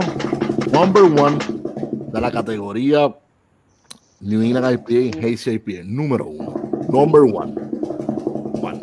number 0.71 1.03
one, 1.03 1.37
de 2.11 2.21
la 2.21 2.31
categoría 2.31 3.13
New 4.21 4.41
England 4.41 4.79
IPA, 4.87 5.17
Hazy 5.27 5.51
IPA. 5.51 5.83
Número 5.85 6.25
uno. 6.25 6.53
Number 6.89 7.21
one. 7.21 7.53
One. 8.61 8.79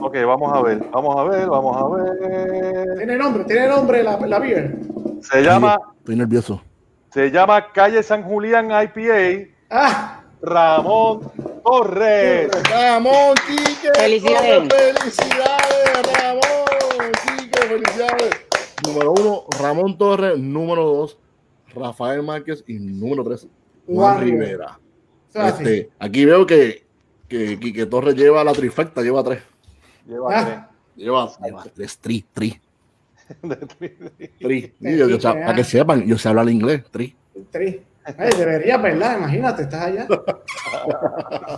Ok, 0.00 0.16
vamos 0.26 0.52
a 0.52 0.62
ver, 0.62 0.84
vamos 0.92 1.16
a 1.18 1.24
ver, 1.24 1.46
vamos 1.48 1.76
a 1.76 1.96
ver. 1.96 2.96
Tiene 2.98 3.16
nombre, 3.16 3.44
tiene 3.44 3.68
nombre 3.68 4.02
la, 4.02 4.16
la 4.18 4.38
beer. 4.38 4.78
Se 5.22 5.42
llama, 5.42 5.78
Estoy 5.98 6.16
nervioso. 6.16 6.62
se 7.12 7.30
llama 7.30 7.72
Calle 7.72 8.02
San 8.02 8.22
Julián 8.22 8.66
IPA. 8.70 9.50
Ah, 9.70 10.15
Ramón 10.46 11.20
Torres. 11.64 12.48
Ramón, 12.70 13.34
Quique. 13.48 13.90
Felicidades. 13.94 14.68
Felicidades, 14.72 16.22
Ramón, 16.22 17.12
Quique, 17.38 17.58
felicidades. 17.66 18.30
Número 18.86 19.12
uno, 19.12 19.44
Ramón 19.60 19.98
Torres. 19.98 20.38
Número 20.38 20.84
dos, 20.84 21.18
Rafael 21.74 22.22
Márquez. 22.22 22.62
Y 22.68 22.74
número 22.74 23.24
tres, 23.24 23.48
Juan 23.88 24.20
Rivera. 24.20 24.78
así. 25.34 25.62
Este, 25.64 25.90
aquí 25.98 26.24
veo 26.24 26.46
que, 26.46 26.84
que 27.28 27.58
Quique 27.58 27.86
Torres 27.86 28.14
lleva 28.14 28.44
la 28.44 28.52
trifecta, 28.52 29.02
lleva 29.02 29.22
tres. 29.24 29.42
Lleva 30.06 30.28
Ah. 30.40 30.70
Lleva, 30.94 31.30
lleva 31.44 31.64
tres, 31.74 31.98
tri, 31.98 32.24
tri, 32.32 32.58
tres. 33.78 33.92
tri. 34.38 34.72
Sí, 34.80 34.96
yo- 34.96 35.08
yo- 35.08 35.18
para 35.20 35.54
que 35.54 35.64
sepan, 35.64 36.06
yo 36.06 36.16
sé 36.16 36.28
hablar 36.28 36.48
inglés, 36.48 36.84
tri. 36.90 37.14
Tres. 37.50 37.76
Ay, 38.18 38.30
debería, 38.38 38.76
¿verdad? 38.78 39.18
Imagínate, 39.18 39.62
estás 39.62 39.82
allá. 39.86 40.06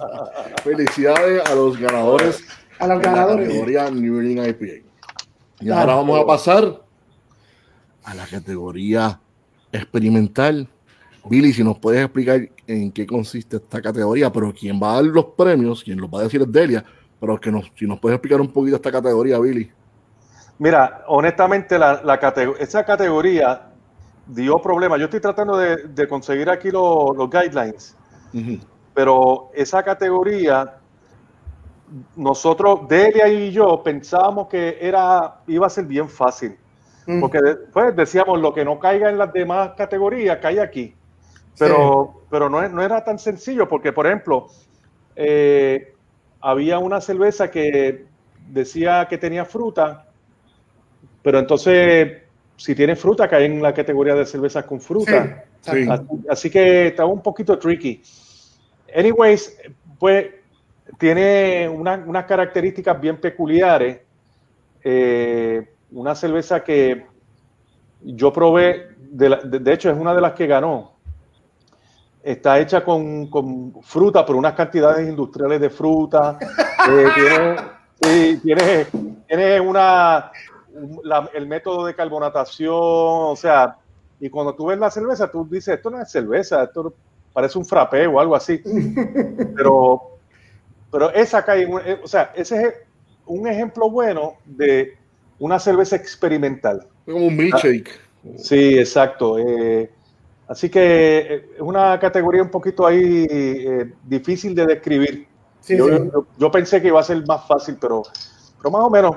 Felicidades 0.65 1.49
a 1.49 1.55
los 1.55 1.79
ganadores 1.79 2.45
A 2.79 2.87
los 2.87 2.97
en 2.97 3.03
la 3.03 3.11
ganadores. 3.11 3.49
categoría 3.49 3.91
New 3.91 4.21
England 4.21 4.49
IPA. 4.51 4.67
Y 5.61 5.67
Dale. 5.69 5.81
ahora 5.81 5.95
vamos 5.97 6.21
a 6.21 6.27
pasar 6.27 6.83
a 8.05 8.15
la 8.15 8.27
categoría 8.27 9.21
experimental. 9.73 10.69
Billy, 11.29 11.53
si 11.53 11.63
nos 11.63 11.79
puedes 11.79 12.03
explicar 12.03 12.41
en 12.67 12.91
qué 12.93 13.07
consiste 13.07 13.57
esta 13.57 13.83
categoría, 13.83 14.33
pero 14.33 14.53
quien 14.55 14.81
va 14.83 14.93
a 14.93 14.95
dar 14.97 15.05
los 15.05 15.27
premios, 15.37 15.85
quien 15.85 16.01
los 16.01 16.09
va 16.09 16.21
a 16.21 16.23
decir 16.23 16.41
es 16.41 16.51
Delia, 16.51 16.85
pero 17.21 17.39
que 17.39 17.51
nos, 17.51 17.71
si 17.77 17.87
nos 17.87 17.99
puedes 18.01 18.17
explicar 18.17 18.41
un 18.41 18.51
poquito 18.53 18.77
esta 18.77 18.91
categoría, 18.93 19.39
Billy. 19.39 19.71
Mira, 20.59 21.05
honestamente, 21.09 21.79
la, 21.79 22.01
la 22.03 22.19
categ- 22.21 22.57
esa 22.59 22.85
categoría 22.85 23.68
dio 24.29 24.59
problemas. 24.59 24.99
Yo 24.99 25.07
estoy 25.07 25.21
tratando 25.21 25.57
de, 25.57 25.89
de 25.89 26.09
conseguir 26.09 26.49
aquí 26.51 26.71
lo- 26.71 27.13
los 27.15 27.29
guidelines, 27.29 27.97
pero 28.95 29.51
esa 29.55 29.83
categoría, 29.83 30.77
nosotros, 32.17 32.87
Delia 32.89 33.29
y 33.29 33.51
yo, 33.51 33.83
pensábamos 33.83 34.49
que 34.49 34.79
era, 34.81 35.41
iba 35.47 35.67
a 35.67 35.71
ser 35.71 35.85
bien 35.85 36.09
fácil. 36.09 36.57
Mm. 37.07 37.21
Porque 37.21 37.39
después 37.41 37.97
decíamos, 37.97 38.39
lo 38.41 38.53
que 38.53 38.65
no 38.65 38.79
caiga 38.79 39.09
en 39.09 39.17
las 39.17 39.33
demás 39.33 39.71
categorías, 39.77 40.39
cae 40.39 40.61
aquí. 40.61 40.95
Pero, 41.59 42.21
pero 42.31 42.49
no, 42.51 42.69
no 42.69 42.83
era 42.83 43.03
tan 43.03 43.19
sencillo, 43.19 43.69
porque, 43.69 43.93
por 43.93 44.07
ejemplo, 44.07 44.49
eh, 45.17 45.95
había 46.41 46.79
una 46.79 47.01
cerveza 47.01 47.51
que 47.51 48.05
decía 48.49 49.07
que 49.09 49.19
tenía 49.19 49.45
fruta, 49.45 50.07
pero 51.23 51.39
entonces, 51.39 52.23
si 52.59 52.75
tiene 52.75 52.95
fruta, 52.97 53.27
cae 53.29 53.47
en 53.47 53.63
la 53.63 53.73
categoría 53.73 54.15
de 54.15 54.27
cervezas 54.27 54.65
con 54.65 54.81
fruta. 54.81 55.45
Sí, 55.63 55.71
Sí. 55.71 55.79
exacto. 55.79 56.07
Así, 56.15 56.27
así 56.29 56.51
que 56.51 56.89
estaba 56.89 57.09
un 57.09 57.23
poquito 57.23 57.59
tricky. 57.59 58.03
Anyways, 58.95 59.57
pues 59.99 60.27
tiene 60.99 61.69
una- 61.69 62.03
unas 62.07 62.25
características 62.27 63.01
bien 63.01 63.19
peculiares. 63.21 64.01
Eh, 64.85 65.67
una 65.93 66.15
cerveza 66.15 66.63
que 66.65 67.07
yo 68.03 68.33
probé, 68.33 68.89
de, 68.99 69.29
la- 69.29 69.37
de- 69.41 69.59
de 69.61 69.73
hecho 69.73 69.91
es 69.91 69.97
una 69.97 70.15
de 70.15 70.21
las 70.21 70.33
que 70.33 70.47
ganó. 70.47 70.93
Está 72.23 72.59
hecha 72.59 72.85
con, 72.85 73.29
con 73.29 73.81
fruta, 73.83 74.25
por 74.27 74.37
unas 74.37 74.53
cantidades 74.55 75.09
industriales 75.09 75.61
de 75.61 75.71
fruta. 75.71 76.39
Eh, 76.91 77.07
tiene, 77.15 77.57
sí, 78.03 78.41
tiene, 78.43 78.87
tiene 79.27 79.61
una, 79.61 80.31
un- 80.33 80.58
la- 81.05 81.31
el 81.35 81.47
método 81.47 81.87
de 81.87 81.95
carbonatación, 81.95 82.73
o 82.75 83.37
sea, 83.37 83.77
y 84.21 84.29
cuando 84.31 84.55
tú 84.55 84.67
ves 84.67 84.79
la 84.79 84.91
cerveza, 84.91 85.31
tú 85.31 85.47
dices, 85.51 85.77
esto 85.77 85.91
no 85.91 86.01
es 86.01 86.11
cerveza, 86.11 86.65
esto 86.65 86.93
parece 87.33 87.59
un 87.59 87.65
frappé 87.67 88.07
o 88.07 88.19
algo 88.21 88.35
así. 88.35 88.61
Pero, 89.57 90.03
pero 90.91 91.11
esa 91.13 91.45
cae, 91.45 91.63
eh, 91.85 92.01
o 92.03 92.09
sea, 92.09 92.33
ese 92.35 92.63
es 92.67 92.75
un 93.27 93.47
ejemplo 93.47 93.91
bueno 93.91 94.35
de 94.45 94.97
una 95.39 95.59
cerveza 95.59 95.97
experimental. 95.97 96.87
Como 97.05 97.27
un 97.27 97.37
milkshake. 97.37 97.91
Sí, 98.39 98.79
exacto. 98.79 99.39
eh, 99.39 99.91
así 100.49 100.69
que 100.71 100.81
eh, 101.19 101.51
es 101.57 101.61
una 101.61 101.99
categoría 102.01 102.43
un 102.43 102.51
poquito 102.51 102.87
ahí 102.87 103.27
eh, 103.31 103.93
difícil 104.05 104.55
de 104.55 104.67
describir. 104.67 105.29
Sí, 105.61 105.77
yo, 105.77 105.87
sí. 105.89 106.11
yo- 106.13 106.27
yo 106.39 106.51
pensé 106.51 106.81
que 106.81 106.89
iba 106.89 107.01
a 107.01 107.05
ser 107.05 107.23
más 107.27 107.47
fácil, 107.47 107.77
pero, 107.81 108.03
pero 108.57 108.71
más 108.71 108.83
o 108.83 108.91
menos 108.91 109.17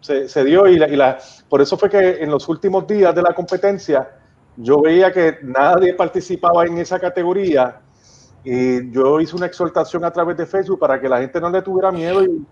se, 0.00 0.28
se 0.28 0.44
dio 0.44 0.66
y, 0.66 0.76
la, 0.78 0.88
y 0.88 0.96
la- 0.96 1.18
por 1.48 1.60
eso 1.60 1.76
fue 1.76 1.88
que 1.90 2.22
en 2.22 2.30
los 2.30 2.48
últimos 2.48 2.86
días 2.86 3.14
de 3.14 3.22
la 3.22 3.34
competencia 3.34 4.08
yo 4.56 4.80
veía 4.80 5.12
que 5.12 5.38
nadie 5.42 5.94
participaba 5.94 6.64
en 6.66 6.78
esa 6.78 6.98
categoría 6.98 7.80
y 8.44 8.90
yo 8.90 9.20
hice 9.20 9.36
una 9.36 9.46
exhortación 9.46 10.04
a 10.04 10.10
través 10.10 10.36
de 10.36 10.46
Facebook 10.46 10.78
para 10.78 11.00
que 11.00 11.08
la 11.08 11.18
gente 11.18 11.40
no 11.40 11.50
le 11.50 11.62
tuviera 11.62 11.90
miedo 11.92 12.22
y, 12.24 12.44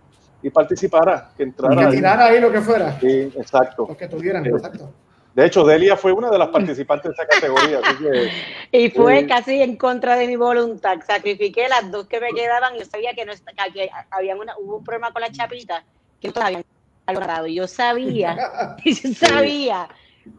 y 0.42 0.50
participara, 0.50 1.30
que 1.36 1.42
entrara. 1.44 1.88
Que 1.88 1.96
tirara 1.96 2.26
ahí 2.26 2.40
lo 2.40 2.52
que 2.52 2.60
fuera. 2.60 2.98
Sí, 3.00 3.32
exacto. 3.36 3.86
Los 3.88 3.96
que 3.96 4.08
tuvieran, 4.08 4.44
Sí. 4.44 4.50
exacto. 4.50 4.92
De 5.34 5.46
hecho, 5.46 5.64
Delia 5.64 5.96
fue 5.96 6.12
una 6.12 6.30
de 6.30 6.38
las 6.38 6.48
participantes 6.48 7.10
de 7.10 7.14
esa 7.14 7.26
categoría. 7.26 7.78
así 7.84 7.96
que, 8.02 8.78
Y 8.84 8.90
fue 8.90 9.20
Eh. 9.20 9.26
casi 9.26 9.62
en 9.62 9.76
contra 9.76 10.16
de 10.16 10.26
mi 10.26 10.34
voluntad. 10.36 10.96
Sacrifiqué 11.06 11.68
las 11.68 11.90
dos 11.92 12.06
que 12.08 12.20
me 12.20 12.32
quedaban. 12.32 12.74
Yo 12.76 12.84
sabía 12.84 13.12
que 13.14 13.24
no 13.24 13.32
que 13.72 13.88
había 14.10 14.36
una, 14.36 14.54
hubo 14.58 14.78
un 14.78 14.84
problema 14.84 15.12
con 15.12 15.22
la 15.22 15.30
chapita 15.30 15.84
que 16.20 16.32
todos 16.32 16.44
habían 16.46 16.64
logrado. 17.12 17.46
Yo 17.46 17.66
sabía, 17.66 18.36
yo 18.84 19.14
sabía. 19.14 19.88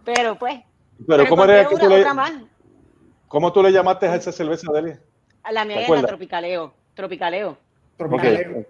Pero 0.05 0.35
pues, 0.35 0.61
pero 1.07 1.27
¿cómo, 1.27 1.45
era 1.45 1.67
que 1.67 1.75
tú 1.75 1.89
le, 1.89 1.99
otra 1.99 2.13
más. 2.13 2.33
¿cómo 3.27 3.51
tú 3.51 3.63
le 3.63 3.71
llamaste 3.71 4.07
a 4.07 4.15
esa 4.15 4.31
cerveza, 4.31 4.71
Delia? 4.71 5.01
A 5.43 5.51
La 5.51 5.65
mía 5.65 5.77
¿Te 5.77 5.93
era? 5.93 6.07
Tropicaleo. 6.07 6.73
Tropicaleo. 6.93 7.57
Tropicaleo. 7.97 8.65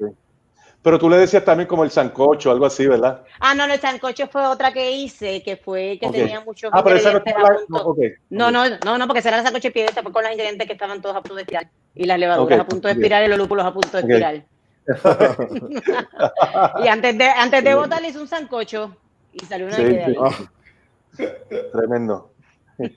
Pero 0.81 0.97
tú 0.97 1.09
le 1.09 1.17
decías 1.17 1.43
también 1.43 1.67
como 1.67 1.83
el 1.83 1.91
sancocho, 1.91 2.51
algo 2.51 2.65
así, 2.65 2.87
¿verdad? 2.87 3.25
Ah, 3.41 3.53
no, 3.53 3.67
no, 3.67 3.73
el 3.73 3.81
sancocho 3.81 4.27
fue 4.27 4.45
otra 4.47 4.71
que 4.71 4.91
hice, 4.91 5.43
que 5.43 5.57
fue 5.57 5.97
que 5.99 6.09
tenía 6.09 6.39
muchos 6.39 6.71
Ah, 6.73 6.81
pero 6.83 6.95
esa 6.95 7.11
no 7.11 7.21
la- 7.25 7.59
no, 7.67 7.77
ok, 7.79 7.99
No, 8.29 8.49
no, 8.49 8.63
no, 8.85 8.97
no, 8.97 9.07
porque 9.07 9.21
será 9.21 9.39
el 9.39 9.43
sancocho 9.43 9.67
de 9.67 9.71
piedra, 9.73 10.01
fue 10.01 10.11
con 10.11 10.23
los 10.23 10.31
ingredientes 10.31 10.65
que 10.67 10.73
estaban 10.73 11.01
todos 11.01 11.17
a 11.17 11.21
punto 11.21 11.35
de 11.35 11.41
expirar. 11.41 11.69
Y 11.95 12.05
las 12.05 12.17
levaduras 12.17 12.61
a 12.61 12.65
punto 12.65 12.87
de 12.87 12.93
ok. 12.93 12.97
expirar 12.97 13.25
y 13.25 13.27
los 13.27 13.37
lúpulos 13.37 13.65
a 13.65 13.73
punto 13.73 14.01
de 14.01 14.03
Ok. 14.37 14.43
Y 16.83 16.87
antes 16.87 17.17
de, 17.17 17.25
antes 17.29 17.63
de 17.63 17.75
botar 17.75 18.01
le 18.01 18.09
hice 18.09 18.19
un 18.19 18.27
sancocho 18.27 18.95
y 19.33 19.45
salió 19.45 19.67
una 19.67 19.75
Sí, 19.75 19.81
idea. 19.83 20.07
sí. 20.07 20.15
Ah, 20.19 21.25
Tremendo. 21.73 22.31
Ok, 22.79 22.89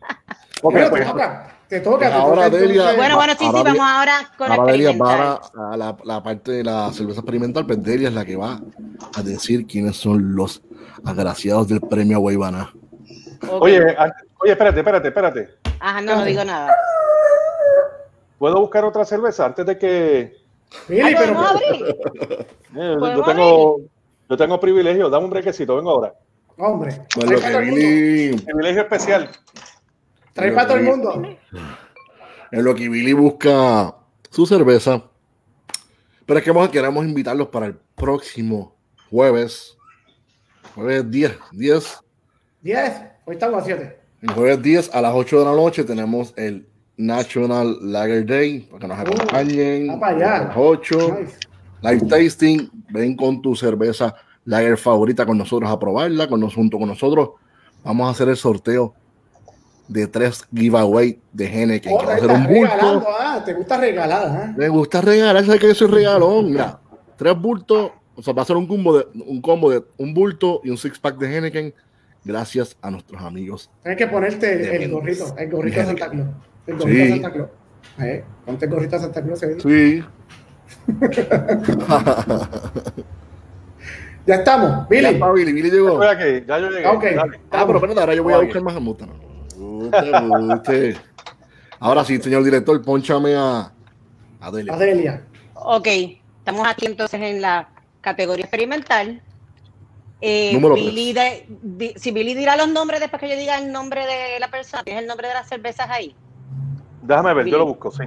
Bueno, 0.62 0.85
te 0.85 0.90
pues, 0.90 1.07
toca. 1.07 1.48
Te 1.68 1.81
toca. 1.81 2.09
te 2.09 2.14
Ahora, 2.14 2.44
toca, 2.44 2.57
Delia. 2.59 2.94
Bueno, 2.94 3.16
bueno, 3.16 3.33
sí, 3.38 3.44
Ahora 3.46 3.59
sí, 3.59 3.64
vamos 3.64 3.81
ahora 3.81 4.12
con 4.37 4.48
la 4.48 4.55
Ahora 4.57 4.72
Delia 4.72 4.90
experimental. 4.90 5.40
va 5.57 5.72
a 5.72 5.76
la, 5.76 5.96
la 6.05 6.22
parte 6.22 6.52
de 6.52 6.64
la 6.64 6.92
cerveza 6.92 7.20
experimental, 7.20 7.66
pues 7.66 7.83
Delia 7.83 8.09
es 8.09 8.14
la 8.14 8.24
que 8.24 8.37
va 8.37 8.61
a 9.16 9.22
decir 9.22 9.66
quiénes 9.66 9.96
son 9.96 10.35
los 10.37 10.62
agraciados 11.05 11.68
del 11.68 11.81
premio 11.81 12.20
Guaybana. 12.20 12.70
Ok. 13.48 13.62
Oye, 13.62 13.78
an- 13.98 14.12
oye, 14.38 14.52
espérate, 14.52 14.78
espérate, 14.81 15.09
espérate. 15.09 15.48
Ajá, 15.81 16.00
no, 16.00 16.16
no 16.16 16.24
digo 16.24 16.44
nada. 16.44 16.72
¿Puedo 18.38 18.61
buscar 18.61 18.85
otra 18.85 19.05
cerveza 19.05 19.46
antes 19.46 19.64
de 19.66 19.78
que... 19.78 20.41
Billy, 20.88 21.14
pero, 21.16 21.32
eh, 21.61 22.46
yo, 22.74 22.98
¿Podemos 22.98 23.26
tengo, 23.26 23.80
yo 24.28 24.37
tengo 24.37 24.61
privilegio, 24.61 25.08
dame 25.11 25.24
un 25.24 25.30
brequecito, 25.30 25.76
vengo 25.76 25.90
ahora. 25.90 26.14
hombre, 26.58 27.02
Pues 27.14 27.40
que. 27.40 27.58
Billy, 27.61 28.37
Privilegio 28.38 28.82
especial. 28.82 29.30
Trae 30.32 30.52
para 30.52 30.66
todo 30.68 30.76
el 30.78 30.85
mundo. 30.85 31.22
en 32.52 32.64
lo 32.64 32.74
que 32.74 32.88
Billy 32.88 33.12
busca 33.12 33.94
su 34.30 34.46
cerveza. 34.46 35.04
Pero 36.24 36.38
es 36.38 36.44
que 36.44 36.50
vamos- 36.52 36.70
queremos 36.70 37.04
invitarlos 37.04 37.48
para 37.48 37.66
el 37.66 37.76
próximo 37.94 38.74
jueves. 39.11 39.76
Jueves 40.74 41.11
10, 41.11 41.32
10 41.52 42.00
10. 42.62 43.02
Hoy 43.26 43.35
estamos 43.35 43.62
a 43.62 43.64
7. 43.66 43.98
El 44.22 44.30
jueves 44.30 44.62
10 44.62 44.94
a 44.94 45.02
las 45.02 45.12
8 45.14 45.38
de 45.40 45.44
la 45.44 45.52
noche 45.52 45.85
tenemos 45.85 46.32
el 46.37 46.66
National 46.96 47.78
Lager 47.81 48.24
Day 48.26 48.61
para 48.61 48.78
que 48.81 48.88
nos 48.88 48.98
Uh, 48.98 49.02
acompañen. 49.02 49.90
allá. 50.02 50.37
a 50.37 50.44
las 50.48 50.57
8. 50.57 51.18
Nice. 51.20 51.38
Live 51.83 52.07
tasting. 52.09 52.70
Ven 52.90 53.16
con 53.16 53.40
tu 53.42 53.57
cerveza 53.57 54.14
Lager 54.44 54.76
favorita 54.76 55.24
con 55.24 55.38
nosotros 55.38 55.70
a 55.70 55.78
probarla, 55.78 56.28
con 56.28 56.40
nos, 56.40 56.55
junto 56.55 56.78
con 56.78 56.88
nosotros. 56.88 57.31
Vamos 57.85 58.09
a 58.09 58.11
hacer 58.11 58.28
el 58.28 58.37
sorteo 58.37 58.94
de 59.88 60.07
tres 60.07 60.44
giveaway 60.55 61.18
de 61.33 61.46
Henneken. 61.46 61.92
Oh, 61.94 62.00
estás 62.02 62.22
un 62.22 62.46
bulto. 62.46 63.07
ah, 63.20 63.42
te 63.44 63.52
gusta 63.55 63.76
regalar, 63.78 64.26
¿ah? 64.26 64.55
Me 64.57 64.68
gusta 64.68 65.00
regalar, 65.00 65.44
sabes 65.44 65.61
que 65.61 65.68
yo 65.68 65.74
soy 65.74 65.88
regalón. 65.88 66.50
Mira, 66.52 66.81
tres 67.16 67.37
bultos. 67.38 67.92
O 68.14 68.22
sea, 68.22 68.33
va 68.35 68.42
a 68.42 68.44
ser 68.44 68.57
un 68.57 68.66
combo 68.66 68.98
de 68.98 69.07
un 69.26 69.40
combo 69.40 69.70
de 69.70 69.83
un 69.96 70.12
bulto 70.12 70.61
y 70.64 70.70
un 70.70 70.76
six 70.78 70.98
pack 70.98 71.16
de 71.18 71.37
Henneken. 71.37 71.74
Gracias 72.24 72.76
a 72.81 72.88
nuestros 72.88 73.20
amigos 73.20 73.68
Tienes 73.83 73.98
que 73.98 74.07
ponerte 74.07 74.76
el, 74.85 74.92
gorrito, 74.92 75.35
el 75.37 75.50
gorrito 75.50 75.81
de 75.81 75.87
Santa 75.87 76.09
Claus. 76.09 76.28
El 76.66 76.77
gorrito 76.79 76.98
de 76.98 77.07
Sí. 77.07 77.12
Santa 77.12 77.33
Claus. 77.33 77.48
Eh, 78.01 78.25
ponte 78.46 78.64
el 78.66 78.70
gorrito 78.70 78.96
de 78.96 79.03
Santa 79.03 79.22
Claus. 79.22 79.40
¿sí? 79.40 79.46
Sí. 79.61 80.05
Ya 84.25 84.37
estamos, 84.37 84.70
Ya 84.70 84.87
Billy. 84.88 85.07
está, 85.07 85.33
Billy, 85.33 85.53
Billy 85.53 85.68
llegó. 85.70 86.01
Estoy 86.01 86.07
aquí, 86.38 86.46
ya 86.46 86.59
yo 86.61 86.70
llegué. 86.70 86.87
Ok. 86.87 87.03
dale. 87.03 87.40
Ah, 87.51 87.64
pero 87.66 87.79
espérate, 87.79 88.01
ahora 88.01 88.14
yo 88.14 88.22
voy 88.22 88.35
a 88.35 88.38
buscar 88.38 88.62
más 88.62 88.77
amuta. 88.77 89.05
Guste, 89.57 90.11
guste. 90.29 90.96
Ahora 91.81 92.05
sí, 92.05 92.18
señor 92.18 92.44
director, 92.44 92.81
ponchame 92.85 93.35
a 93.35 93.72
Adelia. 94.40 94.75
Adelia. 94.75 95.25
Ok, 95.55 95.88
estamos 96.38 96.68
aquí 96.68 96.87
entonces 96.87 97.20
en 97.20 97.42
la 97.42 97.68
categoría 98.01 98.44
experimental. 98.44 99.20
Eh, 100.20 100.51
Número 100.53 100.75
Billy 100.77 101.12
de- 101.12 101.46
di- 101.61 101.94
si 101.96 102.12
Billy 102.12 102.35
dirá 102.35 102.55
los 102.57 102.68
nombres 102.68 103.01
después 103.01 103.18
que 103.18 103.29
yo 103.29 103.37
diga 103.37 103.59
el 103.59 103.72
nombre 103.72 104.07
de 104.07 104.38
la 104.38 104.48
persona, 104.53 104.85
¿tienes 104.85 105.03
el 105.03 105.09
nombre 105.09 105.27
de 105.27 105.35
las 105.35 105.48
cervezas 105.48 105.88
ahí? 105.90 106.14
Déjame 107.02 107.34
ver, 107.34 107.46
yo 107.46 107.58
lo 107.58 107.66
busco, 107.66 107.90
sí. 107.90 108.04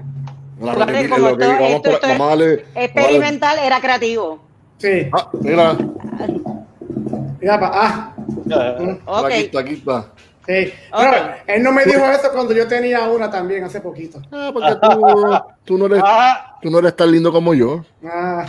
Ahora, 0.62 0.80
lo 0.80 0.86
que 0.86 0.92
Billy- 0.94 1.10
Como 1.10 1.30
lo 1.30 1.38
que- 1.38 1.44
esto- 1.44 1.54
vamos, 1.56 1.70
esto- 1.76 1.82
por- 1.84 1.94
esto 1.94 2.08
vamos 2.08 2.22
a 2.22 2.26
darle- 2.28 2.28
vamos 2.28 2.28
a 2.28 2.30
darle- 2.30 2.66
Experimental 2.86 3.60
era 3.60 3.82
creativo. 3.82 4.40
Sí. 4.78 5.10
Ah, 5.14 5.30
mira, 5.42 5.78
Ya, 7.42 7.60
pa- 7.60 7.72
ah, 7.74 8.14
aquí 9.26 9.34
está, 9.44 9.60
aquí 9.60 9.74
está. 9.74 10.06
sí. 10.48 10.74
No, 10.92 11.00
él 11.48 11.64
no 11.64 11.72
me 11.74 11.84
dijo 11.86 12.06
eso 12.06 12.32
cuando 12.34 12.54
yo 12.54 12.68
tenía 12.68 13.08
una 13.10 13.30
también 13.30 13.64
hace 13.66 13.82
poquito. 13.82 14.20
Ah, 14.32 14.50
porque 14.54 14.76
tú, 14.82 15.02
tú, 15.66 15.78
no 15.78 15.86
eres, 15.88 16.02
Ah, 16.04 16.56
tú 16.62 16.70
no 16.72 16.80
eres 16.80 16.96
tan 16.96 17.12
lindo 17.12 17.32
como 17.32 17.54
yo. 17.54 17.84
Ah, 18.04 18.46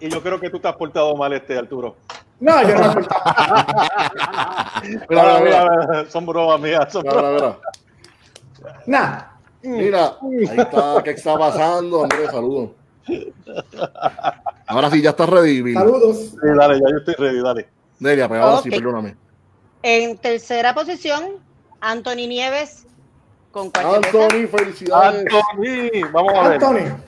y 0.00 0.08
yo 0.08 0.22
creo 0.22 0.38
que 0.38 0.50
tú 0.50 0.60
te 0.60 0.68
has 0.68 0.76
portado 0.76 1.16
mal, 1.16 1.32
este 1.32 1.58
Arturo. 1.58 1.96
no, 2.40 2.62
yo 2.62 2.74
no 2.78 2.94
me 2.94 3.00
Mira, 3.00 3.08
mira, 5.08 5.36
Ah, 5.36 5.40
mira, 5.42 5.64
mira, 5.64 6.04
son 6.10 6.26
bromas 6.26 6.60
mías. 6.60 6.92
son 6.92 7.02
mira, 7.02 7.14
bromas. 7.20 7.42
mira. 7.42 7.56
Nah. 8.86 9.29
Mira, 9.62 10.16
ahí 10.22 10.58
está, 10.58 11.02
¿qué 11.04 11.10
está 11.10 11.38
pasando? 11.38 12.04
Andrés, 12.04 12.30
saludos. 12.30 12.70
Ahora 14.66 14.90
sí, 14.90 15.02
ya 15.02 15.10
está 15.10 15.26
ready. 15.26 15.74
Saludos. 15.74 16.16
Sí, 16.30 16.36
dale, 16.42 16.80
ya 16.80 16.90
yo 16.90 16.96
estoy 16.98 17.14
ready, 17.14 17.42
dale. 17.42 17.68
Delia, 17.98 18.28
pues 18.28 18.40
ahora 18.40 18.62
sí, 18.62 18.70
perdóname. 18.70 19.16
en 19.82 20.16
tercera 20.16 20.74
posición, 20.74 21.36
Anthony 21.80 22.26
Nieves 22.28 22.86
con? 23.50 23.70
Anthony, 23.74 24.46
felicidades. 24.46 25.26
Anthony, 25.32 26.08
vamos 26.12 26.34
a 26.34 26.48
ver. 26.48 26.64
Anthony. 26.64 27.02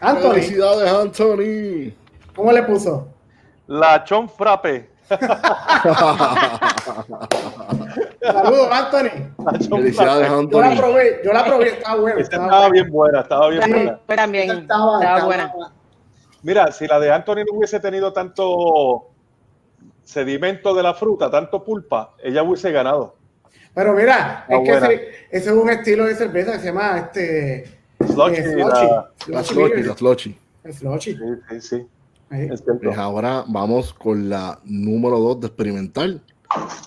Anthony. 0.00 0.30
Felicidades, 0.30 0.92
Anthony. 0.92 1.92
¿Cómo 2.34 2.52
le 2.52 2.62
puso? 2.62 3.08
La 3.66 4.04
Chon 4.04 4.28
Frappe. 4.28 4.90
Saludos, 8.20 8.68
Anthony. 8.70 9.10
Felicidades, 9.68 10.28
Frappe. 10.28 10.48
Yo 10.50 10.60
la 10.60 10.68
Anthony. 10.68 10.76
probé, 10.80 11.20
yo 11.24 11.32
la 11.32 11.44
probé, 11.44 11.68
estaba 11.68 12.00
buena. 12.00 12.20
Esta 12.20 12.36
Estaba 12.36 12.46
estaba 12.46 12.68
buena. 12.68 12.72
bien 12.82 12.92
buena, 12.92 13.20
estaba 13.20 13.48
bien 13.48 13.62
Sí. 13.62 13.70
buena. 13.72 13.98
También. 14.16 14.50
Estaba, 14.50 14.62
estaba 14.98 14.98
estaba 14.98 15.24
buena. 15.24 15.52
Mira, 16.42 16.72
si 16.72 16.86
la 16.86 17.00
de 17.00 17.12
Anthony 17.12 17.44
no 17.50 17.56
hubiese 17.58 17.80
tenido 17.80 18.12
tanto 18.12 19.08
sedimento 20.04 20.74
de 20.74 20.82
la 20.82 20.94
fruta, 20.94 21.30
tanto 21.30 21.62
pulpa, 21.64 22.12
ella 22.22 22.42
hubiese 22.42 22.70
ganado. 22.72 23.14
Pero 23.74 23.92
mira, 23.94 24.44
es 24.48 24.58
que 24.64 24.70
ese, 24.76 24.92
ese 25.30 25.50
es 25.50 25.56
un 25.56 25.70
estilo 25.70 26.06
de 26.06 26.14
cerveza 26.14 26.52
que 26.52 26.58
se 26.58 26.66
llama 26.66 26.98
este. 26.98 27.78
Slotty, 28.06 28.36
eh. 28.36 28.56
La 28.56 28.68
la. 28.68 29.10
El 30.64 30.74
Slotty. 30.74 31.12
Sí, 31.14 31.18
sí, 31.50 31.60
sí. 31.60 31.86
Cierto. 32.30 32.78
Pues 32.82 32.98
ahora 32.98 33.44
vamos 33.48 33.92
con 33.94 34.28
la 34.28 34.58
número 34.64 35.18
2 35.18 35.40
de 35.40 35.46
experimental. 35.46 36.22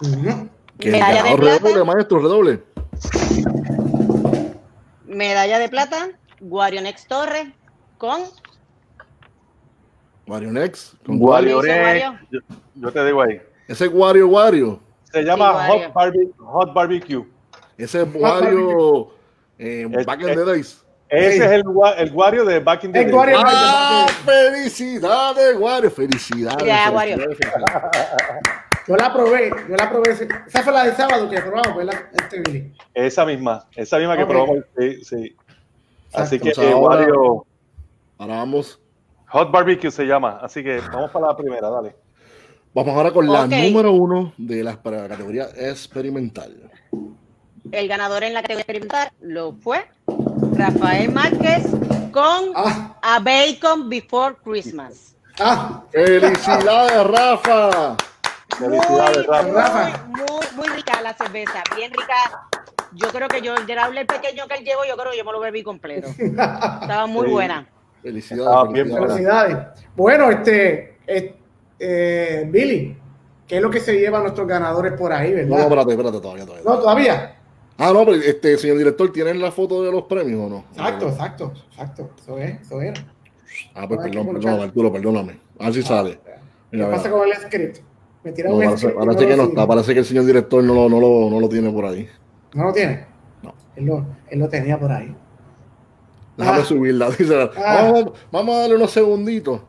Ujú. 0.02 0.50
Que 0.78 0.90
el 0.90 0.94
Medalla 0.94 1.24
de 1.24 1.36
plata. 1.38 1.60
redoble, 1.64 1.84
maestro, 1.84 2.20
redoble. 2.22 2.64
Medalla 5.06 5.60
de 5.60 5.70
plata, 5.70 6.10
Guarionex 6.40 7.08
Torres 7.08 7.48
con 7.98 8.22
Wario 10.28 10.52
Next. 10.52 10.94
Con 11.06 11.22
Wario 11.22 11.58
¿Cómo 11.58 11.64
dice 11.64 11.76
Next, 11.76 11.86
Wario? 12.06 12.20
yo, 12.32 12.40
yo 12.76 12.92
te 12.92 13.06
digo 13.06 13.22
ahí. 13.22 13.42
Ese 13.68 13.86
es 13.86 13.92
Wario 13.94 14.28
Wario. 14.28 14.80
Se 15.12 15.24
llama 15.24 15.52
Wario. 15.54 15.88
Hot, 15.88 15.94
Barbe- 15.94 16.32
Hot 16.38 16.74
Barbecue. 16.74 17.26
Ese 17.78 18.02
es 18.04 18.08
Wario 18.16 19.10
eh, 19.58 19.88
Es- 19.92 20.06
Back 20.06 20.22
in 20.22 20.30
es- 20.30 20.36
the 20.36 20.46
Days. 20.46 20.86
Ese 21.12 21.32
Sí. 21.34 21.38
es 21.44 21.52
el, 21.52 21.64
el 21.98 22.12
Wario 22.14 22.46
de 22.46 22.60
Back 22.60 22.86
in 22.86 22.94
the 22.94 23.00
El 23.02 23.06
Day. 23.08 23.14
Wario- 23.14 23.38
¡Ah! 23.44 24.08
¡Felicidades, 24.26 25.58
Wario! 25.60 25.92
¡Felicidades! 25.92 26.64
Ya, 26.66 26.90
Wario. 26.92 27.18
felicidades. 27.18 27.66
Yo 28.88 28.96
la 28.96 29.14
probé, 29.14 29.50
yo 29.70 29.76
la 29.76 29.90
probé. 29.90 30.12
Esa 30.48 30.64
fue 30.64 30.74
la 30.74 30.86
de 30.86 30.96
sábado 30.96 31.30
que 31.30 31.40
probamos, 31.42 31.76
¿verdad? 31.78 31.96
Este. 32.14 32.72
Esa 32.94 33.26
misma, 33.26 33.68
esa 33.76 33.98
misma 33.98 34.18
que 34.18 34.26
probamos. 34.26 34.58
Sí, 34.78 35.04
sí. 35.04 35.36
Así 36.14 36.40
que 36.40 36.50
eh, 36.50 36.72
Ahora- 36.72 36.98
Wario 37.06 37.46
Ahora 38.18 38.36
vamos, 38.38 38.80
Hot 39.30 39.52
Barbecue 39.52 39.92
se 39.92 40.06
llama. 40.06 40.40
Así 40.42 40.64
que 40.64 40.80
vamos 40.92 41.12
para 41.12 41.28
la 41.28 41.36
primera, 41.38 41.70
dale. 41.70 41.96
vamos 42.74 42.96
ahora 42.96 43.12
con 43.12 43.28
la 43.28 43.48
número 43.48 43.92
uno 43.92 44.34
de 44.38 44.64
la 44.64 44.82
para 44.82 45.02
la 45.04 45.08
categoría 45.10 45.48
experimental. 45.58 46.70
el 47.72 47.88
ganador 47.88 48.24
en 48.24 48.34
la 48.34 48.42
categoría 48.42 48.62
experimental 48.62 49.12
lo 49.22 49.54
fue 49.54 49.86
Rafael 50.54 51.12
Márquez 51.12 51.64
con 52.12 52.52
Ah, 52.56 52.96
A 53.02 53.20
Bacon 53.20 53.90
Before 53.90 54.36
Christmas. 54.44 55.16
ah, 55.40 55.84
¡Felicidades, 55.92 57.08
Rafa! 57.08 57.96
Felicidades, 58.58 59.18
muy, 59.28 59.52
Rafa. 59.52 60.06
Muy, 60.08 60.20
muy, 60.22 60.46
muy 60.56 60.68
rica 60.76 61.02
la 61.02 61.14
cerveza, 61.14 61.64
bien 61.76 61.92
rica. 61.92 62.14
Yo 62.94 63.08
creo 63.10 63.28
que 63.30 63.42
yo, 63.42 63.56
el 63.56 63.70
el 63.98 64.06
pequeño 64.06 64.48
que 64.48 64.56
él 64.56 64.66
llevó, 64.66 64.84
yo 64.86 64.98
creo 64.98 65.12
que 65.12 65.18
yo 65.18 65.24
me 65.24 65.32
lo 65.32 65.40
bebí 65.40 65.64
completo. 65.64 66.08
Estaba 66.18 67.08
muy 67.08 67.28
Sí. 67.28 67.32
buena. 67.32 67.66
Felicidades. 68.02 68.54
Ah, 68.54 68.66
bien, 68.72 68.92
felicidades. 68.92 69.58
Bueno, 69.96 70.30
este, 70.30 70.98
eh, 71.08 71.36
eh, 71.80 72.46
Billy, 72.50 72.98
¿qué 73.48 73.58
es 73.58 73.62
lo 73.62 73.70
que 73.70 73.80
se 73.80 73.98
llevan 73.98 74.24
nuestros 74.24 74.48
ganadores 74.48 74.94
por 74.94 75.14
ahí, 75.14 75.32
No, 75.32 75.38
no, 75.38 75.46
verdad? 75.56 75.60
espérate, 75.68 75.92
espérate, 75.92 76.20
todavía, 76.22 76.46
todavía. 76.46 76.64
No, 76.70 76.80
todavía. 76.80 77.36
Ah, 77.78 77.92
no, 77.94 78.06
pero 78.06 78.16
este, 78.18 78.58
señor 78.58 78.78
director, 78.78 79.12
¿tienen 79.12 79.42
la 79.42 79.52
foto 79.52 79.82
de 79.84 79.92
los 79.92 80.04
premios 80.04 80.40
o 80.42 80.50
no? 80.50 80.66
Exacto, 80.72 81.08
exacto, 81.10 81.54
exacto. 81.72 82.10
Eso 82.22 82.38
es, 82.38 82.62
eso 82.62 82.82
era. 82.82 83.02
Ah, 83.74 83.88
pues 83.88 84.00
perdón, 84.02 84.28
perdón, 84.34 84.60
Arturo, 84.62 84.92
perdóname. 84.92 85.40
A 85.60 85.66
ver 85.66 85.74
si 85.74 85.82
sale. 85.84 86.20
¿Qué 86.72 86.78
pasa 86.84 87.10
con 87.10 87.28
el 87.28 87.34
script? 87.36 87.78
Me 88.24 88.32
tiraron 88.32 88.60
No, 88.60 88.64
un 88.66 88.70
parece, 88.70 88.90
parece 88.90 89.28
que 89.28 89.36
no 89.38 89.44
está, 89.44 89.68
parece 89.68 89.94
que 89.94 90.00
el 90.00 90.06
señor 90.06 90.26
director 90.26 90.64
no 90.64 90.74
lo, 90.76 90.90
no 90.90 91.00
lo, 91.00 91.30
no 91.30 91.40
lo 91.40 91.50
tiene 91.50 91.72
por 91.72 91.86
ahí. 91.86 92.08
¿No 92.54 92.66
lo 92.66 92.74
tiene? 92.74 93.06
No. 93.42 93.54
Él 93.76 93.86
lo, 93.86 94.06
él 94.30 94.40
lo 94.40 94.48
tenía 94.48 94.80
por 94.80 94.92
ahí. 94.92 95.16
Déjame 96.38 96.60
Ah. 96.60 96.66
subirla. 96.66 97.10
dice. 97.18 97.50
Ah. 97.58 97.90
Vamos, 97.92 98.12
vamos 98.32 98.56
a 98.56 98.60
darle 98.60 98.76
unos 98.76 98.92
segunditos. 98.92 99.62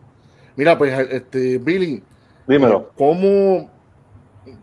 Mira, 0.54 0.76
pues, 0.76 0.96
este, 1.10 1.56
Billy, 1.58 2.02
Dímelo. 2.46 2.90
¿cómo, 2.96 3.70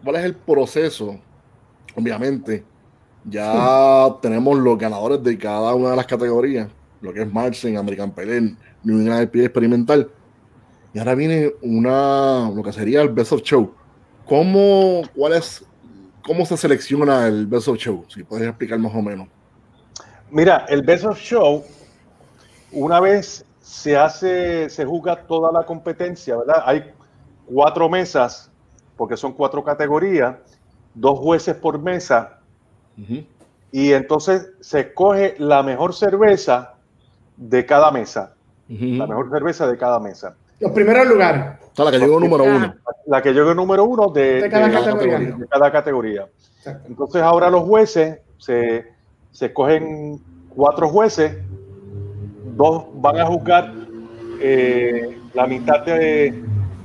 cuál 0.03 0.15
es 0.17 0.23
el 0.25 0.35
proceso? 0.35 1.17
Obviamente, 1.95 2.63
ya 3.25 4.15
tenemos 4.21 4.57
los 4.57 4.77
ganadores 4.77 5.23
de 5.23 5.37
cada 5.37 5.73
una 5.73 5.91
de 5.91 5.95
las 5.95 6.05
categorías, 6.05 6.69
lo 7.01 7.13
que 7.13 7.21
es 7.21 7.31
Marsen, 7.31 7.77
American 7.77 8.11
Pelen, 8.11 8.57
New 8.83 8.99
England 8.99 9.23
IPA 9.23 9.45
experimental. 9.45 10.11
Y 10.93 10.99
ahora 10.99 11.15
viene 11.15 11.53
una, 11.61 12.51
lo 12.53 12.63
que 12.63 12.73
sería 12.73 13.01
el 13.01 13.09
Best 13.09 13.31
of 13.31 13.41
Show. 13.43 13.73
¿Cómo, 14.25 15.01
cuál 15.15 15.33
es, 15.33 15.63
cómo 16.23 16.45
se 16.45 16.57
selecciona 16.57 17.27
el 17.27 17.45
Best 17.45 17.67
of 17.67 17.77
Show? 17.77 18.05
Si 18.07 18.23
puedes 18.23 18.47
explicar 18.47 18.79
más 18.79 18.93
o 18.95 19.01
menos. 19.01 19.27
Mira, 20.31 20.65
el 20.69 20.81
Best 20.81 21.05
of 21.05 21.19
Show, 21.19 21.63
una 22.71 22.99
vez 22.99 23.45
se 23.59 23.95
hace, 23.95 24.69
se 24.69 24.85
juzga 24.85 25.15
toda 25.27 25.51
la 25.51 25.65
competencia, 25.65 26.37
¿verdad? 26.37 26.63
Hay 26.65 26.91
cuatro 27.45 27.87
mesas, 27.89 28.51
porque 28.97 29.15
son 29.15 29.33
cuatro 29.33 29.63
categorías, 29.63 30.35
dos 30.93 31.19
jueces 31.19 31.55
por 31.55 31.79
mesa, 31.79 32.38
Y 33.71 33.93
entonces 33.93 34.51
se 34.59 34.79
escoge 34.81 35.35
la 35.37 35.61
mejor 35.63 35.93
cerveza 35.93 36.73
de 37.37 37.65
cada 37.65 37.91
mesa, 37.91 38.33
la 38.67 39.07
mejor 39.07 39.29
cerveza 39.31 39.67
de 39.67 39.77
cada 39.77 39.99
mesa. 39.99 40.35
Los 40.59 40.71
primeros 40.71 41.07
lugares. 41.07 41.57
O 41.71 41.75
sea, 41.75 41.85
la 41.85 41.91
que 41.91 41.99
llegó 41.99 42.19
número 42.19 42.43
uno. 42.43 42.73
La 43.05 43.21
que 43.21 43.31
llegue 43.33 43.55
número 43.55 43.85
uno 43.85 44.09
de, 44.09 44.41
De 44.41 44.49
cada 44.49 44.67
de- 44.67 44.73
categoría. 44.73 45.19
de 45.37 45.47
cada 45.47 45.71
categoría. 45.71 46.27
Exacto. 46.57 46.87
Entonces 46.89 47.21
ahora 47.21 47.49
los 47.49 47.63
jueces 47.63 48.19
se, 48.37 48.85
se 49.31 49.45
escogen 49.45 50.19
cuatro 50.53 50.89
jueces, 50.89 51.37
dos 52.57 52.85
van 52.95 53.19
a 53.19 53.25
juzgar 53.27 53.71
eh, 54.41 55.17
la 55.33 55.47
mitad 55.47 55.85
de, 55.85 56.43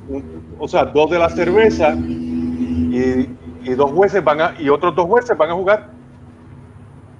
un- 0.08 0.54
o 0.58 0.68
sea, 0.68 0.84
dos 0.84 1.10
de 1.10 1.18
la 1.18 1.28
cerveza 1.30 1.94
y, 1.94 3.28
y 3.64 3.70
dos 3.74 3.90
jueces 3.90 4.22
van 4.22 4.40
a, 4.40 4.54
y 4.60 4.68
otros 4.68 4.94
dos 4.94 5.06
jueces 5.06 5.36
van 5.36 5.50
a 5.50 5.54
jugar 5.54 5.90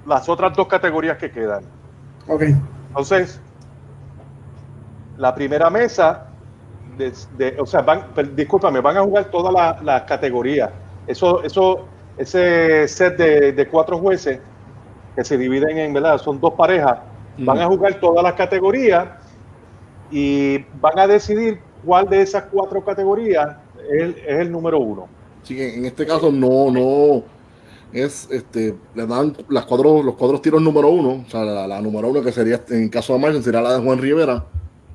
las 0.05 0.27
otras 0.29 0.55
dos 0.55 0.67
categorías 0.67 1.17
que 1.17 1.31
quedan. 1.31 1.63
Ok. 2.27 2.43
Entonces, 2.89 3.39
la 5.17 5.33
primera 5.33 5.69
mesa, 5.69 6.27
de, 6.97 7.11
de- 7.37 7.55
o 7.59 7.65
sea, 7.65 7.81
van, 7.81 8.05
discúlpame, 8.35 8.79
van 8.81 8.97
a 8.97 9.01
jugar 9.01 9.25
todas 9.25 9.53
la- 9.53 9.77
las 9.83 10.03
categorías. 10.03 10.69
Eso, 11.07 11.43
eso, 11.43 11.85
ese 12.17 12.87
set 12.87 13.17
de, 13.17 13.51
de 13.53 13.67
cuatro 13.67 13.97
jueces 13.99 14.39
que 15.15 15.23
se 15.23 15.37
dividen 15.37 15.77
en, 15.77 15.93
¿verdad? 15.93 16.17
Son 16.17 16.39
dos 16.39 16.53
parejas, 16.53 16.97
van 17.37 17.59
a 17.59 17.67
jugar 17.67 17.95
todas 17.99 18.23
las 18.23 18.33
categorías 18.33 19.07
y 20.11 20.59
van 20.81 20.99
a 20.99 21.07
decidir 21.07 21.59
cuál 21.85 22.07
de 22.09 22.21
esas 22.21 22.43
cuatro 22.51 22.83
categorías 22.83 23.57
es, 23.91 24.01
el- 24.01 24.15
es 24.25 24.39
el 24.39 24.51
número 24.51 24.79
uno. 24.79 25.07
Que 25.47 25.75
en 25.75 25.85
este 25.85 26.05
caso 26.05 26.31
no, 26.31 26.71
no 26.71 27.23
es 27.93 28.27
este, 28.31 28.75
le 28.93 29.05
dan 29.07 29.35
las 29.49 29.65
cuatro, 29.65 30.03
los 30.03 30.15
cuatro 30.15 30.41
tiros 30.41 30.61
número 30.61 30.89
uno, 30.89 31.23
o 31.25 31.29
sea, 31.29 31.43
la, 31.43 31.67
la 31.67 31.81
número 31.81 32.09
uno 32.09 32.21
que 32.21 32.31
sería 32.31 32.61
en 32.69 32.89
caso 32.89 33.13
de 33.13 33.19
Margen 33.19 33.41
sería 33.43 33.61
la 33.61 33.77
de 33.77 33.83
Juan 33.83 33.97
Rivera, 33.99 34.45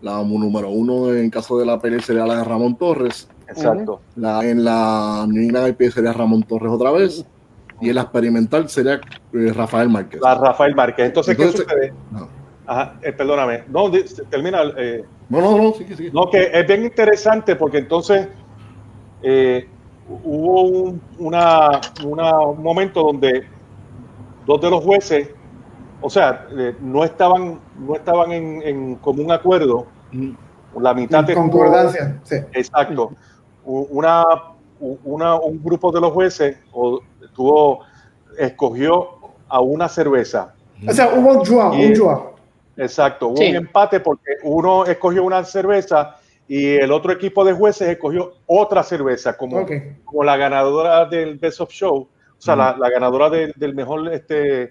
la 0.02 0.22
número 0.22 0.70
uno 0.70 1.12
en 1.14 1.30
caso 1.30 1.58
de 1.58 1.66
la 1.66 1.78
pelea 1.80 2.00
sería 2.00 2.26
la 2.26 2.36
de 2.36 2.44
Ramón 2.44 2.76
Torres, 2.76 3.28
Exacto. 3.48 4.00
la, 4.16 4.44
en 4.46 4.64
la 4.64 5.24
New 5.28 5.42
England 5.42 5.68
IP 5.80 5.90
sería 5.92 6.12
Ramón 6.12 6.42
Torres 6.42 6.70
otra 6.72 6.90
vez, 6.90 7.24
y 7.80 7.88
en 7.88 7.94
la 7.94 8.02
experimental 8.02 8.68
sería 8.68 9.00
eh, 9.32 9.52
Rafael 9.54 9.88
Márquez. 9.88 10.20
La 10.22 10.34
Rafael 10.34 10.74
Márquez. 10.74 11.06
Entonces, 11.06 11.34
Entonces- 11.38 11.62
¿qué 11.64 11.72
sucede? 11.72 11.92
No, 12.10 12.28
Ajá, 12.66 12.94
eh, 13.02 13.12
perdóname. 13.12 13.64
No, 13.68 13.90
termina. 14.30 14.60
eh, 14.76 15.02
no, 15.28 15.40
no, 15.40 15.56
no, 15.56 15.72
sí, 15.72 15.84
sí, 15.88 15.96
sí. 15.96 16.10
No, 16.12 16.30
que 16.30 16.50
es 16.52 16.66
bien 16.68 16.84
interesante 16.84 17.56
porque 17.56 17.78
entonces 17.78 18.28
eh, 19.22 19.66
hubo 20.24 20.62
un, 20.62 21.02
una, 21.18 21.80
una- 22.04 22.38
un 22.40 22.62
momento 22.62 23.02
donde 23.02 23.46
dos 24.46 24.60
de 24.60 24.70
los 24.70 24.82
jueces, 24.84 25.30
o 26.00 26.10
sea, 26.10 26.46
eh, 26.56 26.74
no 26.80 27.04
estaban, 27.04 27.60
no 27.78 27.94
estaban 27.94 28.32
en, 28.32 28.62
en 28.62 28.94
común 28.96 29.30
acuerdo. 29.30 29.86
Mm, 30.12 30.30
La 30.80 30.94
mitad 30.94 31.28
estuvo- 31.28 31.42
concordancia. 31.50 32.20
Sí. 32.24 32.36
Exacto. 32.52 33.12
Una, 33.64 34.24
una, 35.04 35.34
un 35.36 35.62
grupo 35.62 35.92
de 35.92 36.00
los 36.00 36.12
jueces 36.12 36.56
o, 36.72 37.00
tuvo, 37.34 37.80
escogió 38.38 39.08
a 39.48 39.60
una 39.60 39.88
cerveza. 39.88 40.54
O 40.88 40.92
sea, 40.92 41.08
hubo 41.14 41.32
un 41.38 41.42
draw, 41.42 41.74
Y- 41.74 41.86
un 41.86 41.94
draw. 41.94 42.30
Exacto, 42.76 43.28
hubo 43.28 43.36
Sí. 43.36 43.50
un 43.50 43.56
empate 43.56 44.00
porque 44.00 44.36
uno 44.42 44.86
escogió 44.86 45.22
una 45.24 45.44
cerveza 45.44 46.16
y 46.52 46.74
el 46.74 46.90
otro 46.90 47.12
equipo 47.12 47.44
de 47.44 47.52
jueces 47.52 47.88
escogió 47.88 48.32
otra 48.46 48.82
cerveza 48.82 49.36
como, 49.36 49.60
como 50.04 50.24
la 50.24 50.36
ganadora 50.36 51.04
del 51.06 51.38
Best 51.38 51.60
of 51.60 51.70
Show, 51.70 51.96
o 51.96 52.08
sea, 52.42 52.56
la, 52.56 52.76
la 52.76 52.90
ganadora 52.90 53.30
del- 53.30 53.52
del 53.54 53.72
mejor 53.74 54.12
este, 54.12 54.62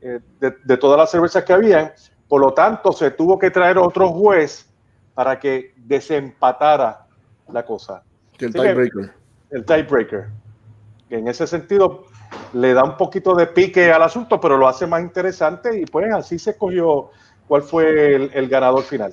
eh, 0.00 0.20
de, 0.40 0.54
de 0.64 0.76
todas 0.78 0.96
las 0.98 1.10
cervezas 1.10 1.44
que 1.44 1.52
habían. 1.52 1.92
Por 2.26 2.40
lo 2.40 2.54
tanto, 2.54 2.90
se 2.92 3.10
tuvo 3.10 3.38
que 3.38 3.50
traer 3.50 3.76
otro 3.76 4.08
juez 4.12 4.72
para 5.14 5.38
que 5.38 5.72
desempatara 5.76 7.06
la 7.52 7.64
cosa, 7.64 8.02
el 8.46 8.52
tiebreaker. 8.52 9.12
el 9.50 9.64
tiebreaker. 9.64 10.24
En 11.10 11.28
ese 11.28 11.46
sentido 11.46 12.04
le 12.54 12.72
da 12.74 12.82
un 12.82 12.96
poquito 12.96 13.34
de 13.34 13.46
pique 13.46 13.92
al 13.92 14.02
asunto, 14.02 14.40
pero 14.40 14.56
lo 14.56 14.66
hace 14.68 14.86
más 14.86 15.02
interesante 15.02 15.78
y 15.80 15.84
pues 15.86 16.12
así 16.12 16.38
se 16.38 16.50
escogió 16.50 17.10
cuál 17.46 17.62
fue 17.62 18.14
el, 18.14 18.30
el 18.34 18.48
ganador 18.48 18.82
final. 18.82 19.12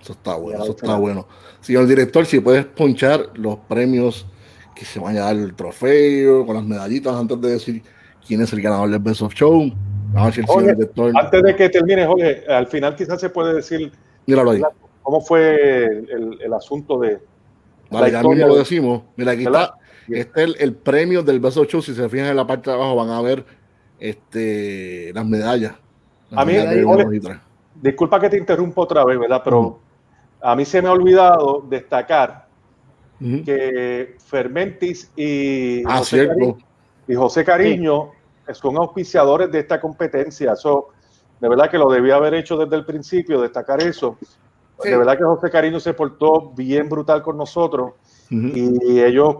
Eso 0.00 0.12
está 0.12 0.34
bueno, 0.36 0.62
eso 0.62 0.72
está 0.72 0.86
está. 0.86 0.98
bueno. 0.98 1.26
Señor 1.60 1.86
director, 1.86 2.24
si 2.26 2.40
puedes 2.40 2.64
ponchar 2.64 3.30
los 3.34 3.56
premios 3.68 4.26
que 4.74 4.84
se 4.84 4.98
van 4.98 5.16
a 5.18 5.20
dar 5.26 5.36
el 5.36 5.54
trofeo 5.54 6.46
con 6.46 6.56
las 6.56 6.64
medallitas 6.64 7.14
antes 7.14 7.40
de 7.40 7.50
decir 7.50 7.82
quién 8.26 8.40
es 8.40 8.52
el 8.52 8.62
ganador 8.62 8.88
del 8.90 8.98
Best 9.00 9.22
of 9.22 9.34
Show. 9.34 9.70
A 10.14 10.24
ver 10.24 10.34
si 10.34 10.40
el 10.40 10.46
Oye, 10.48 10.60
señor 10.60 10.76
director. 10.76 11.12
Antes 11.14 11.42
de 11.42 11.56
que 11.56 11.68
termine, 11.68 12.06
Jorge, 12.06 12.44
al 12.48 12.66
final 12.66 12.96
quizás 12.96 13.20
se 13.20 13.30
puede 13.30 13.54
decir 13.54 13.92
ahí. 14.26 14.62
cómo 15.02 15.20
fue 15.20 15.84
el, 15.86 16.52
asunto 16.54 16.98
de 16.98 17.20
Vale, 17.90 18.10
ya 18.10 18.22
mismo 18.22 18.46
lo 18.46 18.54
de- 18.54 18.60
decimos. 18.60 19.02
Mira, 19.16 19.32
aquí 19.32 19.44
¿Verdad? 19.44 19.62
está 19.62 19.80
este 20.08 20.40
es 20.42 20.48
el, 20.48 20.56
el 20.58 20.74
premio 20.74 21.22
del 21.22 21.40
Best 21.40 21.56
of 21.58 21.68
Show. 21.68 21.82
Si 21.82 21.94
se 21.94 22.08
fijan 22.08 22.28
en 22.28 22.36
la 22.36 22.46
parte 22.46 22.70
de 22.70 22.76
abajo, 22.76 22.96
van 22.96 23.10
a 23.10 23.20
ver 23.20 23.44
este, 23.98 25.12
las 25.14 25.26
medallas. 25.26 25.74
Las 26.30 26.40
A 26.40 26.44
mí, 26.44 26.52
medallas 26.54 27.06
tres. 27.22 27.36
Disculpa 27.74 28.20
que 28.20 28.28
te 28.30 28.38
interrumpo 28.38 28.82
otra 28.82 29.04
vez, 29.04 29.18
¿verdad? 29.18 29.40
Pero 29.44 29.80
a 30.42 30.56
mí 30.56 30.64
se 30.64 30.80
me 30.82 30.88
ha 30.88 30.92
olvidado 30.92 31.64
destacar 31.68 32.46
que 33.44 34.16
Fermentis 34.24 35.10
y 35.14 35.82
Ah, 35.86 35.98
José 35.98 36.16
cierto. 36.16 36.34
Cariño, 36.34 36.56
y 37.06 37.14
José 37.14 37.44
Cariño 37.44 38.10
son 38.52 38.76
auspiciadores 38.78 39.50
de 39.52 39.58
esta 39.60 39.78
competencia. 39.80 40.52
Eso, 40.54 40.88
de 41.38 41.48
verdad 41.48 41.70
que 41.70 41.76
lo 41.78 41.90
debía 41.90 42.16
haber 42.16 42.32
hecho 42.34 42.56
desde 42.56 42.76
el 42.76 42.84
principio, 42.86 43.40
destacar 43.42 43.82
eso. 43.82 44.16
Sí. 44.82 44.88
De 44.88 44.96
verdad 44.96 45.18
que 45.18 45.24
José 45.24 45.50
Cariño 45.50 45.78
se 45.80 45.92
portó 45.92 46.50
bien 46.56 46.88
brutal 46.88 47.22
con 47.22 47.36
nosotros 47.36 47.92
y 48.30 49.00
ellos, 49.00 49.36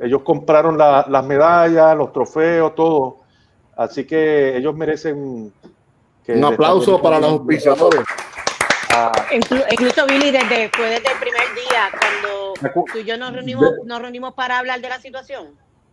ellos 0.00 0.22
compraron 0.22 0.78
la- 0.78 1.04
las 1.08 1.24
medallas, 1.26 1.94
los 1.96 2.12
trofeos, 2.12 2.74
todo. 2.74 3.18
Así 3.76 4.06
que 4.06 4.56
ellos 4.56 4.74
merecen 4.74 5.52
que 6.24 6.32
Un 6.34 6.44
aplauso 6.44 7.02
para 7.02 7.18
los 7.20 7.30
auspiciadores. 7.32 8.00
Ah, 8.94 9.10
Inclu- 9.30 9.64
incluso 9.70 10.06
Billy, 10.06 10.30
desde, 10.30 10.68
fue 10.70 10.90
desde 10.90 11.10
el 11.12 11.18
primer 11.18 11.42
día, 11.54 11.90
cuando 11.98 12.84
tú 12.92 12.98
y 12.98 13.04
yo 13.04 13.16
nos 13.16 13.32
reunimos, 13.32 13.70
nos 13.86 14.00
reunimos 14.02 14.34
para 14.34 14.58
hablar 14.58 14.80
de 14.80 14.88
la 14.88 15.00
situación. 15.00 15.48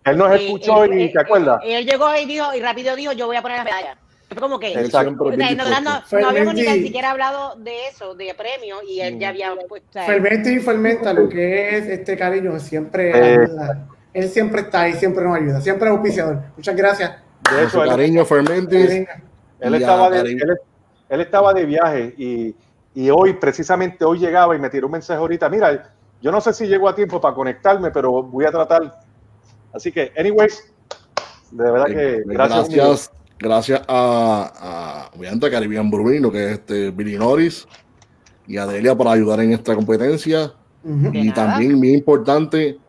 él 0.05 0.17
nos 0.17 0.31
Eh, 0.31 0.45
escuchó 0.45 0.83
él- 0.85 0.99
y 0.99 1.03
él- 1.03 1.11
te 1.13 1.19
acuerdas. 1.21 1.59
Él, 1.63 1.71
él 1.71 1.85
llegó 1.85 2.15
y 2.15 2.25
dijo, 2.25 2.53
y 2.55 2.61
rápido 2.61 2.95
dijo, 2.95 3.11
yo 3.13 3.27
voy 3.27 3.35
a 3.37 3.41
poner 3.41 3.57
las 3.57 3.65
medallas. 3.65 3.97
Fue 4.29 4.37
como 4.37 4.59
que, 4.59 4.73
Él 4.73 4.85
o 4.85 4.89
sea, 4.89 5.03
no, 5.03 5.09
dispuesto. 5.11 6.19
no 6.19 6.29
habíamos 6.29 6.53
ni 6.53 6.63
tan 6.65 6.75
siquiera 6.75 7.11
hablado 7.11 7.55
de 7.57 7.87
eso, 7.87 8.13
de 8.15 8.33
premio, 8.35 8.77
y 8.87 9.01
él 9.01 9.17
ya 9.19 9.29
había 9.29 9.53
pues, 9.67 9.81
o 9.89 9.91
sea, 9.93 10.03
Fermenta 10.05 10.49
y 10.51 10.59
fermenta 10.59 11.13
lo 11.13 11.27
que 11.29 11.77
es 11.77 11.85
este 11.87 12.15
cariño, 12.17 12.59
siempre 12.59 13.09
Eh. 13.09 13.37
ayuda. 13.39 13.87
Él 14.13 14.29
siempre 14.29 14.61
está 14.61 14.81
ahí, 14.81 14.93
siempre 14.93 15.23
nos 15.23 15.35
ayuda, 15.35 15.61
siempre 15.61 15.87
es 15.89 15.91
auspiciador. 15.95 16.41
Muchas 16.57 16.75
gracias. 16.75 17.11
De 17.51 17.63
hecho, 17.63 17.83
él, 17.83 17.89
Cariño 17.89 18.25
Fermentis. 18.25 18.91
Él 18.91 19.07
Ya, 19.71 19.77
estaba 19.77 20.09
de, 20.09 20.19
él, 20.31 20.57
él 21.09 21.21
estaba 21.21 21.53
de 21.53 21.65
viaje 21.65 22.13
y, 22.17 22.55
y 22.95 23.09
hoy, 23.09 23.33
precisamente 23.33 24.03
hoy 24.03 24.19
llegaba 24.19 24.55
y 24.55 24.59
me 24.59 24.69
tiró 24.69 24.87
un 24.87 24.93
mensaje 24.93 25.19
ahorita. 25.19 25.49
Mira, 25.49 25.93
yo 26.21 26.31
no 26.31 26.41
sé 26.41 26.53
si 26.53 26.67
llego 26.67 26.89
a 26.89 26.95
tiempo 26.95 27.21
para 27.21 27.35
conectarme, 27.35 27.91
pero 27.91 28.23
voy 28.23 28.45
a 28.45 28.51
tratar. 28.51 28.99
Así 29.73 29.91
que, 29.91 30.11
anyways, 30.17 30.73
de 31.51 31.71
verdad 31.71 31.85
que 31.85 32.15
Eh, 32.15 32.23
gracias. 32.25 32.69
gracias, 32.69 33.11
gracias 33.39 33.81
a, 33.87 35.09
a 35.13 35.49
Caribbean 35.51 35.89
Brewing, 35.89 36.31
que 36.31 36.45
es 36.45 36.51
este 36.53 36.91
Billy 36.91 37.17
Norris 37.17 37.67
y 38.47 38.57
a 38.57 38.65
Delia 38.65 38.95
por 38.95 39.07
ayudar 39.07 39.39
en 39.41 39.53
esta 39.53 39.75
competencia. 39.75 40.53
Ujú. 40.83 41.11
De 41.11 41.19
Y 41.19 41.29
nada. 41.29 41.51
también, 41.51 41.79
bien 41.79 41.95
importante, 41.95 42.79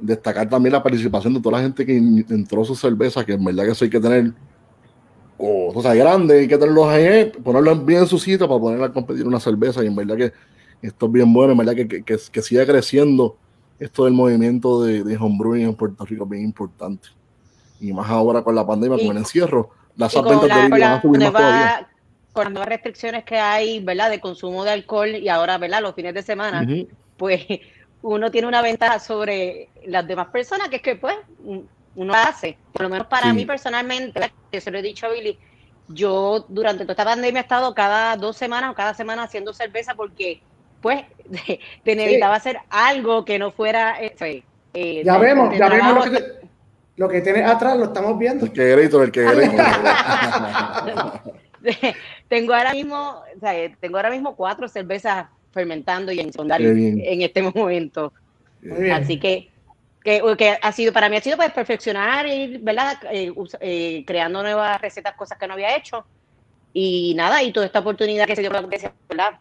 destacar 0.00 0.48
también 0.48 0.72
la 0.74 0.82
participación 0.82 1.34
de 1.34 1.40
toda 1.40 1.58
la 1.58 1.64
gente 1.64 1.84
que 1.84 1.96
entró 1.96 2.64
su 2.64 2.74
cerveza, 2.74 3.24
que 3.24 3.32
en 3.32 3.44
verdad 3.44 3.64
que 3.64 3.70
eso 3.70 3.84
hay 3.84 3.90
que 3.90 4.00
tener 4.00 4.32
o, 5.38 5.72
o 5.74 5.82
sea, 5.82 5.94
grande, 5.94 6.40
hay 6.40 6.48
que 6.48 6.58
tenerlos 6.58 6.86
ahí, 6.88 7.26
ponerlos 7.42 7.84
bien 7.86 8.00
en 8.00 8.06
su 8.06 8.18
sitio 8.18 8.48
para 8.48 8.60
ponerla 8.60 8.86
a 8.86 8.92
competir 8.92 9.26
una 9.26 9.40
cerveza. 9.40 9.82
Y 9.82 9.86
en 9.86 9.96
verdad 9.96 10.16
que 10.16 10.32
esto 10.82 11.06
es 11.06 11.12
bien 11.12 11.32
bueno, 11.32 11.52
en 11.52 11.58
verdad 11.58 11.74
que, 11.74 11.88
que, 11.88 12.02
que, 12.02 12.16
que 12.30 12.42
siga 12.42 12.66
creciendo 12.66 13.36
esto 13.78 14.04
del 14.04 14.14
movimiento 14.14 14.82
de, 14.82 15.04
de 15.04 15.16
homebrewing 15.16 15.68
en 15.68 15.74
Puerto 15.74 16.04
Rico 16.04 16.24
es 16.24 16.30
bien 16.30 16.44
importante. 16.44 17.08
Y 17.80 17.92
más 17.92 18.10
ahora 18.10 18.42
con 18.42 18.54
la 18.54 18.66
pandemia, 18.66 18.98
Y- 19.00 19.06
con 19.06 19.16
el 19.16 19.22
encierro, 19.22 19.70
las 19.96 20.12
ventas 20.14 20.42
de 20.42 20.48
la, 20.48 20.68
van 20.68 20.82
a 20.82 21.02
subir 21.02 21.20
más 21.20 21.32
todavía. 21.32 21.88
con 22.32 22.44
las 22.44 22.52
nuevas 22.52 22.68
restricciones 22.68 23.24
que 23.24 23.36
hay, 23.38 23.80
¿verdad? 23.80 24.10
De 24.10 24.20
consumo 24.20 24.64
de 24.64 24.70
alcohol 24.72 25.08
y 25.10 25.28
ahora, 25.28 25.58
¿verdad? 25.58 25.80
Los 25.82 25.94
fines 25.94 26.14
de 26.14 26.22
semana, 26.22 26.66
pues 27.16 27.46
uno 28.02 28.30
tiene 28.30 28.46
una 28.48 28.62
ventaja 28.62 28.98
sobre 29.00 29.68
las 29.86 30.06
demás 30.06 30.28
personas, 30.28 30.68
que 30.68 30.76
es 30.76 30.82
que 30.82 30.96
pues 30.96 31.14
uno 31.98 32.14
hace. 32.14 32.56
Por 32.72 32.82
lo 32.82 32.88
menos 32.88 33.06
para 33.08 33.30
Sí. 33.30 33.36
mí 33.36 33.44
personalmente, 33.44 34.20
que 34.52 34.60
se 34.60 34.70
lo 34.70 34.78
he 34.78 34.82
dicho 34.82 35.06
a 35.06 35.10
Billy, 35.10 35.36
yo 35.88 36.44
durante 36.48 36.84
toda 36.84 36.92
esta 36.92 37.04
pandemia 37.04 37.40
he 37.40 37.42
estado 37.42 37.74
cada 37.74 38.16
dos 38.16 38.36
semanas 38.36 38.70
o 38.70 38.74
cada 38.74 38.94
semana 38.94 39.24
haciendo 39.24 39.52
cerveza 39.52 39.94
porque 39.94 40.40
pues 40.80 41.04
te 41.84 41.96
necesitaba 41.96 42.36
hacer 42.36 42.58
algo 42.70 43.24
que 43.24 43.38
no 43.38 43.50
fuera... 43.50 44.00
este, 44.00 44.44
eh, 44.74 45.02
Ya 45.04 45.14
de- 45.14 45.18
vemos, 45.18 45.50
de 45.50 45.58
ya 45.58 45.68
vemos 45.68 46.06
lo 46.06 46.12
que, 46.12 46.20
te- 46.20 46.48
lo 46.96 47.08
que 47.08 47.20
tienes 47.20 47.50
atrás, 47.50 47.76
lo 47.76 47.86
estamos 47.86 48.16
viendo. 48.18 48.46
El 48.46 48.52
que 48.52 48.76
grito, 48.76 49.02
el 49.02 49.10
que 49.10 49.24
grito. 49.24 49.52
tengo 52.28 52.54
ahora 52.54 52.72
mismo, 52.72 53.22
o 53.36 53.40
sea, 53.40 53.56
eh, 53.58 53.76
tengo 53.80 53.96
ahora 53.96 54.10
mismo 54.10 54.36
cuatro 54.36 54.68
cervezas 54.68 55.26
fermentando 55.52 56.12
y 56.12 56.20
en 56.20 56.30
en 56.38 57.22
este 57.22 57.42
momento. 57.42 58.12
Muy 58.62 58.82
bien. 58.82 58.92
Así 58.94 59.18
que, 59.18 59.50
que, 60.02 60.22
que 60.36 60.58
ha 60.60 60.72
sido, 60.72 60.92
para 60.92 61.08
mí 61.08 61.16
ha 61.16 61.20
sido 61.20 61.36
pues 61.36 61.52
perfeccionar 61.52 62.26
y, 62.26 62.58
¿verdad? 62.58 62.98
Eh, 63.10 63.32
eh, 63.60 64.04
creando 64.06 64.42
nuevas 64.42 64.80
recetas, 64.80 65.14
cosas 65.14 65.38
que 65.38 65.46
no 65.46 65.54
había 65.54 65.76
hecho. 65.76 66.04
Y 66.72 67.14
nada, 67.14 67.42
y 67.42 67.52
toda 67.52 67.66
esta 67.66 67.80
oportunidad 67.80 68.26
que 68.26 68.36
se 68.36 68.42
dio 68.42 68.50
con 68.50 68.56
la 68.56 68.62
competencia, 68.62 68.94
¿verdad? 69.08 69.38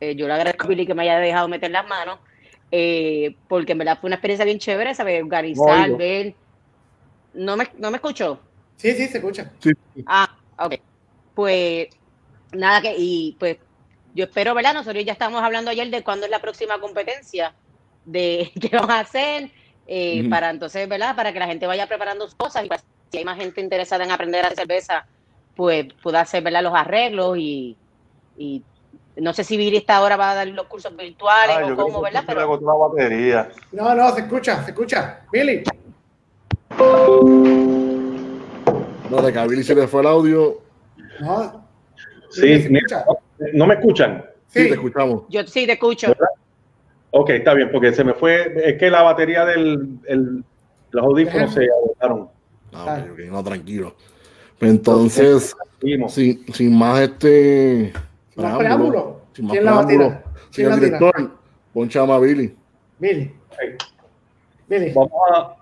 Eh, 0.00 0.14
yo 0.14 0.26
le 0.26 0.34
agradezco 0.34 0.66
a 0.66 0.68
Billy 0.68 0.86
que 0.86 0.94
me 0.94 1.02
haya 1.02 1.18
dejado 1.18 1.48
meter 1.48 1.70
las 1.70 1.86
manos, 1.88 2.18
eh, 2.70 3.34
porque 3.48 3.72
en 3.72 3.78
verdad 3.78 3.98
fue 4.00 4.08
una 4.08 4.16
experiencia 4.16 4.44
bien 4.44 4.58
chévere, 4.58 4.94
¿sabes? 4.94 5.22
Organizar, 5.22 5.86
oigo. 5.86 5.96
ver. 5.96 6.34
¿No 7.34 7.56
me, 7.56 7.68
¿No 7.78 7.90
me 7.90 7.96
escuchó? 7.96 8.40
Sí, 8.76 8.92
sí, 8.92 9.08
se 9.08 9.18
escucha. 9.18 9.50
Ah, 10.06 10.36
ok. 10.58 10.74
Pues 11.34 11.88
nada 12.52 12.80
que, 12.80 12.94
y 12.96 13.36
pues 13.38 13.58
yo 14.14 14.24
espero, 14.24 14.54
¿verdad? 14.54 14.74
Nosotros 14.74 15.04
ya 15.04 15.12
estábamos 15.12 15.42
hablando 15.42 15.70
ayer 15.70 15.88
de 15.90 16.02
cuándo 16.02 16.26
es 16.26 16.30
la 16.30 16.40
próxima 16.40 16.78
competencia, 16.78 17.54
de 18.04 18.50
qué 18.60 18.68
vamos 18.72 18.90
a 18.90 19.00
hacer, 19.00 19.50
eh, 19.86 20.26
para 20.28 20.50
entonces, 20.50 20.88
¿verdad? 20.88 21.14
Para 21.16 21.32
que 21.32 21.38
la 21.38 21.46
gente 21.46 21.66
vaya 21.66 21.86
preparando 21.86 22.24
sus 22.26 22.34
cosas 22.34 22.64
y 22.64 22.68
pues, 22.68 22.82
si 23.10 23.18
hay 23.18 23.24
más 23.24 23.38
gente 23.38 23.60
interesada 23.60 24.04
en 24.04 24.10
aprender 24.10 24.44
a 24.44 24.48
hacer 24.48 24.58
cerveza, 24.58 25.06
pues 25.54 25.86
pueda 26.02 26.20
hacer, 26.20 26.42
¿verdad? 26.42 26.62
Los 26.62 26.74
arreglos 26.74 27.38
y, 27.38 27.76
y 28.36 28.62
no 29.16 29.32
sé 29.32 29.44
si 29.44 29.56
Billy 29.56 29.78
esta 29.78 29.96
ahora 29.96 30.16
va 30.16 30.32
a 30.32 30.34
dar 30.34 30.46
los 30.48 30.66
cursos 30.66 30.94
virtuales 30.96 31.56
Ah, 31.60 31.72
o 31.72 31.76
cómo, 31.76 32.02
¿verdad? 32.02 32.24
Pero 32.26 32.58
batería. 32.90 33.48
No, 33.72 33.94
no, 33.94 34.14
se 34.14 34.22
escucha, 34.22 34.62
se 34.64 34.70
escucha. 34.72 35.20
Billy, 35.32 35.62
No, 39.10 39.22
de 39.22 39.32
que 39.32 39.38
a 39.38 39.46
Billy 39.46 39.62
se 39.62 39.74
le 39.74 39.86
fue 39.86 40.00
el 40.00 40.06
audio. 40.08 40.60
no. 41.20 41.64
Sí, 42.28 42.52
escucha. 42.52 43.04
¿no 43.54 43.66
me 43.66 43.74
escuchan? 43.74 44.24
Sí, 44.48 44.62
Sí, 44.62 44.68
te 44.68 44.74
escuchamos. 44.74 45.22
yo 45.28 45.46
sí 45.46 45.64
te 45.66 45.72
escucho. 45.72 46.12
Ok, 47.18 47.30
está 47.30 47.54
bien, 47.54 47.70
porque 47.72 47.94
se 47.94 48.04
me 48.04 48.12
fue, 48.12 48.52
es 48.62 48.76
que 48.76 48.90
la 48.90 49.00
batería 49.00 49.46
del 49.46 49.98
el, 50.06 50.44
los 50.90 51.04
audífonos 51.04 51.54
se 51.54 51.64
agotaron. 51.64 52.28
Ah, 52.74 53.02
ok, 53.02 53.12
ok, 53.12 53.18
no, 53.30 53.42
tranquilo. 53.42 53.96
Pues 54.58 54.70
entonces, 54.70 55.56
sin, 56.08 56.52
sin 56.52 56.76
más 56.76 57.00
este 57.00 57.90
preámbulo. 58.34 59.22
sin 59.32 59.46
más 59.46 59.52
¿Quién 59.52 59.64
preámbulo, 59.64 60.22
señor 60.50 60.72
la 60.72 60.76
tira? 60.76 60.76
director, 60.76 61.38
poncha 61.72 62.02
a 62.02 62.18
Billy. 62.18 62.54
Billy. 62.98 63.34
Billy. 64.68 64.92
Vamos 64.92 65.12
a, 65.32 65.56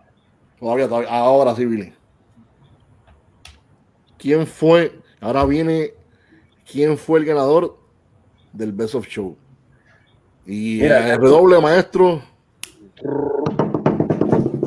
Todavía, 0.58 0.88
todavía, 0.88 1.08
ahora 1.10 1.54
sí, 1.54 1.66
Billy. 1.66 1.92
¿Quién 4.18 4.44
fue? 4.44 4.98
Ahora 5.20 5.44
viene. 5.44 5.92
¿Quién 6.68 6.98
fue 6.98 7.20
el 7.20 7.26
ganador 7.26 7.78
del 8.52 8.72
Best 8.72 8.96
of 8.96 9.06
Show? 9.06 9.36
Y 10.46 10.78
Mira, 10.82 11.12
el 11.12 11.20
redoble, 11.20 11.60
maestro. 11.60 12.22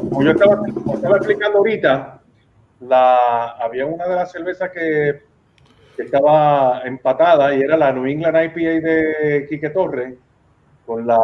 como 0.10 0.24
yo 0.24 0.32
estaba, 0.32 0.58
como 0.58 0.96
estaba 0.96 1.18
explicando 1.18 1.60
ahorita, 1.60 2.22
la, 2.82 3.50
había 3.60 3.86
una 3.86 4.08
de 4.08 4.16
las 4.16 4.32
cervezas 4.32 4.72
que, 4.72 5.22
que 5.96 6.04
estaba 6.04 6.82
empatada 6.84 7.54
y 7.56 7.62
era 7.62 7.78
la 7.78 7.92
New 7.92 8.06
England 8.06 8.36
IPA 8.36 8.88
de 8.88 9.46
Quique 9.50 9.70
Torres 9.70 10.16
con 10.86 11.06
la, 11.06 11.20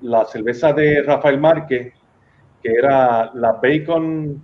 la 0.00 0.24
cerveza 0.24 0.72
de 0.72 1.02
Rafael 1.02 1.38
Márquez, 1.38 1.92
que 2.62 2.72
era 2.72 3.30
la 3.34 3.52
Bacon 3.52 4.42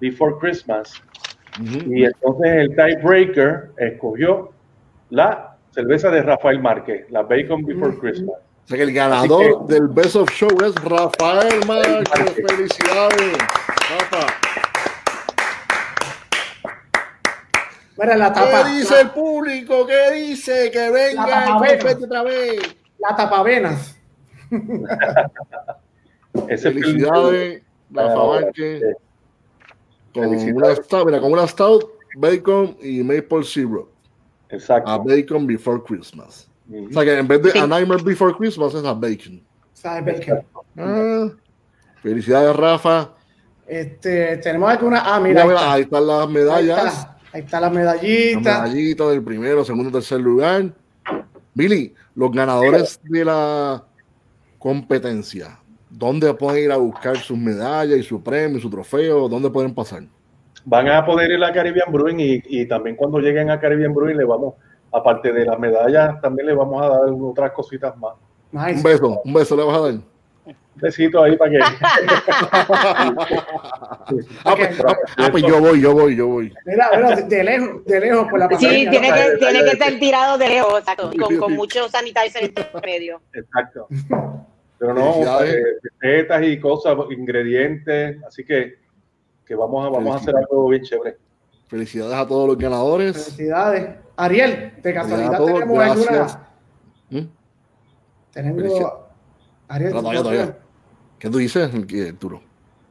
Before 0.00 0.36
Christmas. 0.40 1.02
Y 1.86 2.04
entonces 2.04 2.50
el 2.52 2.76
tiebreaker 2.76 3.72
escogió 3.76 4.52
la 5.10 5.49
cerveza 5.72 6.10
de 6.10 6.22
Rafael 6.22 6.60
Márquez, 6.60 7.06
la 7.10 7.22
Bacon 7.22 7.64
Before 7.64 7.96
Christmas. 7.98 8.36
O 8.64 8.68
sea 8.68 8.76
que 8.76 8.82
el 8.84 8.92
ganador 8.92 9.66
que- 9.66 9.74
del 9.74 9.88
Best 9.88 10.16
of 10.16 10.30
Show 10.30 10.50
es 10.64 10.74
Rafael 10.76 11.64
Márquez. 11.66 12.34
Felicidades, 12.34 13.38
Rafa. 13.90 14.26
Mira, 17.96 18.16
la 18.16 18.32
tapa. 18.32 18.64
¿Qué 18.64 18.70
dice 18.76 19.00
el 19.00 19.10
público? 19.10 19.86
¿Qué 19.86 20.10
dice? 20.14 20.70
Que 20.70 20.90
venga 20.90 21.44
el 21.68 22.04
otra 22.04 22.22
vez. 22.22 22.76
La 22.98 23.14
tapavenas. 23.16 23.96
Ese 26.48 26.70
Felicidades, 26.72 27.62
Rafa 27.90 28.24
Márquez. 28.26 28.82
eh, 28.82 28.94
Con 30.14 30.24
una 30.26 30.38
Felicidades. 30.38 30.78
stout, 30.86 31.06
mira, 31.06 31.20
con 31.20 31.32
una 31.32 31.46
stout, 31.46 31.90
bacon 32.16 32.76
y 32.80 33.02
maple 33.02 33.42
syrup. 33.44 33.89
Exacto. 34.50 34.90
A 34.90 34.98
bacon 34.98 35.46
before 35.46 35.80
Christmas. 35.82 36.48
O 36.72 36.92
sea 36.92 37.04
que 37.04 37.18
en 37.18 37.26
vez 37.28 37.42
de 37.42 37.50
Sí. 37.52 37.58
a 37.58 37.66
nightmare 37.66 38.02
before 38.02 38.34
Christmas 38.36 38.74
es 38.74 38.84
a 38.84 38.92
bacon. 38.94 39.42
¿Sabes, 39.72 40.18
Bacon? 40.20 40.44
Ah, 40.76 41.28
Felicidades, 42.02 42.54
Rafa. 42.56 43.10
Este, 43.66 44.36
tenemos 44.38 44.70
alguna. 44.70 45.02
Ah, 45.04 45.20
mira. 45.20 45.44
Mira, 45.46 45.72
Ahí 45.72 45.82
está, 45.82 46.00
ahí 46.00 46.02
están 46.02 46.06
las 46.06 46.26
ahí 46.26 46.32
medallas. 46.32 46.84
está, 46.94 47.18
ahí 47.32 47.40
está 47.42 47.60
la 47.60 47.66
Las 47.68 47.74
medallita. 47.76 48.40
medallitas 48.62 49.08
del 49.10 49.22
primero, 49.22 49.64
segundo, 49.64 49.90
tercer 49.90 50.20
lugar. 50.20 50.72
Billy, 51.54 51.94
los 52.14 52.30
ganadores 52.32 53.00
de 53.04 53.24
la 53.24 53.84
competencia, 54.58 55.58
¿dónde 55.88 56.32
pueden 56.34 56.64
ir 56.64 56.72
a 56.72 56.76
buscar 56.76 57.16
sus 57.18 57.36
medallas 57.38 57.98
y 57.98 58.02
su 58.02 58.22
premio, 58.22 58.58
y 58.58 58.60
su 58.60 58.70
trofeo? 58.70 59.28
¿Dónde 59.28 59.50
pueden 59.50 59.74
pasar? 59.74 60.04
Van 60.64 60.88
a 60.88 61.04
poder 61.04 61.30
ir 61.30 61.42
a 61.42 61.52
Caribbean 61.52 61.92
Brewing 61.92 62.20
y, 62.20 62.42
y 62.46 62.66
también 62.66 62.96
cuando 62.96 63.18
lleguen 63.18 63.50
a 63.50 63.58
Caribbean 63.58 63.94
Brewing 63.94 64.16
le 64.16 64.24
vamos, 64.24 64.54
aparte 64.92 65.32
de 65.32 65.44
las 65.44 65.58
medallas, 65.58 66.20
también 66.20 66.48
le 66.48 66.54
vamos 66.54 66.82
a 66.82 66.88
dar 66.88 67.00
otras 67.08 67.52
cositas 67.52 67.96
más. 67.96 68.14
Un 68.52 68.82
beso, 68.82 69.22
un 69.24 69.32
beso 69.32 69.56
le 69.56 69.62
vas 69.64 69.76
a 69.76 69.80
dar. 69.80 69.92
Un 69.92 70.56
besito 70.74 71.22
ahí 71.22 71.36
para 71.36 71.50
que... 71.50 71.58
Ah, 74.44 74.54
pues, 74.56 74.82
ah, 75.18 75.28
pues 75.30 75.44
yo 75.44 75.60
voy, 75.60 75.80
yo 75.80 75.92
voy, 75.92 76.16
yo 76.16 76.26
voy. 76.26 76.52
Mira, 76.66 76.90
mira, 76.96 77.14
de, 77.16 77.44
lejos, 77.44 77.84
de 77.84 78.00
lejos 78.00 78.26
por 78.28 78.40
la 78.40 78.48
Sí, 78.58 78.86
tiene 78.90 79.12
que, 79.12 79.36
tiene 79.38 79.64
que 79.64 79.70
estar 79.70 79.92
tirado 80.00 80.36
de 80.38 80.48
lejos, 80.48 80.80
exacto, 80.80 81.10
con, 81.16 81.28
Sí, 81.28 81.36
con 81.36 81.52
mucho 81.52 81.88
sanitizer 81.88 82.44
en 82.44 82.54
medio. 82.84 83.20
Exacto. 83.32 83.86
Pero 84.78 84.94
no, 84.94 85.44
eh, 85.44 85.62
recetas 86.00 86.42
y 86.42 86.58
cosas, 86.58 86.96
ingredientes, 87.10 88.16
así 88.24 88.44
que, 88.44 88.78
que 89.50 89.56
vamos, 89.56 89.84
a, 89.84 89.88
vamos 89.90 90.14
a 90.14 90.18
hacer 90.18 90.32
algo 90.36 90.68
bien 90.68 90.80
chévere. 90.84 91.18
Felicidades 91.66 92.14
a 92.14 92.24
todos 92.24 92.46
los 92.46 92.56
ganadores. 92.56 93.16
Felicidades. 93.34 93.96
Ariel, 94.16 94.74
de 94.80 94.94
casualidad 94.94 95.34
a 95.34 95.38
todos, 95.38 95.52
tenemos 95.54 95.76
gracias. 95.76 96.08
alguna. 96.08 96.48
¿Mm? 97.10 97.28
Tenemos. 98.32 98.92
Ariel, 99.66 99.90
Todavía, 99.92 100.18
todavía. 100.22 100.58
¿Qué 101.18 101.28
tú 101.28 101.38
dices, 101.38 101.68
Arturo? 102.08 102.40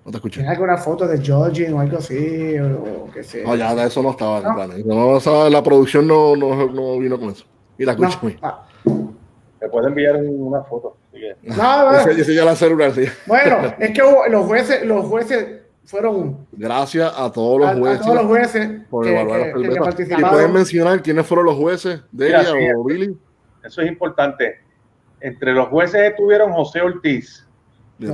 No 0.04 0.12
te 0.12 0.18
escuché. 0.18 0.42
¿Tienes 0.42 0.52
alguna 0.52 0.76
foto 0.76 1.08
de 1.08 1.22
Georgie 1.22 1.72
o 1.72 1.80
algo 1.80 1.98
así? 2.00 2.58
O, 2.60 3.06
o 3.06 3.10
qué 3.14 3.24
sé. 3.24 3.42
No, 3.46 3.56
ya 3.56 3.74
de 3.74 3.86
eso 3.88 4.04
no 4.04 4.12
estaba 4.12 4.40
en 4.40 4.44
el 4.44 4.50
No. 4.50 4.56
plan. 4.56 4.72
No, 4.86 5.08
o 5.12 5.20
sea, 5.22 5.50
la 5.50 5.64
producción 5.64 6.06
no, 6.06 6.36
no, 6.36 6.66
no 6.70 7.00
vino 7.00 7.18
con 7.18 7.30
eso. 7.30 7.46
Mira, 7.78 7.96
No, 7.96 8.06
escúchame. 8.06 8.38
ah, 8.42 8.66
Me 9.62 9.70
puede 9.70 9.88
enviar 9.88 10.18
un- 10.18 10.42
una 10.42 10.62
foto. 10.64 10.98
no, 11.44 11.92
no. 11.94 12.00
Ese, 12.00 12.20
ese 12.20 12.36
ya 12.36 12.44
la 12.44 12.58
celular, 12.58 12.92
sí. 12.94 13.06
Bueno, 13.28 13.60
es 13.80 13.92
que 13.92 14.02
hubo- 14.04 14.28
los 14.28 14.46
jueces, 14.46 14.86
los 14.86 15.06
jueces 15.06 15.62
fueron 15.90 16.46
Gracias 16.52 17.12
a 17.18 17.32
todos 17.32 17.60
los 17.60 17.68
a, 17.70 17.72
a 17.72 17.76
jueces 17.78 18.02
todos 18.02 18.16
los 18.16 18.26
jueces 18.26 18.82
por 18.90 19.06
que, 19.06 19.12
evaluar 19.12 19.40
las 19.40 19.48
que- 19.48 19.54
que 19.54 19.60
cervezas. 19.62 19.76
¿Y 19.78 19.80
participaron. 19.86 20.30
pueden 20.30 20.54
mencionar 20.54 21.02
quiénes 21.02 21.26
fueron 21.26 21.46
los 21.48 21.56
jueces? 21.56 22.02
¿Delia 22.12 22.44
sí. 22.44 22.52
o 22.78 22.84
Billy? 22.84 23.18
Eso 23.64 23.82
es 23.82 23.88
importante. 23.88 24.60
Entre 25.20 25.52
los 25.54 25.68
jueces 25.68 26.02
estuvieron 26.02 26.54
José 26.54 26.82
Ortiz. 26.82 27.46
De. 27.98 28.08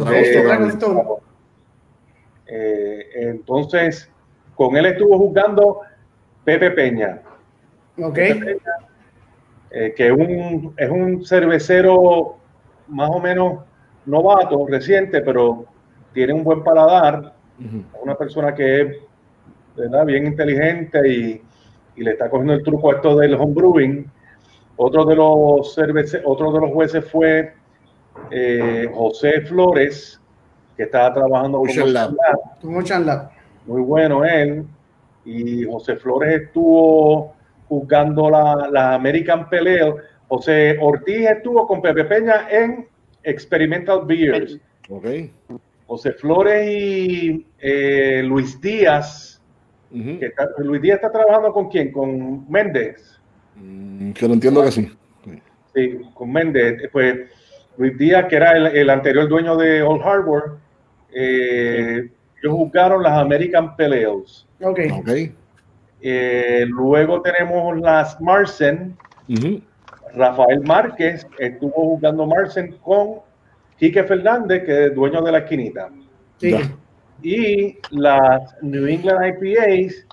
Eh, 2.47 3.09
entonces, 3.15 4.09
con 4.55 4.75
él 4.77 4.85
estuvo 4.85 5.17
juzgando 5.17 5.81
Pepe 6.43 6.71
Peña. 6.71 7.21
Ok, 8.01 8.17
eh, 8.17 9.93
que 9.95 10.07
es 10.07 10.11
un, 10.11 10.73
es 10.77 10.89
un 10.89 11.25
cervecero 11.25 12.37
más 12.87 13.09
o 13.09 13.19
menos 13.19 13.59
novato, 14.05 14.65
reciente, 14.67 15.21
pero 15.21 15.65
tiene 16.13 16.33
un 16.33 16.43
buen 16.43 16.63
paladar. 16.63 17.34
Una 18.01 18.15
persona 18.15 18.53
que 18.53 18.81
es 18.81 18.97
¿verdad? 19.75 20.05
bien 20.05 20.25
inteligente 20.27 21.07
y, 21.07 21.41
y 21.95 22.03
le 22.03 22.11
está 22.11 22.29
cogiendo 22.29 22.53
el 22.53 22.63
truco 22.63 22.91
a 22.91 22.95
esto 22.95 23.15
del 23.17 23.35
homebrewing. 23.35 24.09
Otro 24.77 25.05
de 25.05 25.15
los 25.15 25.77
cervece- 25.77 26.21
otro 26.25 26.51
de 26.51 26.59
los 26.61 26.71
jueces 26.71 27.05
fue 27.09 27.53
eh, 28.31 28.89
José 28.93 29.41
Flores, 29.41 30.19
que 30.75 30.83
estaba 30.83 31.13
trabajando 31.13 31.59
con 31.59 31.69
Ocean 31.69 31.93
Lab. 31.93 32.11
Lab. 32.11 32.39
muy 33.65 33.81
bueno 33.81 34.23
él. 34.25 34.65
Y 35.23 35.63
José 35.63 35.95
Flores 35.95 36.41
estuvo 36.43 37.33
juzgando 37.67 38.29
la, 38.29 38.69
la 38.71 38.93
American 38.95 39.47
Ale. 39.51 39.95
José 40.27 40.77
Ortiz 40.81 41.27
estuvo 41.29 41.65
con 41.67 41.81
Pepe 41.81 42.03
Peña 42.03 42.47
en 42.49 42.87
Experimental 43.23 44.01
Beers. 44.05 44.59
José 45.87 46.13
Flores 46.13 46.67
y 46.69 47.45
eh, 47.59 48.23
Luis 48.25 48.59
Díaz, 48.59 49.41
Ujú. 49.91 50.19
que 50.19 50.25
está- 50.27 50.49
Luis 50.59 50.81
Díaz 50.81 50.95
está 50.97 51.11
trabajando 51.11 51.51
con 51.53 51.69
quién? 51.69 51.91
Con 51.91 52.49
Méndez. 52.49 53.19
Mm, 53.55 54.11
Que 54.11 54.27
lo 54.27 54.33
entiendo 54.33 54.63
que 54.63 54.71
sí. 54.71 54.91
Sí, 55.73 55.99
con 56.13 56.31
Méndez. 56.31 56.89
Pues 56.91 57.17
Luis 57.77 57.97
Díaz, 57.97 58.25
que 58.29 58.35
era 58.37 58.53
el, 58.57 58.67
el 58.67 58.89
anterior 58.89 59.27
dueño 59.27 59.55
de 59.57 59.81
Old 59.83 60.01
Harbor, 60.03 60.57
eh, 61.13 62.09
ellos 62.41 62.53
juzgaron 62.55 63.03
las 63.03 63.13
American 63.19 63.75
Pale 63.75 64.05
Ales. 64.05 64.47
Ok, 64.61 64.79
Ok. 64.99 65.09
Eh, 66.07 66.65
luego 66.67 67.21
tenemos 67.21 67.79
las 67.79 68.19
Marsen. 68.21 68.95
Ujú. 69.29 69.61
Rafael 70.13 70.61
Márquez 70.61 71.25
estuvo 71.39 71.71
jugando 71.73 72.25
Marsen 72.27 72.75
con 72.83 73.19
Quique 73.77 74.03
Fernández, 74.03 74.63
que 74.63 74.85
es 74.85 74.95
dueño 74.95 75.21
de 75.21 75.31
la 75.31 75.39
esquinita. 75.39 75.89
sí. 76.37 76.55
Y 77.21 77.77
las 77.91 78.61
New 78.61 78.87
England 78.87 79.39
IPAs 79.41 80.05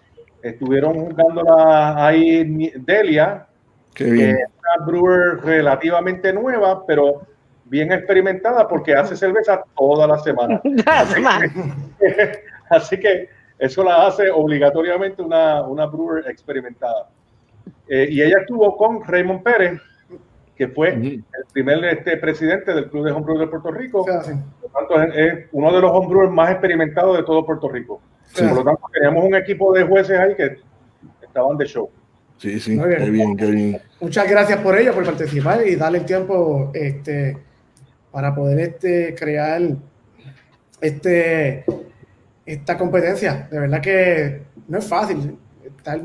estuvieron 0.43 0.95
jugando 0.95 1.43
la 1.43 2.07
ahí 2.07 2.37
en 2.37 2.85
Delia, 2.85 3.47
Qué 3.93 4.05
que 4.05 4.31
es 4.31 4.37
una 4.37 4.87
brewer 4.87 5.41
relativamente 5.43 6.33
nueva, 6.33 6.87
pero 6.87 7.27
bien 7.65 7.93
experimentada 7.93 8.69
porque 8.69 8.95
hace 8.95 9.17
cerveza 9.17 9.63
toda 9.77 10.07
la 10.07 10.19
semana. 10.21 10.61
Así 12.71 12.99
que 12.99 13.29
eso 13.59 13.85
la 13.85 14.07
hace 14.07 14.31
obligatoriamente 14.31 15.23
una, 15.23 15.63
una 15.63 15.87
brewer 15.87 16.29
experimentada. 16.29 17.09
Eh, 17.89 18.09
y 18.11 18.23
ella 18.23 18.39
estuvo 18.41 18.77
con 18.77 19.05
Raymond 19.05 19.43
Pérez, 19.43 19.81
que 20.57 20.69
fue 20.69 20.91
el 20.91 21.25
primer 21.53 21.85
este, 21.85 22.17
presidente 22.17 22.73
del 22.75 22.91
Club 22.91 23.07
de 23.07 23.13
Homebrewers 23.13 23.41
de 23.41 23.47
Puerto 23.47 23.71
Rico. 23.71 24.05
Por 24.05 24.15
lo 24.15 24.69
tanto, 24.71 25.03
es, 25.03 25.17
es 25.17 25.47
uno 25.53 25.73
de 25.73 25.81
los 25.81 25.91
homebrewers 25.91 26.31
más 26.31 26.51
experimentados 26.51 27.17
de 27.17 27.23
todo 27.25 27.45
Puerto 27.45 27.69
Rico. 27.69 28.01
Sí. 28.27 28.45
Por 28.45 28.59
lo 28.59 28.65
tanto, 28.65 28.83
teníamos 28.93 29.25
un 29.25 29.35
equipo 29.35 29.73
de 29.73 29.85
jueces 29.85 30.19
ahí 30.19 30.35
que 30.35 30.59
estaban 31.23 31.57
de 31.57 31.67
show. 31.67 31.91
Sí, 32.39 32.59
sí. 32.59 32.77
Muy 32.77 32.89
bien. 32.89 33.01
Qué 33.01 33.11
bien, 33.11 33.37
qué 33.37 33.51
bien. 33.51 33.81
Muchas 34.01 34.29
gracias 34.29 34.59
por 34.61 34.77
ello, 34.77 34.93
por 34.93 35.05
participar 35.05 35.67
y 35.67 35.77
darle 35.77 35.99
el 35.99 36.05
tiempo 36.05 36.71
este, 36.75 37.39
para 38.11 38.35
poder 38.35 38.59
este, 38.59 39.15
crear 39.15 39.63
este, 40.81 41.65
esta 42.45 42.77
competencia. 42.77 43.49
De 43.51 43.61
verdad 43.61 43.81
que 43.81 44.43
no 44.69 44.79
es 44.79 44.89
fácil 44.89 45.39
estar 45.65 46.01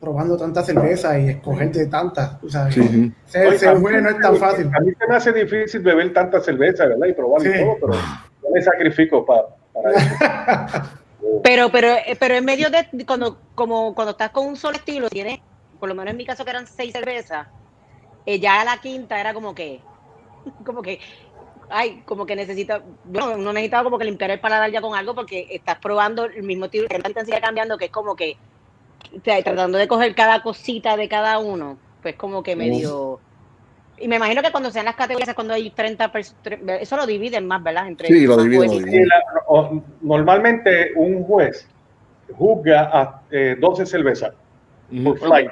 probando 0.00 0.36
tanta 0.36 0.62
cerveza 0.62 1.18
y 1.18 1.28
escoger 1.30 1.72
de 1.72 1.86
tantas. 1.86 2.40
tú 2.40 2.48
sabes. 2.48 2.74
Sí. 2.74 3.12
Ser, 3.26 3.48
Oye, 3.48 3.58
ser 3.58 3.78
no 3.80 4.10
es 4.10 4.20
tan 4.20 4.36
fácil. 4.36 4.70
A 4.74 4.80
mí 4.80 4.92
se 4.98 5.06
me 5.08 5.16
hace 5.16 5.32
difícil 5.32 5.80
beber 5.80 6.12
tanta 6.12 6.40
cerveza, 6.40 6.86
¿verdad? 6.86 7.06
Y 7.08 7.12
probar 7.12 7.40
Sí. 7.42 7.48
y 7.48 7.60
todo, 7.64 7.76
pero 7.80 7.92
yo 7.94 8.48
me 8.52 8.62
sacrifico 8.62 9.24
pa- 9.26 9.46
para 9.74 9.90
eso. 9.92 10.08
Pero, 11.42 11.68
pero, 11.70 11.94
pero 12.18 12.34
en 12.36 12.44
medio 12.44 12.68
de 12.70 12.86
cuando, 13.04 13.38
como 13.54 13.94
cuando 13.94 14.12
estás 14.12 14.30
con 14.30 14.46
un 14.46 14.56
solo 14.56 14.76
estilo, 14.76 15.10
tienes, 15.10 15.40
por 15.78 15.88
lo 15.88 15.94
menos 15.94 16.12
en 16.12 16.16
mi 16.16 16.24
caso 16.24 16.42
que 16.44 16.50
eran 16.50 16.66
seis 16.66 16.92
cervezas, 16.92 17.48
eh, 18.24 18.38
ya 18.40 18.60
a 18.60 18.64
la 18.64 18.78
quinta 18.80 19.20
era 19.20 19.34
como 19.34 19.54
que, 19.54 19.80
como 20.64 20.80
que, 20.80 21.00
ay, 21.68 22.02
como 22.06 22.24
que 22.24 22.34
necesita, 22.36 22.82
bueno, 23.04 23.34
uno 23.36 23.52
necesitaba 23.52 23.84
como 23.84 23.98
que 23.98 24.04
limpiar 24.06 24.30
el 24.30 24.40
paladar 24.40 24.70
ya 24.70 24.80
con 24.80 24.94
algo 24.94 25.14
porque 25.14 25.46
estás 25.50 25.76
probando 25.78 26.24
el 26.24 26.42
mismo 26.44 26.66
estilo, 26.66 26.88
que 26.88 26.98
la 26.98 27.08
intensidad 27.08 27.40
cambiando, 27.42 27.76
que 27.76 27.86
es 27.86 27.90
como 27.90 28.16
que 28.16 28.36
o 29.16 29.20
sea, 29.24 29.42
tratando 29.42 29.78
de 29.78 29.88
coger 29.88 30.14
cada 30.14 30.42
cosita 30.42 30.96
de 30.96 31.08
cada 31.08 31.38
uno, 31.38 31.78
pues 32.02 32.16
como 32.16 32.42
que 32.42 32.56
medio. 32.56 33.20
Y 33.96 34.06
me 34.06 34.16
imagino 34.16 34.42
que 34.42 34.52
cuando 34.52 34.70
sean 34.70 34.84
las 34.84 34.94
categorías 34.94 35.34
cuando 35.34 35.54
hay 35.54 35.70
30 35.70 36.12
personas, 36.12 36.40
eso 36.80 36.96
lo 36.96 37.06
dividen 37.06 37.46
más, 37.46 37.62
¿verdad? 37.62 37.88
Entre 37.88 38.08
Sí, 38.08 38.26
lo 38.26 38.36
dividen, 38.36 38.70
Sí, 38.70 39.02
normalmente 40.02 40.92
un 40.94 41.24
juez 41.24 41.68
juzga 42.30 42.90
a 42.92 43.26
eh, 43.30 43.56
12 43.58 43.86
cervezas 43.86 44.34
por 44.88 45.16
Ujú. 45.16 45.26
flight 45.26 45.50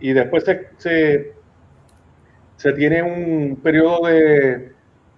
y 0.00 0.12
después 0.12 0.44
se, 0.44 0.68
se, 0.78 1.34
se 2.56 2.72
tiene 2.72 3.02
un 3.02 3.60
periodo 3.62 4.06
de, 4.08 4.72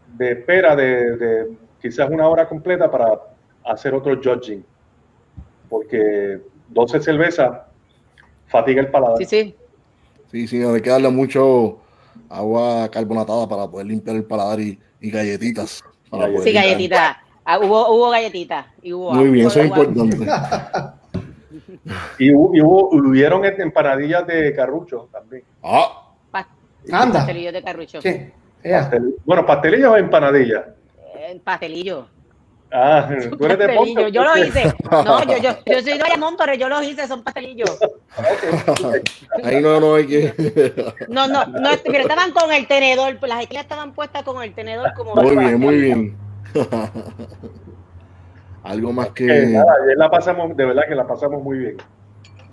de 0.04 0.32
espera 0.32 0.76
de, 0.76 1.16
de 1.16 1.58
quizás 1.80 2.10
una 2.10 2.28
hora 2.28 2.46
completa 2.48 2.90
para 2.90 3.18
hacer 3.64 3.94
otro 3.94 4.20
judging 4.22 4.64
porque 5.68 6.40
12 6.68 7.00
cervezas 7.00 7.50
fatiga 8.46 8.80
el 8.80 8.90
paladar. 8.90 9.18
Sí, 9.18 9.24
sí. 9.24 9.54
Sí, 10.30 10.46
sí, 10.48 10.62
hay 10.62 10.80
que 10.80 10.90
darle 10.90 11.08
mucho 11.10 11.78
agua 12.28 12.88
carbonatada 12.90 13.48
para 13.48 13.66
poder 13.68 13.86
limpiar 13.86 14.16
el 14.16 14.24
paladar 14.24 14.60
y, 14.60 14.78
y 15.00 15.10
galletitas. 15.10 15.82
Para 16.10 16.24
Galletitas. 16.24 16.32
poder 16.32 16.42
Sí, 16.42 16.52
limpiar. 16.52 16.64
galletita. 16.64 17.22
Ah, 17.44 17.58
hubo, 17.60 17.88
hubo 17.94 18.10
galletitas. 18.10 18.66
Y 18.82 18.92
hubo 18.92 19.12
Muy 19.14 19.30
bien, 19.30 19.46
hubo 19.46 19.50
eso 19.50 19.60
es 19.60 19.66
importante. 19.66 20.16
Y, 22.18 22.30
hu- 22.30 22.50
y 22.56 22.60
hubo, 22.60 22.88
hubieron 22.90 23.44
empanadillas 23.44 24.26
de 24.26 24.52
carrucho 24.54 25.08
también. 25.12 25.42
Ah, 25.62 26.12
Pa- 26.30 26.48
Anda. 26.92 27.20
Pastelillo 27.20 27.52
de 27.52 27.62
carrucho. 27.62 28.00
Sí. 28.02 28.30
Pastel- 28.62 29.14
bueno, 29.24 29.46
pastelillas 29.46 29.90
o 29.90 29.96
empanadillas. 29.96 30.64
Eh, 31.18 31.40
pastelillo. 31.42 32.08
Ah, 32.72 33.08
tú 33.38 33.44
eres 33.44 33.58
de 33.58 33.66
pastelillos. 33.68 33.94
Ponce. 33.94 34.12
Yo 34.12 34.24
lo 34.24 34.36
hice. 34.44 34.74
No, 34.90 35.22
yo, 35.24 35.38
yo, 35.38 35.50
yo 35.66 35.80
soy 35.80 35.98
de 35.98 36.04
pero 36.36 36.54
yo 36.54 36.68
los 36.68 36.82
hice, 36.82 37.06
son 37.06 37.22
pastelillos. 37.22 37.78
Ahí 39.44 39.60
no, 39.60 39.80
no 39.80 39.94
hay 39.94 40.06
que. 40.06 40.94
No, 41.08 41.28
no, 41.28 41.46
no, 41.46 41.70
pero 41.84 41.98
estaban 41.98 42.32
con 42.32 42.52
el 42.52 42.66
tenedor, 42.66 43.16
las 43.22 43.42
esquinas 43.42 43.64
estaban 43.64 43.92
puestas 43.92 44.24
con 44.24 44.42
el 44.42 44.52
tenedor 44.54 44.92
como. 44.94 45.14
Muy 45.14 45.36
bien, 45.36 45.60
muy 45.60 45.80
bien. 45.80 46.16
algo 48.64 48.92
más 48.92 49.08
Que 49.10 49.26
que 49.26 49.46
nada, 49.46 49.72
ayer 49.84 49.96
la 49.96 50.10
pasamos, 50.10 50.56
de 50.56 50.64
verdad 50.64 50.82
que 50.88 50.94
la 50.94 51.06
pasamos 51.06 51.42
muy 51.42 51.58
bien. 51.58 51.76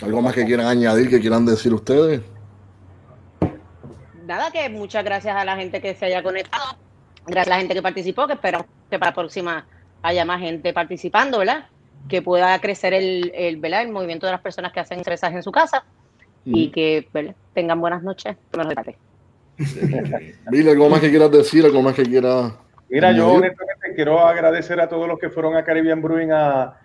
algo 0.03 0.21
más 0.21 0.33
que 0.33 0.45
quieran 0.45 0.67
añadir, 0.67 1.09
que 1.09 1.19
quieran 1.19 1.45
decir 1.45 1.73
ustedes. 1.73 2.21
Nada, 4.25 4.51
que 4.51 4.69
muchas 4.69 5.03
gracias 5.03 5.35
a 5.35 5.43
la 5.43 5.55
gente 5.55 5.81
que 5.81 5.95
se 5.95 6.05
haya 6.05 6.21
conectado, 6.21 6.77
gracias 7.25 7.47
a 7.47 7.49
la 7.49 7.57
gente 7.57 7.73
que 7.73 7.81
participó, 7.81 8.27
que 8.27 8.33
esperamos 8.33 8.67
que 8.89 8.99
para 8.99 9.11
la 9.11 9.15
próxima 9.15 9.65
haya 10.03 10.25
más 10.25 10.39
gente 10.39 10.73
participando, 10.73 11.39
¿verdad? 11.39 11.65
Que 12.07 12.21
pueda 12.21 12.59
crecer 12.59 12.93
el, 12.93 13.31
el, 13.33 13.57
¿verdad? 13.57 13.81
el 13.81 13.89
movimiento 13.89 14.25
de 14.27 14.33
las 14.33 14.41
personas 14.41 14.71
que 14.71 14.79
hacen 14.79 14.99
estresas 14.99 15.33
en 15.33 15.41
su 15.41 15.51
casa 15.51 15.83
y 16.45 16.69
que 16.69 17.07
¿verdad? 17.13 17.35
tengan 17.53 17.79
buenas 17.81 18.03
noches. 18.03 18.35
No 18.51 18.63
nos 18.63 18.67
retrate. 18.67 18.97
Billy, 20.51 20.69
algo 20.69 20.89
más 20.89 20.99
que 20.99 21.09
quieras 21.09 21.31
decir, 21.31 21.65
algo 21.65 21.81
más 21.81 21.95
que 21.95 22.03
quieras. 22.03 22.53
Mira, 22.89 23.11
yo 23.11 23.31
honestamente 23.31 23.95
quiero 23.95 24.19
agradecer 24.19 24.79
a 24.79 24.87
todos 24.87 25.07
los 25.07 25.17
que 25.17 25.29
fueron 25.29 25.55
a 25.55 25.63
Caribbean 25.63 26.01
Brewing 26.01 26.31
a, 26.31 26.63
a, 26.63 26.75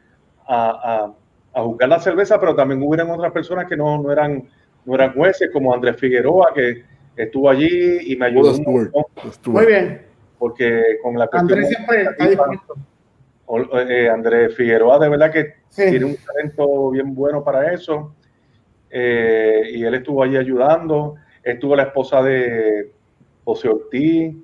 a, 0.46 1.12
a 1.52 1.62
jugar 1.62 1.88
la 1.88 2.00
cerveza, 2.00 2.38
pero 2.38 2.54
también 2.54 2.82
hubieron 2.82 3.10
otras 3.10 3.32
personas 3.32 3.66
que 3.66 3.76
no, 3.76 4.00
no, 4.00 4.12
eran, 4.12 4.48
no 4.84 4.94
eran 4.94 5.12
jueces, 5.12 5.50
como 5.52 5.74
Andrés 5.74 5.96
Figueroa, 5.96 6.52
que 6.54 6.84
estuvo 7.16 7.50
allí 7.50 8.12
y 8.12 8.16
me 8.16 8.26
ayudó. 8.26 8.54
Muy 9.46 9.66
bien. 9.66 10.06
porque 10.38 10.98
con 11.02 11.18
la 11.18 11.26
cuestión 11.26 11.58
Andrés 11.58 11.68
siempre 11.68 12.02
está 12.04 12.28
dispuesto. 12.28 12.74
Eh, 13.88 14.08
Andrés 14.10 14.54
Figueroa 14.54 14.98
de 14.98 15.08
verdad 15.08 15.32
que 15.32 15.54
Sí. 15.70 15.90
tiene 15.90 16.04
un 16.06 16.16
talento 16.16 16.90
bien 16.90 17.14
bueno 17.14 17.42
para 17.42 17.72
eso. 17.72 18.14
Eh, 18.90 19.70
y 19.74 19.84
él 19.84 19.94
estuvo 19.94 20.22
allí 20.22 20.36
ayudando. 20.36 21.14
Estuvo 21.42 21.74
la 21.74 21.84
esposa 21.84 22.22
de 22.22 22.92
José 23.44 23.68
Ortiz. 23.68 24.34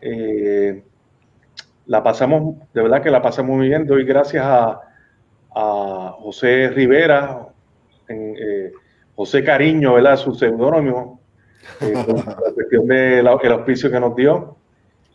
Eh, 0.00 0.82
la 1.86 2.02
pasamos 2.02 2.56
de 2.72 2.82
verdad 2.82 3.02
que 3.02 3.10
la 3.10 3.22
pasamos 3.22 3.56
muy 3.56 3.68
bien. 3.68 3.86
Doy 3.86 4.04
gracias 4.04 4.44
a, 4.44 4.80
a 5.54 6.14
José 6.18 6.68
Rivera 6.70 7.46
en, 8.08 8.36
José 9.14 9.44
Cariño 9.44 9.94
verdad 9.94 10.16
su 10.16 10.34
seudónimo 10.34 11.20
la 11.80 12.52
cuestión 12.54 12.86
del 12.86 13.26
auspicio 13.26 13.90
que 13.90 14.00
nos 14.00 14.16
dio. 14.16 14.56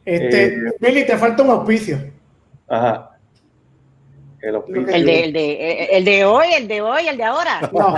Este, 0.05 0.73
Billy, 0.79 1.05
te 1.05 1.17
falta 1.17 1.41
un 1.41 1.49
auspicio. 1.49 1.97
ajá 2.67 3.14
el 4.49 5.05
de, 5.05 5.23
el, 5.23 5.33
de, 5.33 5.85
el 5.97 6.05
de 6.05 6.25
hoy, 6.25 6.47
el 6.57 6.67
de 6.67 6.81
hoy, 6.81 7.07
el 7.07 7.17
de 7.17 7.23
ahora. 7.23 7.61
No, 7.73 7.95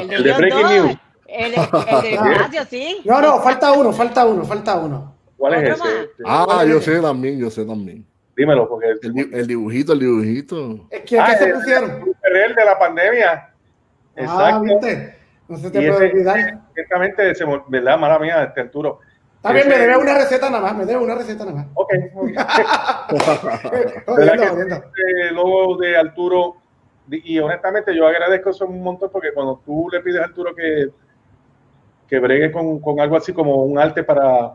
El 0.00 0.08
de, 0.08 0.14
El 0.16 0.22
de 0.24 0.32
Breaking 0.34 0.62
dos, 0.62 0.70
News. 0.72 0.96
El, 1.26 1.52
de- 1.52 1.68
el 1.90 2.02
de 2.02 2.10
Ignacio, 2.12 2.64
sí. 2.70 3.00
no, 3.04 3.20
no, 3.20 3.40
falta 3.40 3.72
uno, 3.72 3.92
falta 3.92 4.24
uno, 4.26 4.44
falta 4.44 4.76
uno. 4.78 5.14
¿Cuál 5.36 5.54
es 5.54 5.70
ese? 5.70 5.78
más. 5.78 6.46
Ah, 6.48 6.64
yo 6.66 6.80
sé 6.80 7.00
también, 7.00 7.38
yo 7.38 7.50
sé 7.50 7.64
también. 7.64 8.04
Dímelo, 8.36 8.68
porque 8.68 8.86
El, 9.02 9.34
el 9.34 9.46
dibujito, 9.46 9.92
el 9.92 9.98
dibujito. 10.00 10.86
Es 10.90 11.02
que 11.02 11.18
Ah, 11.18 11.26
¿qué 11.30 11.36
se 11.38 11.44
el- 11.46 11.52
pusieron? 11.54 11.90
el 12.22 12.54
de 12.54 12.64
la 12.64 12.78
pandemia. 12.78 13.30
Ah, 13.32 13.50
Exacto. 14.16 14.60
¿viste? 14.62 15.14
No 15.48 15.56
se 15.58 15.70
te 15.70 15.82
Y 15.82 15.88
puede 15.90 16.06
ese- 16.06 16.14
olvidar. 16.14 16.36
Me- 16.36 17.64
¿verdad? 17.68 17.98
Mala 17.98 18.18
mía, 18.18 18.44
este 18.44 18.60
Arturo. 18.60 19.00
Está 19.48 19.52
bien, 19.54 19.68
me 19.68 19.74
ese- 19.74 19.82
debe 19.86 19.96
una 19.98 20.14
receta 20.14 20.50
nada 20.50 20.62
más, 20.62 20.76
me 20.76 20.84
debe 20.86 20.98
una 21.02 21.14
receta 21.14 21.44
nada 21.44 21.56
más. 21.56 21.66
Ok. 21.74 21.92
Eh, 23.10 24.02
¿Verdad 24.06 24.36
jodiendo, 24.36 24.42
que 24.42 24.48
jodiendo. 24.48 24.74
este 24.76 25.32
logo 25.32 25.76
de 25.78 25.96
Arturo, 25.96 26.56
y 27.10 27.38
honestamente 27.38 27.94
yo 27.96 28.06
agradezco 28.06 28.50
eso 28.50 28.66
un 28.66 28.82
montón 28.82 29.10
porque 29.10 29.32
cuando 29.32 29.60
tú 29.64 29.88
le 29.90 30.00
pides 30.00 30.20
a 30.20 30.24
Arturo 30.24 30.54
que, 30.54 30.88
que 32.06 32.18
bregue 32.18 32.52
con, 32.52 32.80
con 32.80 33.00
algo 33.00 33.16
así 33.16 33.32
como 33.32 33.64
un 33.64 33.78
arte 33.78 34.02
para 34.04 34.52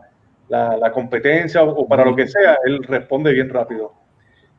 la, 0.48 0.76
la 0.76 0.92
competencia 0.92 1.62
o, 1.62 1.70
o 1.70 1.88
para 1.88 2.04
lo 2.04 2.14
que 2.14 2.26
sea, 2.28 2.58
él 2.64 2.82
responde 2.84 3.32
bien 3.32 3.48
rápido. 3.48 3.92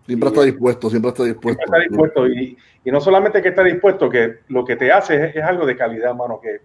Siempre 0.05 0.29
está 0.29 0.41
dispuesto, 0.43 0.89
siempre 0.89 1.09
está 1.09 1.23
dispuesto. 1.23 1.63
está 1.65 1.79
dispuesto 1.79 2.27
y, 2.27 2.57
y 2.83 2.91
no 2.91 2.99
solamente 3.01 3.41
que 3.41 3.49
está 3.49 3.63
dispuesto, 3.63 4.09
que 4.09 4.39
lo 4.49 4.63
que 4.65 4.75
te 4.75 4.91
hace 4.91 5.15
es, 5.29 5.35
es 5.35 5.43
algo 5.43 5.65
de 5.65 5.75
calidad, 5.77 6.13
mano, 6.13 6.39
que 6.41 6.59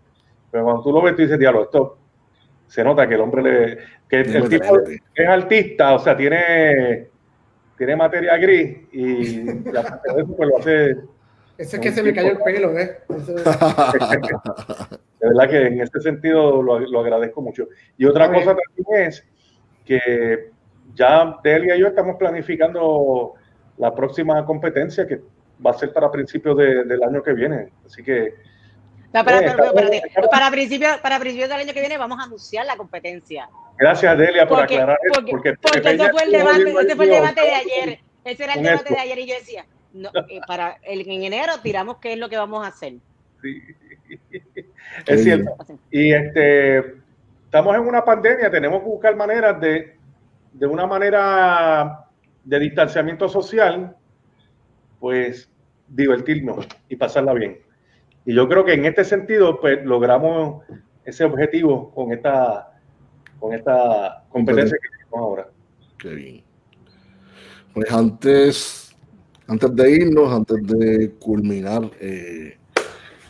pero 0.51 0.65
cuando 0.65 0.83
tú 0.83 0.93
lo 0.93 1.01
ves 1.01 1.15
tú 1.15 1.23
dices, 1.23 1.39
diablo, 1.39 1.63
esto 1.63 1.97
se 2.71 2.85
nota 2.85 3.09
que 3.09 3.15
el 3.15 3.21
hombre 3.21 3.43
le, 3.43 3.79
que 4.09 4.21
el 4.21 4.49
tipo 4.49 4.79
es 5.15 5.29
artista, 5.29 5.95
o 5.95 5.99
sea, 5.99 6.17
tiene 6.17 7.09
tiene 7.77 7.97
materia 7.97 8.37
gris 8.37 8.77
y, 8.93 9.39
de 9.43 9.81
eso, 9.81 10.37
pues 10.37 10.49
lo 10.49 10.59
hace, 10.59 10.91
Ese 11.59 11.77
es 11.77 11.83
que 11.83 11.91
se 11.91 12.03
me 12.03 12.13
cayó 12.13 12.31
el 12.33 12.39
pelo, 12.39 12.73
¿ves? 12.75 12.91
Eso- 13.09 13.35
de 15.21 15.29
verdad 15.29 15.51
que 15.51 15.67
en 15.67 15.81
ese 15.81 16.01
sentido 16.01 16.63
lo, 16.63 16.79
lo 16.79 17.01
agradezco 17.01 17.43
mucho. 17.43 17.67
Y 17.99 18.05
otra 18.07 18.29
bien. 18.29 18.45
cosa 18.45 18.57
también 18.57 19.09
es 19.09 19.27
que 19.85 20.51
ya 20.95 21.39
Delia 21.43 21.77
y 21.77 21.81
yo 21.81 21.89
estamos 21.89 22.17
planificando 22.17 23.35
la 23.79 23.95
próxima 23.95 24.45
competencia 24.45 25.07
que 25.07 25.21
va 25.65 25.71
a 25.73 25.75
ser 25.75 25.93
para 25.93 26.11
principios 26.11 26.57
de- 26.57 26.85
del 26.85 27.03
año 27.03 27.23
que 27.23 27.33
viene. 27.33 27.71
Así 27.85 28.03
que 28.03 28.35
No, 29.13 29.25
para, 29.25 29.41
Eh, 29.41 29.57
para, 30.31 30.51
para 31.03 31.19
principios 31.19 31.49
del 31.49 31.61
año 31.61 31.73
que 31.73 31.81
viene 31.81 31.99
vamos 31.99 32.19
a 32.21 32.25
anunciar 32.25 32.65
la 32.65 32.77
competencia. 32.77 33.49
gracias 33.77 34.17
Delia 34.17 34.47
por 34.47 34.59
Porque, 34.59 34.75
aclarar 34.75 34.99
eso, 35.03 35.21
porque, 35.21 35.33
porque, 35.33 35.55
porque 35.61 35.91
eso 35.91 36.09
fue 36.11 36.23
el 36.25 36.31
debate, 36.33 36.71
ese 36.71 36.97
fue 36.97 37.05
el 37.07 37.11
debate 37.11 37.41
de 37.41 37.55
ayer. 37.55 38.01
Ese 38.25 38.45
era 38.45 38.55
el 38.55 38.63
debate 38.63 38.83
esto. 38.83 38.95
de 38.95 39.01
ayer 39.01 39.19
y 39.19 39.27
yo 39.27 39.35
decía, 39.35 39.67
no, 39.93 40.11
eh, 40.29 40.41
para 40.47 40.77
el, 40.85 41.01
en 41.09 41.25
enero 41.25 41.55
tiramos 41.63 41.97
qué 41.97 42.13
es 42.13 42.19
lo 42.19 42.29
que 42.29 42.37
vamos 42.37 42.65
a 42.65 42.69
hacer. 42.69 42.95
Sí. 43.43 43.63
Es 45.07 45.23
cierto. 45.23 45.57
Y 45.91 46.13
este, 46.13 46.79
estamos 47.45 47.77
en 47.77 47.83
una 47.83 48.05
pandemia, 48.05 48.51
tenemos 48.51 48.81
que 48.81 48.87
buscar 48.87 49.15
maneras 49.15 49.61
de, 49.61 49.97
de 50.53 50.67
una 50.67 50.85
manera 50.87 52.07
de 52.45 52.59
distanciamiento 52.59 53.29
social, 53.29 53.97
pues 54.99 55.49
divertirnos 55.87 56.67
y 56.89 56.97
pasarla 56.97 57.35
bien. 57.35 57.61
Y 58.25 58.35
yo 58.35 58.49
creo 58.49 58.65
que 58.65 58.75
en 58.75 58.85
este 58.85 59.05
sentido, 59.05 59.61
pues 59.61 59.85
logramos 59.85 60.63
ese 61.05 61.25
objetivo 61.25 61.91
con 61.93 62.13
esta, 62.13 62.81
con 63.39 63.55
esta 63.55 64.25
competencia 64.29 64.77
que 64.81 64.89
tenemos 64.89 65.19
ahora. 65.19 65.49
Qué 65.99 66.15
bien. 66.15 66.45
Pues 67.75 67.91
antes, 67.93 68.97
antes 69.47 69.75
de 69.75 69.91
irnos, 69.91 70.33
antes 70.33 70.67
de 70.67 71.13
culminar 71.19 71.91
eh, 72.01 72.59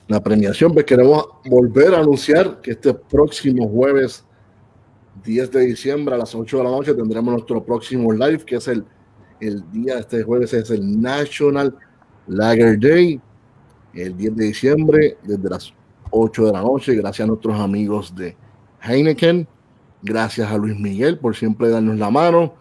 la 0.08 0.20
premiación, 0.22 0.72
pues 0.72 0.84
queremos 0.84 1.26
volver 1.44 1.94
a 1.94 1.98
anunciar 1.98 2.60
que 2.60 2.72
este 2.72 2.94
próximo 2.94 3.68
jueves 3.68 4.24
10 5.24 5.50
de 5.50 5.60
diciembre 5.66 6.14
a 6.14 6.18
las 6.18 6.34
8 6.34 6.58
de 6.58 6.64
la 6.64 6.70
noche 6.70 6.94
tendremos 6.94 7.32
nuestro 7.32 7.62
próximo 7.64 8.12
live, 8.12 8.44
que 8.44 8.56
es 8.56 8.68
el, 8.68 8.84
el 9.40 9.70
día, 9.70 9.98
este 9.98 10.22
jueves 10.22 10.52
es 10.54 10.70
el 10.70 11.00
National 11.00 11.76
Lager 12.26 12.78
Day, 12.78 13.20
el 13.94 14.16
10 14.16 14.36
de 14.36 14.44
diciembre, 14.44 15.16
desde 15.22 15.48
las 15.48 15.72
8 16.10 16.46
de 16.46 16.52
la 16.52 16.62
noche, 16.62 16.94
gracias 16.94 17.24
a 17.24 17.28
nuestros 17.28 17.58
amigos 17.58 18.14
de 18.14 18.36
Heineken, 18.82 19.46
gracias 20.02 20.50
a 20.50 20.56
Luis 20.56 20.78
Miguel 20.78 21.18
por 21.18 21.36
siempre 21.36 21.68
darnos 21.68 21.98
la 21.98 22.10
mano. 22.10 22.54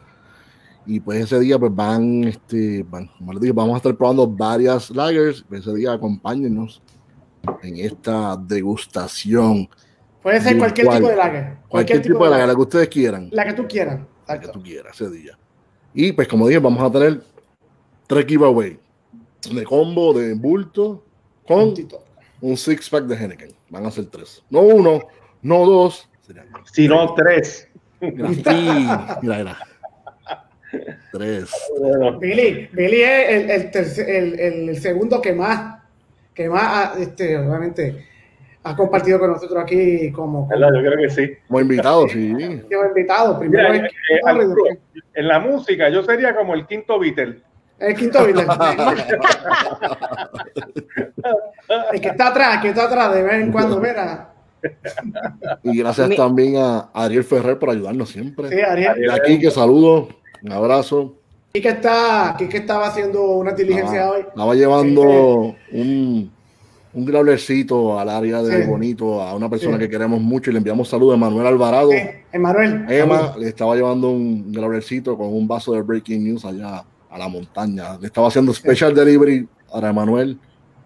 Y 0.85 0.99
pues 0.99 1.23
ese 1.23 1.39
día 1.39 1.59
pues 1.59 1.73
van, 1.73 2.23
este, 2.23 2.83
van, 2.89 3.07
como 3.17 3.33
les 3.33 3.41
dije, 3.41 3.53
vamos 3.53 3.75
a 3.75 3.77
estar 3.77 3.95
probando 3.95 4.27
varias 4.27 4.89
lagers. 4.89 5.45
Pues 5.47 5.61
ese 5.61 5.75
día 5.75 5.93
acompáñennos 5.93 6.81
en 7.61 7.77
esta 7.77 8.35
degustación. 8.35 9.69
Puede 10.23 10.41
ser 10.41 10.57
cualquier 10.57 10.87
Virtual. 10.87 11.01
tipo 11.01 11.09
de 11.09 11.15
lager. 11.15 11.57
Cualquier, 11.67 12.01
tipo 12.01 12.23
de 12.23 12.31
lager, 12.31 12.47
la 12.47 12.55
que 12.55 12.61
ustedes 12.61 12.87
quieran. 12.87 13.29
La 13.31 13.45
que 13.45 13.53
tú 13.53 13.67
quieras. 13.67 13.99
La 14.27 14.39
que 14.39 14.47
tú 14.47 14.63
quieras 14.63 14.99
ese 14.99 15.11
día. 15.11 15.37
Y 15.93 16.11
pues 16.11 16.27
como 16.27 16.47
dije, 16.47 16.59
vamos 16.59 16.81
a 16.81 16.91
tener 16.91 17.23
tres 18.07 18.25
giveaway 18.25 18.79
de 19.51 19.63
combo 19.63 20.13
de 20.13 20.33
bulto 20.33 21.03
con 21.49 21.65
Puntito. 21.65 22.03
un 22.41 22.55
six 22.55 22.89
pack 22.89 23.03
de 23.05 23.15
Henneken. 23.15 23.49
Van 23.69 23.85
a 23.85 23.91
ser 23.91 24.05
tres. 24.05 24.43
No 24.49 24.61
uno, 24.61 25.01
no 25.41 25.65
dos. 25.65 26.07
serían 26.21 26.47
Si 26.71 26.87
no, 26.87 27.13
tres. 27.15 27.67
Mira, 28.01 28.29
sí, 28.33 28.43
mira, 29.21 29.37
mira. 29.39 29.57
Tres. 31.11 31.49
Bueno, 31.79 32.19
Billy, 32.19 32.69
Billy 32.71 33.01
es 33.01 33.29
el, 33.29 33.49
el, 33.49 33.71
tercer- 33.71 34.07
el, 34.07 34.39
el- 34.69 34.77
segundo 34.79 35.19
que 35.19 35.33
más, 35.33 35.81
que 36.33 36.47
más, 36.47 36.95
ha, 36.95 36.99
este, 36.99 37.35
obviamente, 37.37 38.05
ha 38.63 38.75
compartido 38.75 39.17
con 39.19 39.31
nosotros 39.31 39.63
aquí 39.63 40.11
como, 40.11 40.47
como. 40.47 40.59
Yo 40.59 40.79
creo 40.81 40.97
que 40.97 41.09
sí. 41.09 41.31
Como 41.47 41.59
invitado, 41.61 42.07
sí. 42.07 42.31
como 42.71 42.85
invitado. 42.85 43.39
Primero 43.39 43.73
Mira, 43.73 43.87
es 43.87 43.91
eh, 43.91 44.19
Arturo, 44.23 44.63
en 45.15 45.27
la 45.27 45.39
música 45.39 45.89
yo 45.89 46.03
sería 46.03 46.35
como 46.35 46.53
el 46.53 46.67
quinto 46.67 46.99
Beatle. 46.99 47.41
El 47.79 47.95
quinto 47.95 48.25
Billy. 48.25 48.41
el 51.93 52.01
que 52.01 52.07
está 52.09 52.27
atrás, 52.27 52.55
el 52.55 52.61
que 52.61 52.69
está 52.69 52.83
atrás, 52.85 53.13
de 53.15 53.23
vez 53.23 53.33
en 53.41 53.51
cuando, 53.51 53.79
mira. 53.79 54.33
Y 55.63 55.77
gracias 55.77 56.09
Mi- 56.09 56.17
también 56.17 56.57
a 56.57 56.89
Ariel 56.93 57.23
Ferrer 57.23 57.57
por 57.57 57.69
ayudarnos 57.69 58.09
siempre. 58.09 58.49
Sí, 58.49 58.59
Ariel. 58.59 58.93
Y 59.05 59.09
aquí 59.09 59.39
que 59.39 59.51
saludo, 59.51 60.09
un 60.43 60.51
abrazo. 60.51 61.15
Quique 61.53 61.69
está, 61.69 62.35
Quique 62.37 62.57
estaba 62.57 62.87
haciendo 62.87 63.23
una 63.23 63.53
diligencia 63.53 64.05
Ah, 64.05 64.11
hoy. 64.11 64.21
Estaba 64.21 64.53
llevando 64.55 65.01
un, 65.71 66.31
un 66.93 67.05
al 67.99 68.09
área 68.09 68.43
de 68.43 68.63
Sí. 68.63 68.69
Bonito 68.69 69.21
a 69.21 69.33
una 69.35 69.49
persona 69.49 69.77
Sí. 69.77 69.83
que 69.83 69.89
queremos 69.89 70.19
mucho 70.21 70.49
y 70.49 70.53
le 70.53 70.57
enviamos 70.59 70.89
saludos 70.89 71.15
a 71.15 71.17
Manuel 71.17 71.47
Alvarado. 71.47 71.91
Eh, 71.91 72.23
Emanuel. 72.31 72.85
Emma 72.89 73.33
le 73.39 73.47
estaba 73.47 73.75
llevando 73.75 74.09
un 74.11 74.51
growlercito 74.51 75.17
con 75.17 75.33
un 75.33 75.47
vaso 75.47 75.73
de 75.73 75.81
Breaking 75.81 76.23
News 76.23 76.45
allá 76.45 76.83
a 77.09 77.17
la 77.17 77.27
montaña. 77.27 77.97
Le 77.99 78.07
estaba 78.07 78.27
haciendo 78.27 78.53
special 78.53 78.93
delivery 78.93 79.47
para 79.71 79.91
Manuel 79.91 80.37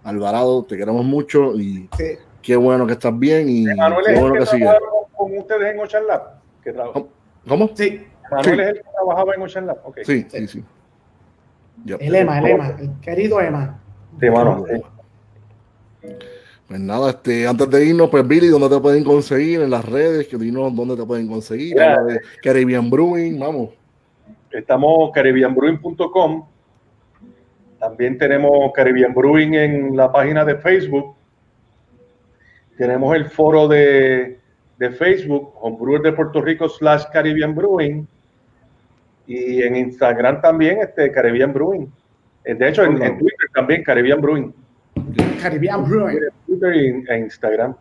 Alvarado. 0.03 0.63
Te 0.63 0.77
queremos 0.77 1.05
mucho 1.05 1.55
y 1.59 1.89
Sí. 1.97 2.17
qué 2.41 2.55
bueno 2.55 2.85
que 2.87 2.93
estás 2.93 3.17
bien 3.17 3.49
y 3.49 3.63
Manuel 3.65 4.05
qué 4.05 4.11
es 4.13 4.17
el 4.17 4.23
bueno 4.23 4.45
que 4.45 4.57
que 4.57 4.67
con, 5.15 5.37
ustedes 5.37 5.73
en 5.73 5.79
Ocean 5.79 6.07
Lab. 6.07 6.21
Que 6.63 6.73
¿Cómo? 7.47 7.69
Sí, 7.75 8.05
Manuel 8.31 8.55
Sí. 8.55 8.61
es 8.61 8.67
el 8.69 8.73
que 8.75 8.83
trabajaba 8.91 9.35
en 9.35 9.41
Ocean 9.41 9.67
Lab. 9.67 9.77
Ok. 9.83 9.99
Sí, 10.03 10.25
sí, 10.29 10.47
sí. 10.47 10.63
Yep. 11.85 12.01
el 12.01 12.15
Emma, 12.15 12.39
el 12.39 12.45
Emma, 12.45 12.75
el 12.79 12.91
querido 13.01 13.41
Emma. 13.41 13.79
Sí, 14.19 14.29
mano. 14.29 14.65
Pues 16.67 16.79
nada, 16.79 17.09
este, 17.09 17.45
antes 17.45 17.69
de 17.69 17.85
irnos, 17.85 18.09
pues 18.09 18.25
Billy, 18.25 18.47
¿dónde 18.47 18.69
te 18.69 18.79
pueden 18.79 19.03
conseguir? 19.03 19.61
En 19.61 19.69
las 19.69 19.83
redes, 19.83 20.27
que 20.27 20.37
dinos 20.37 20.73
dónde 20.75 20.95
te 20.95 21.03
pueden 21.05 21.27
conseguir. 21.27 21.75
De 21.75 22.21
Caribbean 22.41 22.89
Brewing, 22.89 23.37
vamos. 23.37 23.69
Estamos 24.53 25.11
caribbeanbrewing.com. 25.13 26.45
También 27.79 28.17
tenemos 28.17 28.71
Caribbean 28.73 29.13
Brewing 29.13 29.53
en 29.55 29.97
la 29.97 30.11
página 30.11 30.45
de 30.45 30.55
Facebook. 30.55 31.15
Tenemos 32.77 33.15
el 33.15 33.25
foro 33.25 33.67
de, 33.67 34.39
de 34.77 34.89
Facebook, 34.91 35.53
Homebrewer 35.59 36.01
de 36.01 36.13
Puerto 36.13 36.41
Rico 36.41 36.69
slash 36.69 37.03
Caribbean 37.11 37.53
Brewing. 37.55 38.07
Y 39.27 39.61
en 39.63 39.75
Instagram 39.75 40.41
también, 40.41 40.79
este 40.81 41.11
Caribbean 41.11 41.51
Brewing. 41.53 41.91
Eh, 42.45 42.55
De 42.55 42.69
hecho, 42.69 42.83
en, 42.83 43.01
en 43.01 43.17
Twitter 43.17 43.49
también, 43.53 43.83
Caribbean 43.83 44.21
Brewing. 44.21 44.53
Caribbean 45.41 45.83
Brewing. 45.89 46.17
En 46.17 46.29
Twitter 46.45 46.75
y 46.75 46.87
en 47.11 47.23
Instagram. 47.23 47.75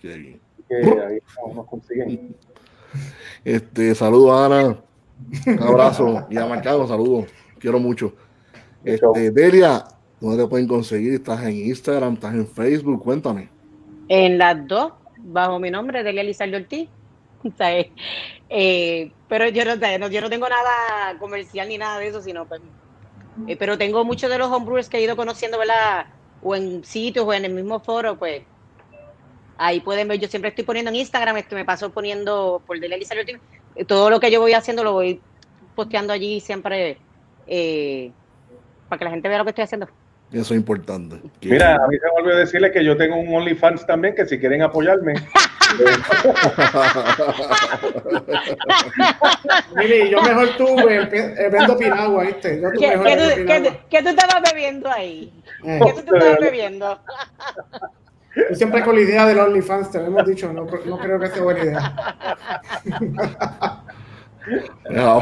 Qué 0.00 0.08
bien. 0.16 0.40
Que 0.68 0.76
ahí 0.76 1.18
nos- 1.46 1.54
nos 1.54 1.66
consiguen. 1.66 2.34
Este, 3.44 3.94
saludos 3.94 4.32
a 4.32 4.46
Ana. 4.46 4.76
Un 5.46 5.62
abrazo. 5.62 6.26
Y 6.30 6.36
a 6.36 6.46
Marcado, 6.46 6.86
saludos. 6.86 7.26
Quiero 7.58 7.78
mucho. 7.78 8.14
Este, 8.84 9.30
Delia, 9.30 9.84
¿dónde 10.20 10.42
te 10.42 10.48
pueden 10.48 10.68
conseguir? 10.68 11.14
¿Estás 11.14 11.42
en 11.44 11.56
Instagram? 11.56 12.14
¿Estás 12.14 12.34
en 12.34 12.46
Facebook? 12.46 13.02
Cuéntame. 13.02 13.48
En 14.08 14.38
las 14.38 14.66
dos, 14.66 14.92
bajo 15.18 15.58
mi 15.58 15.70
nombre, 15.70 16.02
Delia 16.02 16.22
Lizardo 16.22 16.56
Ortiz. 16.56 16.88
Eh, 17.60 17.90
eh, 18.48 19.12
pero 19.28 19.48
yo 19.48 19.64
no, 19.66 20.08
yo 20.08 20.20
no 20.22 20.30
tengo 20.30 20.48
nada 20.48 21.18
comercial 21.18 21.68
ni 21.68 21.76
nada 21.76 21.98
de 21.98 22.08
eso, 22.08 22.22
sino 22.22 22.46
pues, 22.46 22.62
eh, 23.46 23.56
pero 23.56 23.76
tengo 23.76 24.02
muchos 24.02 24.30
de 24.30 24.38
los 24.38 24.50
homebrewers 24.50 24.88
que 24.88 24.96
he 24.96 25.02
ido 25.02 25.14
conociendo, 25.14 25.58
¿verdad? 25.58 26.06
O 26.42 26.54
en 26.56 26.82
sitios 26.84 27.26
o 27.26 27.34
en 27.34 27.44
el 27.44 27.52
mismo 27.52 27.80
foro, 27.80 28.18
pues 28.18 28.44
ahí 29.58 29.80
pueden 29.80 30.08
ver, 30.08 30.20
yo 30.20 30.28
siempre 30.28 30.50
estoy 30.50 30.64
poniendo 30.64 30.90
en 30.90 30.96
Instagram, 30.96 31.36
este, 31.36 31.54
me 31.54 31.64
paso 31.64 31.90
poniendo 31.90 32.62
por 32.66 32.80
Delia 32.80 32.96
Lizardo 32.96 33.20
Ortiz, 33.20 33.38
todo 33.86 34.10
lo 34.10 34.20
que 34.20 34.30
yo 34.30 34.40
voy 34.40 34.52
haciendo 34.52 34.84
lo 34.84 34.92
voy 34.92 35.20
posteando 35.74 36.12
allí 36.12 36.40
siempre 36.40 36.98
eh, 37.46 38.10
para 38.88 38.98
que 38.98 39.04
la 39.04 39.10
gente 39.10 39.28
vea 39.28 39.38
lo 39.38 39.44
que 39.44 39.50
estoy 39.50 39.64
haciendo. 39.64 39.88
Eso 40.32 40.54
es 40.54 40.60
importante. 40.60 41.16
Mira, 41.42 41.74
a 41.76 41.86
mí 41.88 41.96
se 41.96 42.04
me 42.06 42.22
olvidó 42.22 42.36
decirle 42.38 42.72
que 42.72 42.84
yo 42.84 42.96
tengo 42.96 43.16
un 43.16 43.32
OnlyFans 43.34 43.86
también, 43.86 44.14
que 44.14 44.26
si 44.26 44.38
quieren 44.38 44.62
apoyarme. 44.62 45.14
Mire, 49.76 50.10
yo 50.10 50.22
mejor 50.22 50.48
tú 50.56 50.66
eh, 50.88 51.08
eh, 51.12 51.48
vendo 51.50 51.76
piragua, 51.76 52.24
¿viste? 52.24 52.60
Yo 52.60 52.70
tú 52.72 52.80
¿Qué, 52.80 52.88
mejor 52.96 53.06
qué 53.06 53.16
tú, 53.16 53.22
qué 53.46 53.60
tú- 53.60 53.76
qué 53.90 54.02
tú 54.02 54.08
estabas 54.08 54.42
bebiendo 54.52 54.90
ahí? 54.90 55.32
Eh, 55.64 55.80
¿Qué 55.84 55.92
tú 55.92 56.02
te 56.02 56.16
estabas 56.18 56.40
bebiendo? 56.40 56.98
Yo 58.36 58.54
siempre 58.54 58.82
con 58.84 58.94
la 58.94 59.02
idea 59.02 59.26
del 59.26 59.38
OnlyFans, 59.38 59.90
te 59.90 59.98
lo 59.98 60.06
hemos 60.06 60.26
dicho, 60.26 60.52
no, 60.52 60.64
no 60.64 60.98
creo 60.98 61.18
que 61.20 61.28
sea 61.28 61.42
buena 61.42 61.64
idea. 61.64 61.94
Mira, 64.88 65.20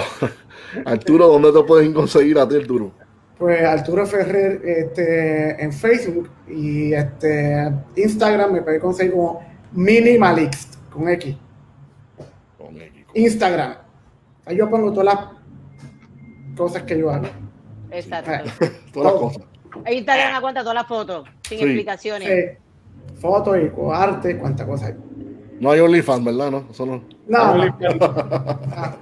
Arturo, 0.84 1.28
¿dónde 1.28 1.52
te 1.52 1.62
pueden 1.64 1.92
conseguir 1.92 2.38
a 2.38 2.48
ti, 2.48 2.56
Arturo? 2.56 2.92
Pues 3.38 3.62
Arturo 3.64 4.06
Ferrer 4.06 4.60
este, 4.64 5.62
en 5.62 5.72
Facebook 5.72 6.30
y 6.48 6.92
este 6.92 7.72
Instagram 7.96 8.52
me 8.52 8.62
puede 8.62 8.78
conseguir 8.80 9.12
como 9.12 9.44
Minimalist 9.72 10.76
con 10.90 11.08
X. 11.08 11.36
Con 12.58 12.80
X. 12.80 13.04
Instagram. 13.14 13.74
Ahí 14.46 14.56
yo 14.56 14.68
pongo 14.70 14.92
todas 14.92 15.14
las 15.14 15.28
cosas 16.56 16.82
que 16.82 16.98
yo 16.98 17.10
hago. 17.10 17.26
Exacto. 17.90 18.30
Todas 18.92 19.12
las 19.12 19.20
cosas. 19.20 19.42
Ahí 19.84 20.02
una 20.02 20.40
cuenta 20.40 20.60
todas 20.60 20.74
las 20.74 20.86
fotos, 20.86 21.26
sin 21.42 21.58
Sí. 21.58 21.64
explicaciones. 21.64 22.28
Eh, 22.28 22.58
fotos 23.22 23.56
y 23.56 23.70
o 23.76 23.94
arte, 23.94 24.36
cuántas 24.36 24.66
cosas 24.66 24.88
hay. 24.88 24.94
No 25.60 25.70
hay 25.70 25.80
OnlyFans, 25.80 26.24
¿verdad? 26.24 26.50
No, 26.50 26.64
eso 26.70 26.84
no. 26.84 27.02
No. 27.28 27.38
Ah, 28.74 28.96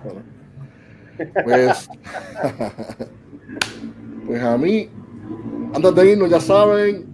Pues, 1.44 1.88
pues 4.26 4.42
a 4.42 4.56
mí, 4.56 4.88
antes 5.74 5.94
de 5.94 6.12
irnos, 6.12 6.30
ya 6.30 6.40
saben, 6.40 7.06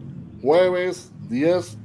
jueves 0.42 1.12
10 1.28 1.78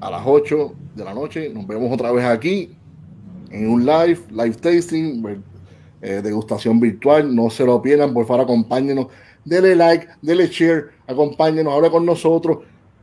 a 0.00 0.10
las 0.10 0.22
8 0.24 0.72
de 0.94 1.04
la 1.04 1.14
noche, 1.14 1.50
nos 1.50 1.66
vemos 1.66 1.92
otra 1.92 2.10
vez 2.12 2.24
aquí 2.24 2.76
en 3.50 3.70
un 3.70 3.84
live, 3.84 4.18
live 4.30 4.54
tasting, 4.56 5.42
eh, 6.02 6.20
degustación 6.22 6.80
virtual, 6.80 7.34
no 7.34 7.50
se 7.50 7.64
lo 7.64 7.80
pierdan, 7.80 8.12
por 8.12 8.26
favor 8.26 8.44
acompáñenos, 8.44 9.06
dele 9.44 9.74
like, 9.74 10.06
dele 10.22 10.46
share, 10.48 10.90
acompáñenos, 11.06 11.72
hable 11.72 11.90
con 11.90 12.04
nosotros, 12.04 12.58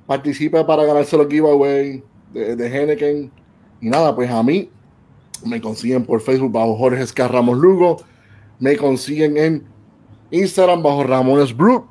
participe 0.08 0.64
para 0.64 0.84
ganarse 0.84 1.18
los 1.18 1.28
giveaway 1.28 2.04
de, 2.32 2.56
de 2.56 2.68
Henneken, 2.68 3.32
y 3.82 3.90
nada, 3.90 4.16
pues 4.16 4.30
a 4.30 4.42
mí 4.44 4.70
me 5.46 5.62
consiguen 5.62 6.06
por 6.06 6.22
Facebook 6.22 6.52
bajo 6.52 6.76
Jorge 6.76 7.04
Escarramos 7.04 7.58
Lugo, 7.58 7.98
me 8.60 8.78
consiguen 8.78 9.38
en 9.38 9.68
Instagram 10.32 10.82
bajo 10.82 11.04
Ramones 11.04 11.56
Brew. 11.56 11.88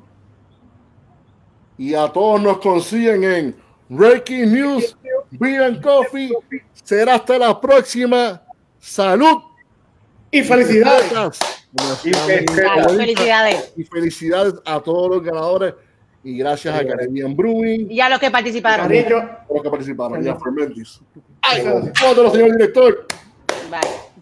Y 1.76 1.94
a 1.94 2.08
todos 2.08 2.40
nos 2.40 2.58
consiguen 2.58 3.24
en 3.24 3.56
Breaking 3.88 4.52
News, 4.52 4.96
Beer 5.32 5.62
and 5.62 5.82
Coffee. 5.82 6.32
Será 6.72 7.16
hasta 7.16 7.38
la 7.38 7.60
próxima. 7.60 8.42
Salud. 8.78 9.38
Y 10.30 10.42
felicidades. 10.42 11.38
Y 12.04 12.12
felicidades. 12.12 13.72
Y 13.76 13.84
felicidades 13.84 14.54
a 14.64 14.80
todos 14.80 15.10
los 15.16 15.22
ganadores. 15.22 15.74
Y 16.24 16.38
gracias 16.38 16.74
a 16.74 16.86
Caribbean 16.86 17.36
Brewing 17.36 17.90
Y 17.90 18.00
a 18.00 18.08
los 18.08 18.18
que 18.18 18.30
participaron. 18.30 18.88
Por 18.88 19.56
los 19.56 19.62
que 19.62 19.70
participaron. 19.70 20.24
Y 20.24 20.28
a 20.28 20.36
Fermentis. 20.36 21.00
Ay, 21.42 21.66
Otro, 22.10 22.30
señor 22.30 22.52
director. 22.52 23.06
Bye. 23.70 24.13